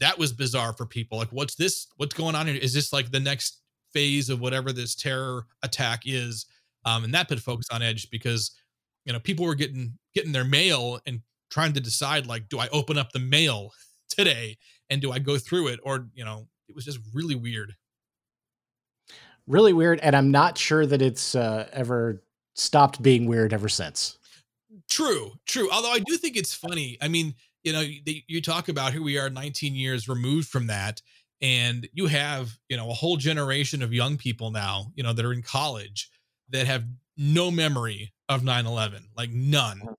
that 0.00 0.18
was 0.18 0.32
bizarre 0.32 0.72
for 0.72 0.86
people. 0.86 1.18
Like, 1.18 1.28
what's 1.28 1.56
this? 1.56 1.88
What's 1.96 2.14
going 2.14 2.34
on 2.34 2.46
here? 2.46 2.56
Is 2.56 2.72
this 2.72 2.90
like 2.90 3.10
the 3.10 3.20
next 3.20 3.60
phase 3.92 4.30
of 4.30 4.40
whatever 4.40 4.72
this 4.72 4.94
terror 4.94 5.44
attack 5.62 6.04
is? 6.06 6.46
Um, 6.86 7.04
and 7.04 7.12
that 7.12 7.28
put 7.28 7.40
folks 7.40 7.66
on 7.70 7.82
edge 7.82 8.08
because, 8.10 8.52
you 9.04 9.12
know, 9.12 9.20
people 9.20 9.44
were 9.44 9.54
getting 9.54 9.98
getting 10.14 10.32
their 10.32 10.44
mail 10.44 11.00
and 11.04 11.20
trying 11.50 11.74
to 11.74 11.80
decide, 11.80 12.26
like, 12.26 12.48
do 12.48 12.58
I 12.58 12.68
open 12.68 12.96
up 12.96 13.12
the 13.12 13.18
mail 13.18 13.72
today? 14.08 14.56
and 14.90 15.00
do 15.00 15.12
I 15.12 15.18
go 15.18 15.38
through 15.38 15.68
it 15.68 15.80
or 15.82 16.06
you 16.14 16.24
know 16.24 16.46
it 16.68 16.74
was 16.74 16.84
just 16.84 16.98
really 17.14 17.34
weird. 17.34 17.74
really 19.46 19.72
weird, 19.72 20.00
and 20.00 20.16
I'm 20.16 20.32
not 20.32 20.58
sure 20.58 20.84
that 20.86 21.00
it's 21.00 21.36
uh, 21.36 21.68
ever 21.72 22.24
stopped 22.54 23.00
being 23.00 23.26
weird 23.26 23.52
ever 23.52 23.68
since. 23.68 24.18
True, 24.90 25.32
true. 25.46 25.70
Although 25.70 25.92
I 25.92 26.00
do 26.00 26.16
think 26.16 26.36
it's 26.36 26.52
funny. 26.52 26.98
I 27.00 27.06
mean, 27.06 27.34
you 27.62 27.72
know, 27.72 27.80
you, 27.80 28.22
you 28.26 28.42
talk 28.42 28.68
about 28.68 28.92
here 28.92 29.02
we 29.02 29.18
are 29.18 29.30
19 29.30 29.76
years 29.76 30.08
removed 30.08 30.48
from 30.48 30.66
that, 30.66 31.00
and 31.40 31.88
you 31.92 32.06
have 32.06 32.50
you 32.68 32.76
know 32.76 32.90
a 32.90 32.94
whole 32.94 33.16
generation 33.16 33.82
of 33.82 33.92
young 33.92 34.16
people 34.16 34.50
now, 34.50 34.92
you 34.96 35.02
know, 35.02 35.12
that 35.12 35.24
are 35.24 35.32
in 35.32 35.42
college 35.42 36.10
that 36.50 36.66
have 36.66 36.84
no 37.16 37.50
memory 37.50 38.12
of 38.28 38.42
9/11, 38.42 39.08
like 39.16 39.30
none, 39.30 39.80
uh-huh. 39.82 39.94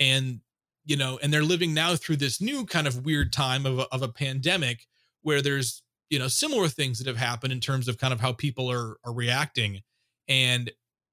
and 0.00 0.40
you 0.84 0.96
know, 0.96 1.18
and 1.20 1.32
they're 1.32 1.42
living 1.42 1.74
now 1.74 1.96
through 1.96 2.16
this 2.16 2.40
new 2.40 2.64
kind 2.64 2.86
of 2.86 3.04
weird 3.04 3.32
time 3.32 3.66
of 3.66 3.80
a, 3.80 3.86
of 3.92 4.02
a 4.02 4.08
pandemic 4.08 4.86
where 5.22 5.42
there's 5.42 5.82
you 6.10 6.18
know 6.18 6.28
similar 6.28 6.68
things 6.68 6.98
that 6.98 7.06
have 7.06 7.16
happened 7.16 7.52
in 7.52 7.60
terms 7.60 7.88
of 7.88 7.98
kind 7.98 8.12
of 8.12 8.20
how 8.20 8.32
people 8.32 8.70
are 8.70 8.96
are 9.04 9.12
reacting 9.12 9.82
and 10.28 10.70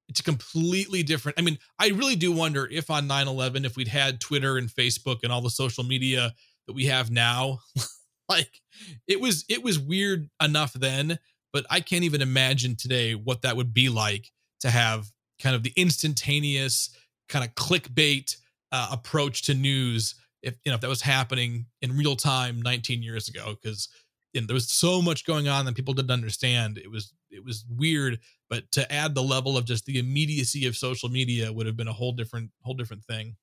it's 0.09 0.19
a 0.19 0.23
completely 0.23 1.03
different 1.03 1.39
i 1.39 1.41
mean 1.41 1.57
i 1.79 1.87
really 1.89 2.15
do 2.15 2.31
wonder 2.31 2.67
if 2.71 2.89
on 2.89 3.07
9-11 3.07 3.65
if 3.65 3.75
we'd 3.75 3.87
had 3.87 4.19
twitter 4.19 4.57
and 4.57 4.69
facebook 4.69 5.19
and 5.23 5.31
all 5.31 5.41
the 5.41 5.49
social 5.49 5.83
media 5.83 6.33
that 6.67 6.73
we 6.73 6.85
have 6.85 7.09
now 7.09 7.59
like 8.29 8.61
it 9.07 9.19
was 9.19 9.45
it 9.49 9.63
was 9.63 9.79
weird 9.79 10.29
enough 10.41 10.73
then 10.73 11.17
but 11.51 11.65
i 11.69 11.79
can't 11.79 12.03
even 12.03 12.21
imagine 12.21 12.75
today 12.75 13.15
what 13.15 13.41
that 13.41 13.57
would 13.57 13.73
be 13.73 13.89
like 13.89 14.31
to 14.63 14.71
have 14.71 15.11
kind 15.41 15.55
of 15.55 15.63
the 15.63 15.73
instantaneous 15.75 16.89
kind 17.29 17.45
of 17.45 17.53
clickbait 17.55 18.37
uh, 18.71 18.87
approach 18.91 19.43
to 19.43 19.53
news 19.53 20.15
if 20.41 20.55
you 20.65 20.71
know 20.71 20.75
if 20.75 20.81
that 20.81 20.89
was 20.89 21.01
happening 21.01 21.65
in 21.81 21.95
real 21.95 22.15
time 22.15 22.61
19 22.61 23.03
years 23.03 23.27
ago 23.27 23.55
because 23.61 23.89
you 24.33 24.41
know, 24.41 24.47
there 24.47 24.55
was 24.55 24.71
so 24.71 25.01
much 25.01 25.25
going 25.25 25.47
on 25.47 25.65
that 25.65 25.75
people 25.75 25.93
didn't 25.93 26.11
understand. 26.11 26.77
It 26.77 26.89
was 26.89 27.13
it 27.29 27.43
was 27.43 27.65
weird 27.69 28.19
but 28.49 28.71
to 28.71 28.91
add 28.91 29.15
the 29.15 29.23
level 29.23 29.57
of 29.57 29.65
just 29.65 29.85
the 29.85 29.99
immediacy 29.99 30.67
of 30.67 30.75
social 30.75 31.09
media 31.09 31.51
would 31.51 31.65
have 31.65 31.77
been 31.77 31.87
a 31.87 31.93
whole 31.93 32.11
different 32.11 32.51
whole 32.61 32.75
different 32.75 33.03
thing. 33.03 33.35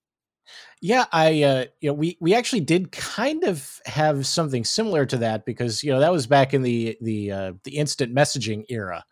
Yeah 0.81 1.05
i 1.13 1.43
uh 1.43 1.65
you 1.81 1.91
know 1.91 1.95
we 1.95 2.17
we 2.21 2.35
actually 2.35 2.61
did 2.61 2.91
kind 2.91 3.45
of 3.45 3.79
have 3.87 4.27
something 4.27 4.65
similar 4.65 5.07
to 5.07 5.19
that 5.19 5.45
because 5.45 5.85
you 5.85 5.93
know 5.93 6.01
that 6.01 6.11
was 6.11 6.27
back 6.27 6.55
in 6.55 6.63
the 6.63 6.97
the 7.01 7.31
uh 7.31 7.53
the 7.65 7.77
instant 7.77 8.15
messaging 8.15 8.65
era 8.69 9.05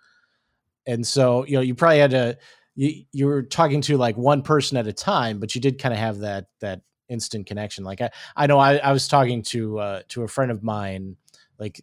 and 0.88 1.06
so 1.06 1.44
you 1.46 1.52
know 1.52 1.60
you 1.60 1.76
probably 1.76 1.98
had 1.98 2.10
to 2.10 2.36
you 2.74 3.04
you 3.12 3.26
were 3.26 3.42
talking 3.42 3.80
to 3.82 3.96
like 3.96 4.16
one 4.16 4.42
person 4.42 4.76
at 4.76 4.86
a 4.86 4.92
time, 4.92 5.38
but 5.38 5.54
you 5.54 5.60
did 5.60 5.80
kind 5.80 5.92
of 5.92 6.00
have 6.00 6.18
that 6.18 6.46
that 6.60 6.80
instant 7.08 7.46
connection. 7.46 7.84
Like 7.84 8.00
I 8.00 8.10
I 8.34 8.46
know 8.48 8.58
I, 8.58 8.78
I 8.78 8.92
was 8.92 9.06
talking 9.06 9.42
to 9.42 9.78
uh, 9.78 10.02
to 10.08 10.24
a 10.24 10.28
friend 10.28 10.50
of 10.50 10.64
mine 10.64 11.16
like 11.58 11.80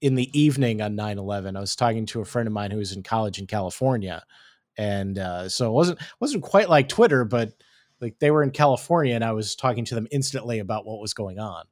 in 0.00 0.14
the 0.14 0.30
evening 0.38 0.80
on 0.80 0.96
9-11 0.96 1.56
i 1.56 1.60
was 1.60 1.76
talking 1.76 2.06
to 2.06 2.22
a 2.22 2.24
friend 2.24 2.46
of 2.46 2.54
mine 2.54 2.70
who 2.70 2.78
was 2.78 2.92
in 2.92 3.02
college 3.02 3.38
in 3.38 3.46
california. 3.46 4.24
And 4.78 5.18
uh, 5.18 5.48
so 5.50 5.68
it 5.68 5.74
wasn't 5.74 5.98
wasn't 6.20 6.42
quite 6.42 6.70
like 6.70 6.88
twitter 6.88 7.24
but 7.24 7.52
like 8.00 8.18
they 8.18 8.30
were 8.30 8.42
in 8.42 8.50
california 8.50 9.14
and 9.14 9.24
i 9.24 9.32
was 9.32 9.54
talking 9.54 9.84
to 9.86 9.94
them 9.94 10.06
instantly 10.10 10.60
about 10.60 10.86
what 10.86 11.00
was 11.00 11.12
going 11.12 11.38
on. 11.38 11.64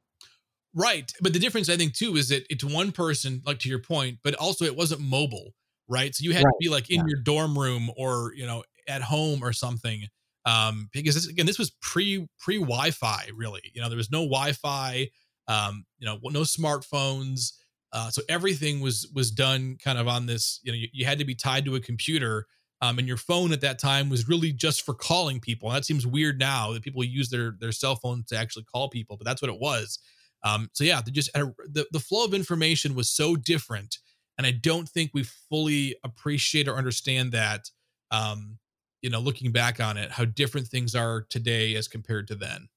Right 0.74 1.10
but 1.22 1.32
the 1.32 1.38
difference 1.38 1.70
i 1.70 1.76
think 1.76 1.94
too 1.94 2.16
is 2.16 2.28
that 2.28 2.44
it's 2.50 2.64
one 2.64 2.92
person 2.92 3.40
like 3.46 3.60
to 3.60 3.68
your 3.70 3.78
point 3.78 4.18
but 4.22 4.34
also 4.34 4.66
it 4.66 4.76
wasn't 4.76 5.00
mobile 5.00 5.54
right? 5.88 6.14
So 6.14 6.22
you 6.24 6.32
had 6.32 6.44
right. 6.44 6.50
to 6.50 6.56
be 6.60 6.68
like 6.68 6.90
in 6.90 6.96
yeah. 6.96 7.06
your 7.08 7.20
dorm 7.20 7.58
room 7.58 7.90
or 7.96 8.32
you 8.34 8.46
know 8.46 8.62
at 8.86 9.02
home 9.02 9.42
or 9.42 9.52
something. 9.52 10.04
Um, 10.44 10.88
because 10.92 11.14
this, 11.14 11.28
again, 11.28 11.46
this 11.46 11.58
was 11.58 11.70
pre 11.82 12.26
pre 12.38 12.58
Wi-Fi, 12.58 13.28
really. 13.34 13.62
You 13.74 13.82
know, 13.82 13.88
there 13.88 13.98
was 13.98 14.10
no 14.10 14.20
Wi-Fi, 14.20 15.08
um, 15.46 15.84
you 15.98 16.06
know, 16.06 16.18
no 16.22 16.40
smartphones. 16.40 17.52
Uh, 17.92 18.10
so 18.10 18.22
everything 18.28 18.80
was 18.80 19.10
was 19.14 19.30
done 19.30 19.76
kind 19.82 19.98
of 19.98 20.08
on 20.08 20.26
this. 20.26 20.60
You 20.62 20.72
know, 20.72 20.78
you, 20.78 20.88
you 20.92 21.04
had 21.04 21.18
to 21.18 21.24
be 21.24 21.34
tied 21.34 21.64
to 21.66 21.74
a 21.74 21.80
computer, 21.80 22.46
um, 22.80 22.98
and 22.98 23.08
your 23.08 23.16
phone 23.16 23.52
at 23.52 23.60
that 23.62 23.78
time 23.78 24.08
was 24.08 24.28
really 24.28 24.52
just 24.52 24.82
for 24.82 24.94
calling 24.94 25.40
people. 25.40 25.68
And 25.68 25.76
that 25.76 25.84
seems 25.84 26.06
weird 26.06 26.38
now 26.38 26.72
that 26.72 26.82
people 26.82 27.04
use 27.04 27.28
their 27.28 27.54
their 27.58 27.72
cell 27.72 27.96
phones 27.96 28.26
to 28.26 28.36
actually 28.36 28.64
call 28.64 28.88
people, 28.88 29.16
but 29.16 29.26
that's 29.26 29.42
what 29.42 29.50
it 29.50 29.60
was. 29.60 29.98
Um, 30.44 30.70
so 30.72 30.84
yeah, 30.84 31.00
they 31.04 31.10
just 31.10 31.32
the 31.32 31.86
the 31.90 32.00
flow 32.00 32.24
of 32.24 32.34
information 32.34 32.94
was 32.94 33.10
so 33.10 33.36
different 33.36 33.98
and 34.38 34.46
I 34.46 34.52
don't 34.52 34.88
think 34.88 35.10
we 35.12 35.24
fully 35.24 35.96
appreciate 36.04 36.68
or 36.68 36.76
understand 36.76 37.32
that. 37.32 37.70
Um, 38.10 38.58
you 39.02 39.10
know, 39.10 39.20
looking 39.20 39.52
back 39.52 39.80
on 39.80 39.96
it, 39.96 40.10
how 40.10 40.24
different 40.24 40.68
things 40.68 40.94
are 40.94 41.22
today 41.28 41.74
as 41.76 41.86
compared 41.86 42.28
to 42.28 42.34
then. 42.34 42.68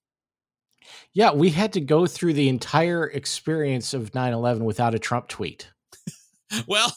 Yeah, 1.14 1.32
we 1.32 1.50
had 1.50 1.74
to 1.74 1.82
go 1.82 2.06
through 2.06 2.34
the 2.34 2.50
entire 2.50 3.08
experience 3.08 3.94
of 3.94 4.14
9 4.14 4.34
11 4.34 4.66
without 4.66 4.96
a 4.96 5.00
Trump 5.00 5.28
tweet. 5.28 5.72
well, 6.68 6.96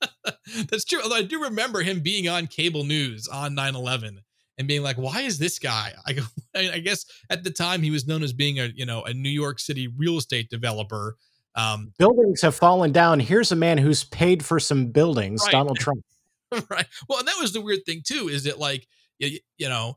that's 0.68 0.84
true. 0.84 1.00
Although 1.02 1.16
I 1.16 1.22
do 1.22 1.42
remember 1.42 1.82
him 1.82 2.00
being 2.00 2.28
on 2.28 2.46
cable 2.46 2.84
news 2.84 3.28
on 3.28 3.54
9 3.54 3.74
11 3.74 4.20
and 4.58 4.68
being 4.68 4.82
like, 4.82 4.96
why 4.96 5.22
is 5.22 5.38
this 5.38 5.58
guy? 5.58 5.92
I, 6.06 6.20
I 6.54 6.78
guess 6.78 7.04
at 7.30 7.44
the 7.44 7.50
time 7.50 7.82
he 7.82 7.90
was 7.90 8.06
known 8.06 8.22
as 8.22 8.32
being 8.32 8.60
a, 8.60 8.66
you 8.74 8.86
know, 8.86 9.02
a 9.02 9.14
New 9.14 9.30
York 9.30 9.58
City 9.58 9.88
real 9.88 10.18
estate 10.18 10.50
developer 10.50 11.16
um, 11.54 11.92
buildings 11.98 12.40
have 12.42 12.54
fallen 12.54 12.92
down. 12.92 13.20
Here's 13.20 13.52
a 13.52 13.56
man 13.56 13.78
who's 13.78 14.04
paid 14.04 14.44
for 14.44 14.58
some 14.58 14.86
buildings, 14.86 15.42
right. 15.44 15.52
Donald 15.52 15.78
Trump. 15.78 16.04
right. 16.70 16.86
Well, 17.08 17.18
and 17.18 17.28
that 17.28 17.36
was 17.40 17.52
the 17.52 17.60
weird 17.60 17.84
thing 17.84 18.02
too, 18.06 18.28
is 18.28 18.44
that 18.44 18.58
like 18.58 18.86
you, 19.18 19.38
you 19.58 19.68
know, 19.68 19.96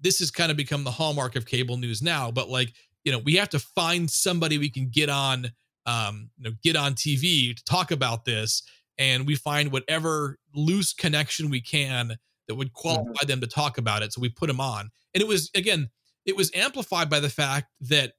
this 0.00 0.18
has 0.20 0.30
kind 0.30 0.50
of 0.50 0.56
become 0.56 0.84
the 0.84 0.90
hallmark 0.90 1.36
of 1.36 1.46
cable 1.46 1.76
news 1.76 2.02
now. 2.02 2.30
But 2.30 2.48
like, 2.48 2.72
you 3.04 3.12
know, 3.12 3.18
we 3.18 3.36
have 3.36 3.50
to 3.50 3.58
find 3.58 4.10
somebody 4.10 4.58
we 4.58 4.70
can 4.70 4.88
get 4.90 5.08
on, 5.08 5.50
um, 5.86 6.30
you 6.38 6.44
know, 6.44 6.56
get 6.62 6.76
on 6.76 6.94
TV 6.94 7.54
to 7.56 7.64
talk 7.64 7.90
about 7.90 8.24
this, 8.24 8.62
and 8.98 9.26
we 9.26 9.34
find 9.34 9.72
whatever 9.72 10.38
loose 10.54 10.92
connection 10.92 11.50
we 11.50 11.60
can 11.60 12.16
that 12.48 12.54
would 12.54 12.72
qualify 12.72 13.10
mm-hmm. 13.10 13.26
them 13.28 13.40
to 13.40 13.46
talk 13.46 13.78
about 13.78 14.02
it. 14.02 14.12
So 14.12 14.20
we 14.20 14.28
put 14.28 14.48
them 14.48 14.60
on, 14.60 14.90
and 15.14 15.22
it 15.22 15.28
was 15.28 15.50
again, 15.54 15.88
it 16.24 16.36
was 16.36 16.50
amplified 16.54 17.08
by 17.10 17.20
the 17.20 17.30
fact 17.30 17.68
that 17.82 18.12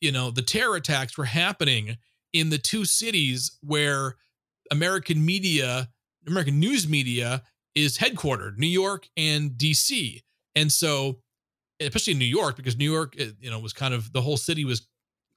you 0.00 0.12
know, 0.12 0.30
the 0.30 0.42
terror 0.42 0.76
attacks 0.76 1.16
were 1.16 1.24
happening 1.24 1.96
in 2.32 2.50
the 2.50 2.58
two 2.58 2.84
cities 2.84 3.58
where 3.62 4.16
American 4.70 5.24
media, 5.24 5.88
American 6.26 6.60
news 6.60 6.88
media 6.88 7.42
is 7.74 7.98
headquartered, 7.98 8.56
New 8.56 8.66
York 8.66 9.08
and 9.16 9.52
DC. 9.52 10.22
And 10.54 10.70
so, 10.70 11.20
especially 11.80 12.14
in 12.14 12.18
New 12.18 12.24
York, 12.24 12.56
because 12.56 12.76
New 12.76 12.90
York, 12.90 13.14
eh, 13.18 13.30
you 13.40 13.50
know, 13.50 13.58
was 13.58 13.72
kind 13.72 13.94
of 13.94 14.12
the 14.12 14.20
whole 14.20 14.36
city 14.36 14.64
was 14.64 14.86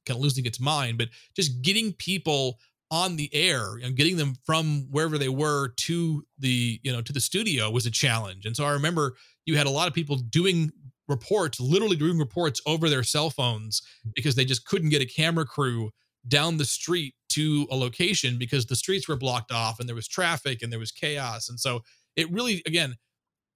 kind 0.06 0.17
of 0.17 0.23
losing 0.23 0.45
its 0.45 0.60
mind, 0.60 0.97
but 0.97 1.10
just 1.36 1.62
getting 1.62 1.93
people 1.93 2.60
on 2.91 3.15
the 3.15 3.30
air 3.34 3.76
and 3.84 3.95
getting 3.95 4.17
them 4.17 4.36
from 4.45 4.88
wherever 4.91 5.17
they 5.17 5.30
were 5.30 5.69
to 5.69 6.23
the, 6.38 6.80
you 6.84 6.91
know, 6.91 7.02
to 7.02 7.13
the 7.13 7.21
studio 7.21 7.69
was 7.69 7.86
a 7.86 7.91
challenge. 7.91 8.45
And 8.45 8.56
so 8.56 8.65
I 8.65 8.71
remember 8.73 9.15
you 9.45 9.58
had 9.58 9.67
a 9.67 9.71
lot 9.71 9.88
of 9.88 9.93
people 9.93 10.17
doing 10.17 10.71
reports, 11.08 11.60
literally 11.60 11.96
doing 11.96 12.18
reports 12.18 12.62
over 12.66 12.89
their 12.89 13.04
cell 13.04 13.30
phones 13.30 13.82
because 14.16 14.36
they 14.36 14.46
just 14.46 14.66
couldn't 14.66 14.89
get 14.89 15.02
a 15.02 15.06
camera 15.06 15.46
crew 15.46 15.92
down 16.28 16.58
the 16.58 16.66
street 16.66 17.16
to 17.30 17.68
a 17.72 17.76
location 17.76 18.38
because 18.38 18.66
the 18.66 18.76
streets 18.76 19.08
were 19.08 19.16
blocked 19.16 19.52
off 19.52 19.80
and 19.80 19.89
there 19.89 19.96
was 19.96 20.08
traffic 20.08 20.62
and 20.62 20.72
there 20.72 20.80
was 20.80 20.92
chaos. 20.92 21.50
And 21.50 21.60
so 21.60 21.82
it 22.16 22.32
really, 22.32 22.62
again, 22.66 22.96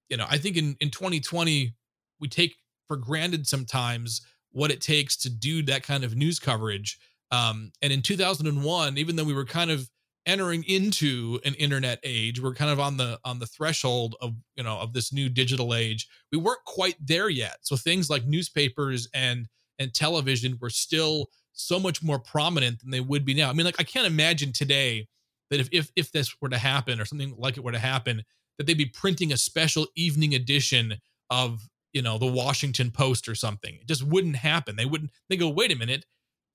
you 0.08 0.16
know, 0.16 0.26
I 0.28 0.38
think 0.38 0.56
in, 0.56 0.76
in 0.80 0.90
2020, 0.90 1.74
we 2.20 2.28
take 2.28 2.56
for 2.86 2.96
granted 2.96 3.46
sometimes 3.46 4.22
what 4.50 4.70
it 4.70 4.80
takes 4.80 5.16
to 5.18 5.30
do 5.30 5.62
that 5.62 5.82
kind 5.82 6.04
of 6.04 6.16
news 6.16 6.38
coverage. 6.38 6.98
Um, 7.30 7.72
and 7.82 7.92
in 7.92 8.02
2001, 8.02 8.98
even 8.98 9.16
though 9.16 9.24
we 9.24 9.34
were 9.34 9.44
kind 9.44 9.70
of 9.70 9.88
entering 10.28 10.62
into 10.64 11.40
an 11.44 11.54
internet 11.54 11.98
age 12.04 12.40
we're 12.40 12.54
kind 12.54 12.70
of 12.70 12.78
on 12.78 12.98
the 12.98 13.18
on 13.24 13.38
the 13.38 13.46
threshold 13.46 14.14
of 14.20 14.34
you 14.54 14.62
know 14.62 14.78
of 14.78 14.92
this 14.92 15.12
new 15.12 15.28
digital 15.28 15.74
age. 15.74 16.06
We 16.30 16.38
weren't 16.38 16.64
quite 16.66 16.94
there 17.04 17.30
yet. 17.30 17.56
So 17.62 17.76
things 17.76 18.10
like 18.10 18.26
newspapers 18.26 19.08
and 19.14 19.48
and 19.78 19.92
television 19.92 20.58
were 20.60 20.70
still 20.70 21.30
so 21.52 21.80
much 21.80 22.02
more 22.02 22.18
prominent 22.18 22.80
than 22.80 22.90
they 22.90 23.00
would 23.00 23.24
be 23.24 23.34
now. 23.34 23.48
I 23.48 23.54
mean 23.54 23.66
like 23.66 23.80
i 23.80 23.84
can't 23.84 24.06
imagine 24.06 24.52
today 24.52 25.08
that 25.50 25.60
if 25.60 25.68
if, 25.72 25.90
if 25.96 26.12
this 26.12 26.36
were 26.40 26.50
to 26.50 26.58
happen 26.58 27.00
or 27.00 27.06
something 27.06 27.34
like 27.36 27.56
it 27.56 27.64
were 27.64 27.72
to 27.72 27.78
happen 27.78 28.22
that 28.58 28.66
they'd 28.66 28.74
be 28.74 28.86
printing 28.86 29.32
a 29.32 29.36
special 29.36 29.86
evening 29.96 30.34
edition 30.34 30.96
of 31.30 31.68
you 31.92 32.02
know 32.02 32.18
the 32.18 32.26
washington 32.26 32.90
post 32.90 33.28
or 33.28 33.34
something. 33.34 33.76
It 33.80 33.88
just 33.88 34.02
wouldn't 34.06 34.36
happen. 34.36 34.76
They 34.76 34.84
wouldn't 34.84 35.10
they 35.30 35.38
go 35.38 35.48
wait 35.48 35.72
a 35.72 35.76
minute 35.76 36.04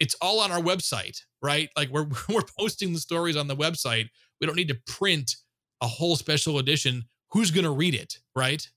it's 0.03 0.15
all 0.21 0.41
on 0.41 0.51
our 0.51 0.59
website, 0.59 1.21
right? 1.41 1.69
Like 1.77 1.89
we're 1.89 2.07
we're 2.29 2.43
posting 2.59 2.93
the 2.93 2.99
stories 2.99 3.37
on 3.37 3.47
the 3.47 3.55
website. 3.55 4.09
We 4.39 4.47
don't 4.47 4.57
need 4.57 4.67
to 4.67 4.79
print 4.85 5.37
a 5.81 5.87
whole 5.87 6.17
special 6.17 6.59
edition. 6.59 7.03
Who's 7.31 7.49
going 7.49 7.63
to 7.63 7.71
read 7.71 7.95
it, 7.95 8.19
right? 8.35 8.67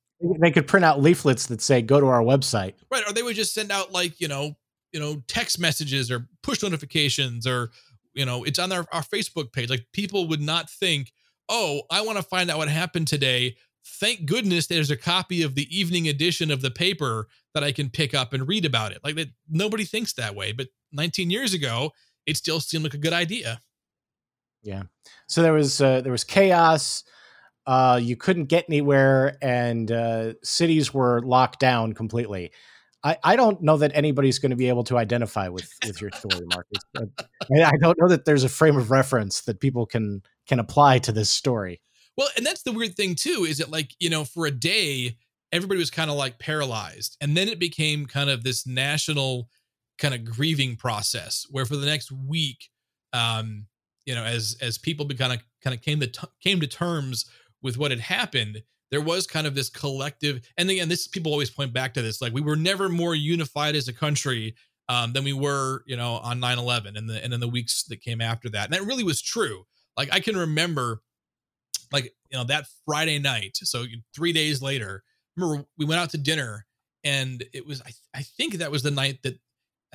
They 0.40 0.50
could 0.50 0.66
print 0.66 0.84
out 0.84 1.02
leaflets 1.02 1.46
that 1.48 1.60
say 1.60 1.82
"Go 1.82 2.00
to 2.00 2.06
our 2.06 2.22
website," 2.22 2.74
right? 2.90 3.02
Or 3.06 3.12
they 3.12 3.22
would 3.22 3.36
just 3.36 3.52
send 3.52 3.70
out 3.70 3.92
like 3.92 4.18
you 4.20 4.28
know, 4.28 4.56
you 4.92 5.00
know, 5.00 5.22
text 5.28 5.58
messages 5.58 6.10
or 6.10 6.28
push 6.42 6.62
notifications, 6.62 7.46
or 7.46 7.70
you 8.14 8.24
know, 8.24 8.44
it's 8.44 8.58
on 8.58 8.72
our, 8.72 8.86
our 8.92 9.02
Facebook 9.02 9.52
page. 9.52 9.68
Like 9.68 9.86
people 9.92 10.28
would 10.28 10.40
not 10.40 10.70
think, 10.70 11.12
"Oh, 11.48 11.82
I 11.90 12.00
want 12.00 12.16
to 12.16 12.22
find 12.22 12.50
out 12.50 12.58
what 12.58 12.68
happened 12.68 13.08
today." 13.08 13.56
Thank 13.88 14.26
goodness 14.26 14.66
there's 14.66 14.90
a 14.90 14.96
copy 14.96 15.42
of 15.42 15.54
the 15.54 15.68
evening 15.76 16.08
edition 16.08 16.50
of 16.50 16.60
the 16.60 16.72
paper 16.72 17.28
that 17.54 17.62
I 17.62 17.70
can 17.70 17.88
pick 17.88 18.14
up 18.14 18.32
and 18.32 18.48
read 18.48 18.64
about 18.64 18.90
it. 18.90 18.98
Like 19.04 19.14
that, 19.14 19.28
nobody 19.48 19.84
thinks 19.84 20.12
that 20.14 20.34
way, 20.34 20.50
but 20.50 20.68
19 20.96 21.30
years 21.30 21.54
ago, 21.54 21.92
it 22.26 22.36
still 22.36 22.60
seemed 22.60 22.84
like 22.84 22.94
a 22.94 22.98
good 22.98 23.12
idea. 23.12 23.60
Yeah. 24.62 24.82
So 25.28 25.42
there 25.42 25.52
was 25.52 25.80
uh, 25.80 26.00
there 26.00 26.12
was 26.12 26.24
chaos. 26.24 27.04
Uh, 27.66 27.98
you 28.00 28.16
couldn't 28.16 28.46
get 28.46 28.64
anywhere, 28.68 29.36
and 29.42 29.90
uh, 29.90 30.34
cities 30.42 30.94
were 30.94 31.20
locked 31.22 31.58
down 31.60 31.92
completely. 31.94 32.52
I, 33.02 33.18
I 33.22 33.36
don't 33.36 33.62
know 33.62 33.76
that 33.76 33.92
anybody's 33.94 34.38
going 34.38 34.50
to 34.50 34.56
be 34.56 34.68
able 34.68 34.84
to 34.84 34.98
identify 34.98 35.48
with 35.48 35.72
with 35.86 36.00
your 36.00 36.10
story, 36.10 36.44
Marcus. 36.52 36.82
I 37.64 37.76
don't 37.80 37.98
know 38.00 38.08
that 38.08 38.24
there's 38.24 38.44
a 38.44 38.48
frame 38.48 38.76
of 38.76 38.90
reference 38.90 39.42
that 39.42 39.60
people 39.60 39.86
can 39.86 40.22
can 40.48 40.58
apply 40.58 40.98
to 41.00 41.12
this 41.12 41.30
story. 41.30 41.80
Well, 42.16 42.28
and 42.36 42.44
that's 42.44 42.62
the 42.62 42.72
weird 42.72 42.96
thing 42.96 43.14
too, 43.14 43.44
is 43.48 43.58
that 43.58 43.70
like 43.70 43.92
you 44.00 44.10
know, 44.10 44.24
for 44.24 44.46
a 44.46 44.50
day, 44.50 45.18
everybody 45.52 45.78
was 45.78 45.90
kind 45.90 46.10
of 46.10 46.16
like 46.16 46.40
paralyzed, 46.40 47.16
and 47.20 47.36
then 47.36 47.48
it 47.48 47.60
became 47.60 48.06
kind 48.06 48.30
of 48.30 48.42
this 48.42 48.66
national 48.66 49.48
kind 49.98 50.14
of 50.14 50.24
grieving 50.24 50.76
process 50.76 51.46
where 51.50 51.64
for 51.64 51.76
the 51.76 51.86
next 51.86 52.12
week, 52.12 52.68
um, 53.12 53.66
you 54.04 54.14
know, 54.14 54.24
as 54.24 54.56
as 54.60 54.78
people 54.78 55.06
kind 55.08 55.32
of 55.32 55.40
kind 55.62 55.74
of 55.74 55.82
came 55.82 56.00
to 56.00 56.28
came 56.42 56.60
to 56.60 56.66
terms 56.66 57.26
with 57.62 57.78
what 57.78 57.90
had 57.90 58.00
happened, 58.00 58.62
there 58.90 59.00
was 59.00 59.26
kind 59.26 59.46
of 59.46 59.54
this 59.54 59.68
collective 59.68 60.48
and 60.56 60.70
again 60.70 60.88
this 60.88 61.06
people 61.06 61.32
always 61.32 61.50
point 61.50 61.72
back 61.72 61.94
to 61.94 62.02
this 62.02 62.20
like 62.20 62.32
we 62.32 62.40
were 62.40 62.56
never 62.56 62.88
more 62.88 63.14
unified 63.14 63.74
as 63.74 63.88
a 63.88 63.92
country 63.92 64.54
um, 64.88 65.12
than 65.12 65.24
we 65.24 65.32
were 65.32 65.82
you 65.86 65.96
know 65.96 66.14
on 66.22 66.40
9-11 66.40 66.96
and 66.96 67.08
the 67.08 67.22
and 67.22 67.34
in 67.34 67.40
the 67.40 67.48
weeks 67.48 67.84
that 67.84 68.00
came 68.00 68.20
after 68.20 68.48
that 68.50 68.66
and 68.66 68.74
that 68.74 68.86
really 68.86 69.04
was 69.04 69.20
true. 69.20 69.64
Like 69.96 70.10
i 70.12 70.20
can 70.20 70.36
remember 70.36 71.00
like 71.92 72.12
you 72.30 72.38
know 72.38 72.44
that 72.44 72.66
friday 72.84 73.18
night 73.18 73.52
so 73.54 73.84
three 74.14 74.32
days 74.32 74.60
later 74.60 75.02
remember 75.36 75.64
we 75.78 75.86
went 75.86 76.00
out 76.00 76.10
to 76.10 76.18
dinner 76.18 76.66
and 77.02 77.44
it 77.54 77.66
was 77.66 77.80
i, 77.82 77.90
I 78.14 78.22
think 78.22 78.54
that 78.54 78.70
was 78.70 78.82
the 78.82 78.90
night 78.90 79.20
that 79.22 79.38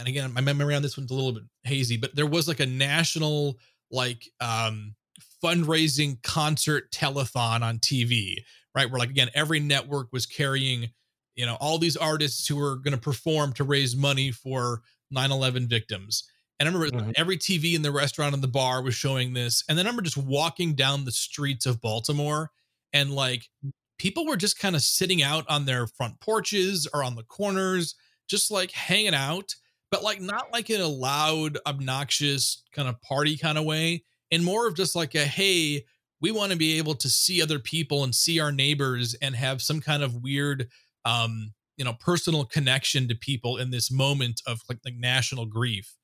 and 0.02 0.10
again 0.10 0.34
my 0.34 0.42
memory 0.42 0.76
on 0.76 0.82
this 0.82 0.98
one's 0.98 1.12
a 1.12 1.14
little 1.14 1.32
bit 1.32 1.44
hazy 1.64 1.98
but 1.98 2.16
there 2.16 2.28
was 2.28 2.48
like 2.48 2.60
a 2.60 2.66
national 2.66 3.58
like 3.90 4.30
um 4.40 4.96
fundraising 5.44 6.22
concert 6.22 6.92
telethon 6.92 7.62
on 7.62 7.80
tv 7.80 8.36
right? 8.76 8.90
Where 8.90 9.00
like 9.00 9.10
again, 9.10 9.30
every 9.34 9.60
network 9.60 10.12
was 10.12 10.26
carrying, 10.26 10.90
you 11.36 11.46
know, 11.46 11.58
all 11.60 11.78
these 11.78 11.98
artists 11.98 12.48
who 12.48 12.56
were 12.56 12.78
going 12.78 12.94
to 12.96 13.02
perform 13.02 13.54
to 13.54 13.64
raise 13.64 13.96
money 13.96 14.32
for 14.32 14.82
9/11 15.14 15.68
victims. 15.68 16.24
And 16.60 16.70
I 16.70 16.72
remember 16.72 16.98
mm-hmm. 16.98 17.12
every 17.16 17.38
TV 17.38 17.74
in 17.74 17.82
the 17.82 17.92
restaurant 17.92 18.34
and 18.34 18.44
the 18.44 18.48
bar 18.48 18.84
was 18.84 18.94
showing 18.94 19.34
this. 19.34 19.64
And 19.68 19.78
then 19.78 19.86
I 19.86 19.90
remember 19.90 20.04
just 20.04 20.18
walking 20.18 20.76
down 20.76 21.06
the 21.06 21.12
streets 21.12 21.66
of 21.66 21.82
Baltimore 21.82 22.52
and 22.94 23.12
like 23.12 23.50
people 23.98 24.28
were 24.28 24.38
just 24.38 24.60
kind 24.60 24.76
of 24.76 24.84
sitting 24.84 25.24
out 25.24 25.46
on 25.50 25.66
their 25.66 25.88
front 25.88 26.20
porches 26.20 26.88
or 26.94 27.04
on 27.04 27.16
the 27.16 27.24
corners, 27.24 27.96
just 28.28 28.52
like 28.52 28.72
hanging 28.72 29.16
out, 29.16 29.56
but 29.92 30.04
like 30.04 30.22
not 30.22 30.52
like 30.54 30.70
in 30.70 30.82
a 30.82 30.88
loud, 30.88 31.58
obnoxious 31.68 32.64
kind 32.74 32.88
of 32.88 33.00
party 33.02 33.38
kind 33.38 33.58
of 33.58 33.66
way, 33.66 34.04
and 34.32 34.44
more 34.44 34.68
of 34.68 34.76
just 34.76 34.96
like 34.96 35.14
a 35.16 35.26
hey, 35.26 35.84
we 36.22 36.32
want 36.32 36.52
to 36.52 36.58
be 36.58 36.78
able 36.78 36.96
to 36.96 37.10
see 37.10 37.42
other 37.42 37.60
people 37.60 38.04
and 38.04 38.16
see 38.16 38.40
our 38.40 38.52
neighbors 38.52 39.16
and 39.22 39.36
have 39.36 39.62
some 39.62 39.82
kind 39.82 40.04
of 40.04 40.16
weird 40.16 40.70
um 41.06 41.52
you 41.78 41.84
know 41.86 41.94
personal 42.00 42.46
connection 42.46 43.08
to 43.08 43.16
people 43.16 43.58
in 43.58 43.72
this 43.72 43.92
moment 43.92 44.42
of 44.48 44.62
like, 44.70 44.80
like 44.86 44.96
national 44.96 45.46
grief. 45.46 45.96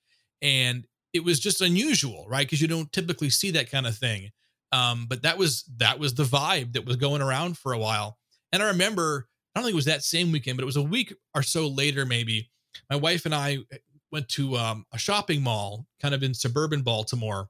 And 0.41 0.85
it 1.13 1.23
was 1.23 1.39
just 1.39 1.61
unusual 1.61 2.25
right? 2.27 2.45
Because 2.45 2.61
you 2.61 2.67
don't 2.67 2.91
typically 2.91 3.29
see 3.29 3.51
that 3.51 3.71
kind 3.71 3.87
of 3.87 3.95
thing. 3.97 4.29
Um 4.71 5.05
but 5.07 5.21
that 5.21 5.37
was 5.37 5.63
that 5.77 5.99
was 5.99 6.15
the 6.15 6.23
vibe 6.23 6.73
that 6.73 6.85
was 6.85 6.97
going 6.97 7.21
around 7.21 7.57
for 7.57 7.71
a 7.73 7.79
while. 7.79 8.17
And 8.51 8.61
i 8.63 8.67
remember 8.67 9.27
i 9.55 9.59
don't 9.59 9.65
think 9.65 9.73
it 9.73 9.75
was 9.75 9.85
that 9.85 10.03
same 10.03 10.31
weekend 10.31 10.57
but 10.57 10.63
it 10.63 10.65
was 10.65 10.77
a 10.77 10.81
week 10.81 11.13
or 11.35 11.43
so 11.43 11.67
later 11.67 12.05
maybe 12.05 12.49
my 12.89 12.95
wife 12.95 13.25
and 13.25 13.35
i 13.35 13.57
eh, 13.71 13.77
went 14.11 14.29
to 14.29 14.55
um, 14.55 14.85
a 14.93 14.97
shopping 14.97 15.41
mall 15.41 15.85
kind 16.01 16.13
of 16.15 16.23
in 16.23 16.33
suburban 16.33 16.81
baltimore. 16.81 17.49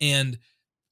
And 0.00 0.38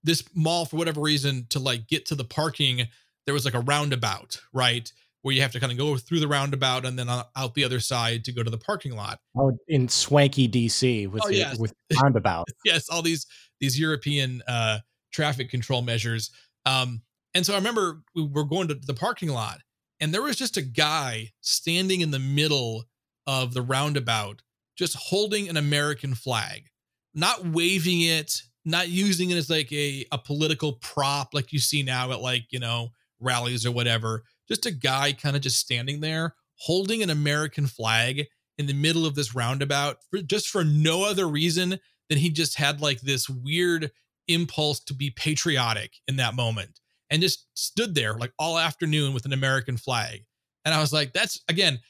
this 0.03 0.25
mall 0.35 0.65
for 0.65 0.77
whatever 0.77 1.01
reason 1.01 1.47
to 1.51 1.59
like 1.59 1.87
get 1.87 2.07
to 2.07 2.15
the 2.15 2.25
parking 2.25 2.87
there 3.27 3.33
was 3.33 3.47
like 3.47 3.55
a 3.55 3.61
roundabout 3.61 4.41
right? 4.53 4.93
Where 5.23 5.35
you 5.35 5.41
have 5.41 5.53
to 5.53 5.61
kind 5.61 5.73
of 5.73 5.79
go 5.79 5.97
through 5.97 6.21
the 6.21 6.29
roundabout 6.29 6.85
and 6.85 6.99
then 6.99 7.09
out 7.09 7.55
the 7.55 7.65
other 7.65 7.81
side 7.81 8.25
to 8.27 8.33
go 8.33 8.43
to 8.43 8.51
the 8.51 8.59
parking 8.59 8.95
lot. 8.95 9.21
Oh 9.35 9.57
in 9.69 9.89
swanky 9.89 10.49
dc 10.49 11.09
with 11.09 11.23
oh, 11.25 11.29
the, 11.29 11.37
yes. 11.37 11.59
with 11.59 11.73
roundabout. 12.03 12.49
Yes 12.65 12.89
all 12.89 13.03
these 13.03 13.27
these 13.61 13.79
european 13.79 14.43
uh 14.47 14.81
traffic 15.13 15.51
control 15.51 15.83
measures. 15.83 16.31
Um 16.67 17.03
and 17.35 17.45
so 17.45 17.55
i 17.55 17.57
remember 17.57 18.03
we 18.15 18.27
were 18.27 18.45
going 18.45 18.69
to 18.69 18.75
the 18.75 18.95
parking 18.95 19.31
lot 19.31 19.61
and 20.01 20.13
there 20.13 20.23
was 20.23 20.37
just 20.37 20.57
a 20.57 20.63
guy 20.63 21.31
standing 21.41 22.03
in 22.03 22.11
the 22.11 22.19
middle 22.19 22.85
of 23.27 23.55
the 23.55 23.63
roundabout 23.63 24.43
just 24.77 24.97
holding 24.97 25.49
an 25.49 25.57
american 25.57 26.15
flag 26.15 26.69
not 27.15 27.45
waving 27.47 28.01
it 28.03 28.43
not 28.65 28.89
using 28.89 29.31
it 29.31 29.37
as 29.37 29.51
like 29.51 29.71
a, 29.73 30.05
a 30.11 30.19
political 30.19 30.75
prop 30.75 31.35
like 31.35 31.53
you 31.53 31.59
see 31.59 31.83
now 31.83 32.11
at 32.11 32.21
like, 32.21 32.47
you 32.51 32.59
know, 32.59 32.89
rallies 33.21 33.67
or 33.67 33.71
whatever. 33.71 34.25
Just 34.49 34.67
a 34.67 34.71
guy 34.71 35.13
kind 35.13 35.37
of 35.37 35.43
just 35.43 35.59
standing 35.59 36.01
there 36.01 36.35
holding 36.57 37.03
an 37.03 37.11
American 37.11 37.67
flag 37.67 38.27
in 38.59 38.67
the 38.67 38.73
middle 38.73 39.05
of 39.05 39.15
this 39.15 39.35
roundabout 39.35 39.99
for 40.11 40.21
just 40.21 40.49
for 40.49 40.65
no 40.65 41.05
other 41.05 41.27
reason 41.29 41.79
than 42.09 42.19
he 42.19 42.31
just 42.31 42.57
had 42.57 42.81
like 42.81 43.01
this 43.01 43.29
weird 43.29 43.91
impulse 44.29 44.81
to 44.81 44.95
be 44.95 45.11
patriotic 45.11 45.93
in 46.09 46.17
that 46.17 46.35
moment 46.35 46.81
and 47.11 47.21
just 47.21 47.47
stood 47.55 47.95
there 47.95 48.15
like 48.15 48.33
all 48.39 48.59
afternoon 48.59 49.13
with 49.13 49.27
an 49.27 49.33
American 49.33 49.77
flag. 49.77 50.25
And 50.65 50.75
I 50.75 50.81
was 50.81 50.93
like, 50.93 51.13
that's 51.13 51.43
again, 51.49 51.81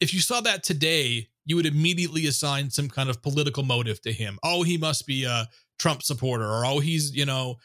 if 0.00 0.14
you 0.14 0.20
saw 0.20 0.40
that 0.42 0.62
today, 0.62 1.28
you 1.44 1.56
would 1.56 1.66
immediately 1.66 2.26
assign 2.26 2.70
some 2.70 2.88
kind 2.88 3.08
of 3.08 3.22
political 3.22 3.62
motive 3.62 4.00
to 4.02 4.12
him. 4.12 4.38
Oh, 4.42 4.62
he 4.62 4.78
must 4.78 5.06
be 5.06 5.24
a 5.24 5.48
Trump 5.78 6.02
supporter 6.02 6.44
or 6.44 6.66
oh 6.66 6.80
he's 6.80 7.14
you 7.14 7.24
know 7.24 7.56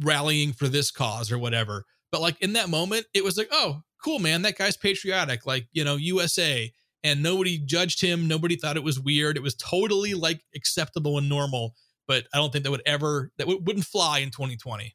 rallying 0.00 0.52
for 0.52 0.68
this 0.68 0.90
cause 0.90 1.30
or 1.30 1.38
whatever. 1.38 1.84
But 2.10 2.20
like 2.20 2.40
in 2.40 2.54
that 2.54 2.68
moment, 2.68 3.06
it 3.14 3.24
was 3.24 3.36
like 3.38 3.48
oh 3.52 3.82
cool 4.04 4.18
man, 4.18 4.42
that 4.42 4.58
guy's 4.58 4.76
patriotic, 4.76 5.46
like 5.46 5.66
you 5.72 5.84
know 5.84 5.96
USA, 5.96 6.70
and 7.02 7.22
nobody 7.22 7.58
judged 7.58 8.00
him. 8.00 8.28
Nobody 8.28 8.56
thought 8.56 8.76
it 8.76 8.84
was 8.84 9.00
weird. 9.00 9.36
It 9.36 9.42
was 9.42 9.54
totally 9.54 10.14
like 10.14 10.42
acceptable 10.54 11.18
and 11.18 11.28
normal. 11.28 11.74
But 12.08 12.26
I 12.34 12.38
don't 12.38 12.52
think 12.52 12.64
that 12.64 12.70
would 12.70 12.82
ever 12.84 13.30
that 13.38 13.44
w- 13.44 13.62
wouldn't 13.64 13.86
fly 13.86 14.18
in 14.18 14.30
2020 14.30 14.94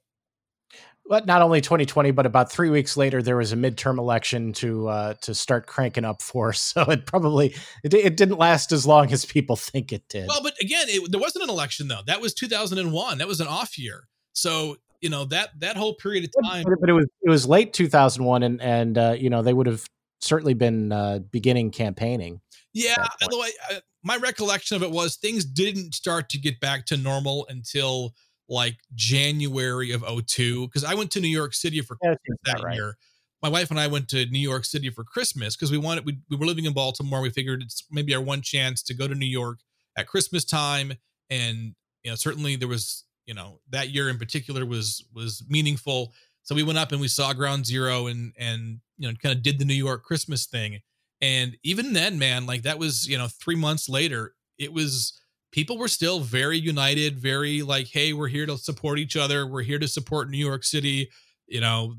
but 1.09 1.25
not 1.25 1.41
only 1.41 1.61
2020, 1.61 2.11
but 2.11 2.25
about 2.25 2.51
three 2.51 2.69
weeks 2.69 2.97
later, 2.97 3.21
there 3.21 3.37
was 3.37 3.53
a 3.53 3.55
midterm 3.55 3.97
election 3.97 4.53
to 4.53 4.87
uh, 4.87 5.13
to 5.21 5.33
start 5.33 5.67
cranking 5.67 6.05
up 6.05 6.21
force. 6.21 6.73
So 6.77 6.83
it 6.91 7.05
probably 7.05 7.55
it, 7.83 7.93
it, 7.93 8.17
didn't 8.17 8.37
last 8.37 8.71
as 8.71 8.85
long 8.85 9.11
as 9.11 9.25
people 9.25 9.55
think 9.55 9.91
it 9.91 10.03
did. 10.09 10.27
Well, 10.27 10.43
but 10.43 10.53
again, 10.61 10.85
it, 10.89 11.11
there 11.11 11.19
wasn't 11.19 11.43
an 11.43 11.49
election 11.49 11.87
though. 11.87 12.01
That 12.05 12.21
was 12.21 12.33
2001. 12.35 13.17
That 13.17 13.27
was 13.27 13.39
an 13.39 13.47
off 13.47 13.79
year. 13.79 14.07
So 14.33 14.77
you 15.01 15.09
know 15.09 15.25
that 15.25 15.49
that 15.59 15.77
whole 15.77 15.95
period 15.95 16.25
of 16.25 16.43
time. 16.43 16.63
But, 16.63 16.79
but 16.79 16.89
it 16.89 16.93
was 16.93 17.07
it 17.21 17.29
was 17.29 17.47
late 17.47 17.73
2001, 17.73 18.43
and 18.43 18.61
and 18.61 18.97
uh, 18.97 19.15
you 19.17 19.29
know 19.29 19.41
they 19.41 19.53
would 19.53 19.67
have 19.67 19.85
certainly 20.21 20.53
been 20.53 20.91
uh, 20.91 21.19
beginning 21.31 21.71
campaigning. 21.71 22.41
Yeah, 22.73 23.07
although 23.23 23.41
I, 23.41 23.51
I, 23.69 23.81
my 24.03 24.17
recollection 24.17 24.75
of 24.77 24.83
it 24.83 24.91
was 24.91 25.15
things 25.15 25.45
didn't 25.45 25.95
start 25.95 26.29
to 26.29 26.37
get 26.37 26.59
back 26.59 26.85
to 26.87 26.97
normal 26.97 27.47
until 27.49 28.13
like 28.49 28.77
January 28.95 29.91
of 29.91 30.03
02 30.03 30.67
because 30.67 30.83
I 30.83 30.93
went 30.93 31.11
to 31.11 31.19
New 31.19 31.27
York 31.27 31.53
City 31.53 31.81
for 31.81 31.97
yeah, 32.01 32.15
Christmas 32.15 32.37
that 32.45 32.63
right. 32.63 32.75
year. 32.75 32.97
My 33.41 33.49
wife 33.49 33.69
and 33.69 33.79
I 33.79 33.87
went 33.87 34.07
to 34.09 34.25
New 34.27 34.39
York 34.39 34.65
City 34.65 34.89
for 34.89 35.03
Christmas 35.03 35.55
because 35.55 35.71
we 35.71 35.77
wanted 35.77 36.05
we, 36.05 36.17
we 36.29 36.37
were 36.37 36.45
living 36.45 36.65
in 36.65 36.73
Baltimore. 36.73 37.21
We 37.21 37.29
figured 37.29 37.61
it's 37.61 37.83
maybe 37.91 38.15
our 38.15 38.21
one 38.21 38.41
chance 38.41 38.81
to 38.83 38.93
go 38.93 39.07
to 39.07 39.13
New 39.13 39.27
York 39.27 39.59
at 39.95 40.07
Christmas 40.07 40.43
time, 40.43 40.93
and 41.29 41.75
you 42.03 42.11
know 42.11 42.15
certainly 42.15 42.55
there 42.55 42.67
was 42.67 43.03
you 43.25 43.33
know 43.33 43.59
that 43.69 43.89
year 43.89 44.09
in 44.09 44.17
particular 44.17 44.65
was 44.65 45.05
was 45.13 45.43
meaningful. 45.47 46.13
So 46.43 46.55
we 46.55 46.63
went 46.63 46.79
up 46.79 46.91
and 46.91 47.01
we 47.01 47.09
saw 47.09 47.33
Ground 47.33 47.65
Zero 47.65 48.07
and 48.07 48.33
and 48.39 48.79
you 48.97 49.07
know 49.07 49.13
kind 49.21 49.35
of 49.35 49.43
did 49.43 49.59
the 49.59 49.65
New 49.65 49.75
York 49.75 50.03
Christmas 50.03 50.45
thing. 50.45 50.79
And 51.19 51.57
even 51.63 51.93
then, 51.93 52.17
man, 52.19 52.45
like 52.45 52.63
that 52.63 52.79
was 52.79 53.07
you 53.07 53.17
know 53.17 53.27
three 53.27 53.55
months 53.55 53.87
later, 53.87 54.33
it 54.57 54.73
was 54.73 55.19
people 55.51 55.77
were 55.77 55.87
still 55.87 56.19
very 56.19 56.57
united, 56.57 57.17
very 57.17 57.61
like, 57.61 57.87
hey, 57.87 58.13
we're 58.13 58.27
here 58.27 58.45
to 58.45 58.57
support 58.57 58.99
each 58.99 59.15
other. 59.15 59.47
We're 59.47 59.63
here 59.63 59.79
to 59.79 59.87
support 59.87 60.29
New 60.29 60.37
York 60.37 60.63
City. 60.63 61.09
You 61.47 61.61
know, 61.61 61.95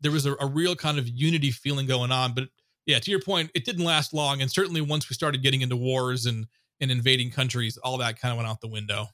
there 0.00 0.12
was 0.12 0.26
a, 0.26 0.34
a, 0.40 0.46
real 0.46 0.74
kind 0.74 0.98
of 0.98 1.08
unity 1.08 1.50
feeling 1.50 1.86
going 1.86 2.10
on. 2.10 2.34
But 2.34 2.48
yeah, 2.86 2.98
to 2.98 3.10
your 3.10 3.20
point, 3.20 3.50
it 3.54 3.64
didn't 3.64 3.84
last 3.84 4.12
long. 4.12 4.42
And 4.42 4.50
certainly 4.50 4.80
once 4.80 5.08
we 5.08 5.14
started 5.14 5.42
getting 5.42 5.62
into 5.62 5.76
wars 5.76 6.26
and 6.26 6.46
and 6.80 6.90
invading 6.90 7.30
countries, 7.30 7.76
all 7.78 7.98
that 7.98 8.20
kind 8.20 8.30
of 8.32 8.36
went 8.36 8.48
out 8.48 8.60
the 8.60 8.68
window. 8.68 9.06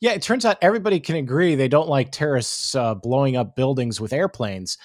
Yeah, 0.00 0.12
it 0.12 0.22
turns 0.22 0.44
out 0.44 0.58
everybody 0.62 1.00
can 1.00 1.16
agree 1.16 1.54
they 1.54 1.68
don't 1.68 1.88
like 1.88 2.10
terrorists 2.10 2.74
uh, 2.74 2.94
blowing 2.94 3.36
up 3.36 3.56
buildings 3.56 4.00
with 4.00 4.12
airplanes. 4.12 4.78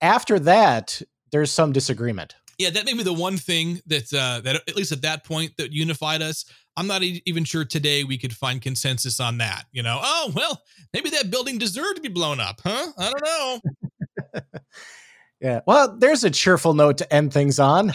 After 0.00 0.38
that, 0.40 1.00
there's 1.32 1.50
some 1.50 1.72
disagreement. 1.72 2.34
Yeah, 2.58 2.70
that 2.70 2.84
may 2.84 2.94
be 2.94 3.02
the 3.02 3.12
one 3.12 3.36
thing 3.36 3.80
that 3.86 4.12
uh, 4.12 4.40
that 4.42 4.56
at 4.56 4.76
least 4.76 4.92
at 4.92 5.02
that 5.02 5.24
point 5.24 5.56
that 5.58 5.72
unified 5.72 6.22
us. 6.22 6.44
I'm 6.76 6.86
not 6.86 7.02
even 7.02 7.44
sure 7.44 7.64
today 7.64 8.02
we 8.04 8.18
could 8.18 8.34
find 8.34 8.60
consensus 8.60 9.20
on 9.20 9.38
that. 9.38 9.64
You 9.72 9.82
know, 9.82 10.00
oh 10.02 10.32
well, 10.34 10.62
maybe 10.92 11.10
that 11.10 11.30
building 11.30 11.58
deserved 11.58 11.96
to 11.96 12.02
be 12.02 12.08
blown 12.08 12.40
up, 12.40 12.60
huh? 12.64 12.92
I 12.98 13.12
don't 13.12 13.24
know. 13.24 14.40
yeah. 15.40 15.60
Well, 15.66 15.96
there's 15.96 16.24
a 16.24 16.30
cheerful 16.30 16.74
note 16.74 16.98
to 16.98 17.12
end 17.12 17.32
things 17.32 17.58
on. 17.58 17.92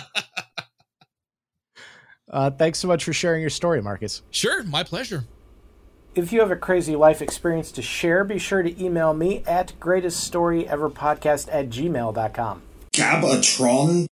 uh, 2.31 2.51
thanks 2.51 2.79
so 2.79 2.87
much 2.87 3.03
for 3.03 3.13
sharing 3.13 3.41
your 3.41 3.49
story, 3.49 3.81
Marcus. 3.81 4.21
Sure, 4.31 4.63
my 4.63 4.83
pleasure. 4.83 5.25
If 6.15 6.33
you 6.33 6.39
have 6.39 6.51
a 6.51 6.55
crazy 6.55 6.95
life 6.95 7.21
experience 7.21 7.71
to 7.73 7.81
share, 7.81 8.23
be 8.23 8.39
sure 8.39 8.63
to 8.63 8.83
email 8.83 9.13
me 9.13 9.43
at 9.45 9.73
greateststoryeverpodcast 9.79 11.49
at 11.51 11.69
gmail.com. 11.69 12.61
Gabatron? 12.91 14.07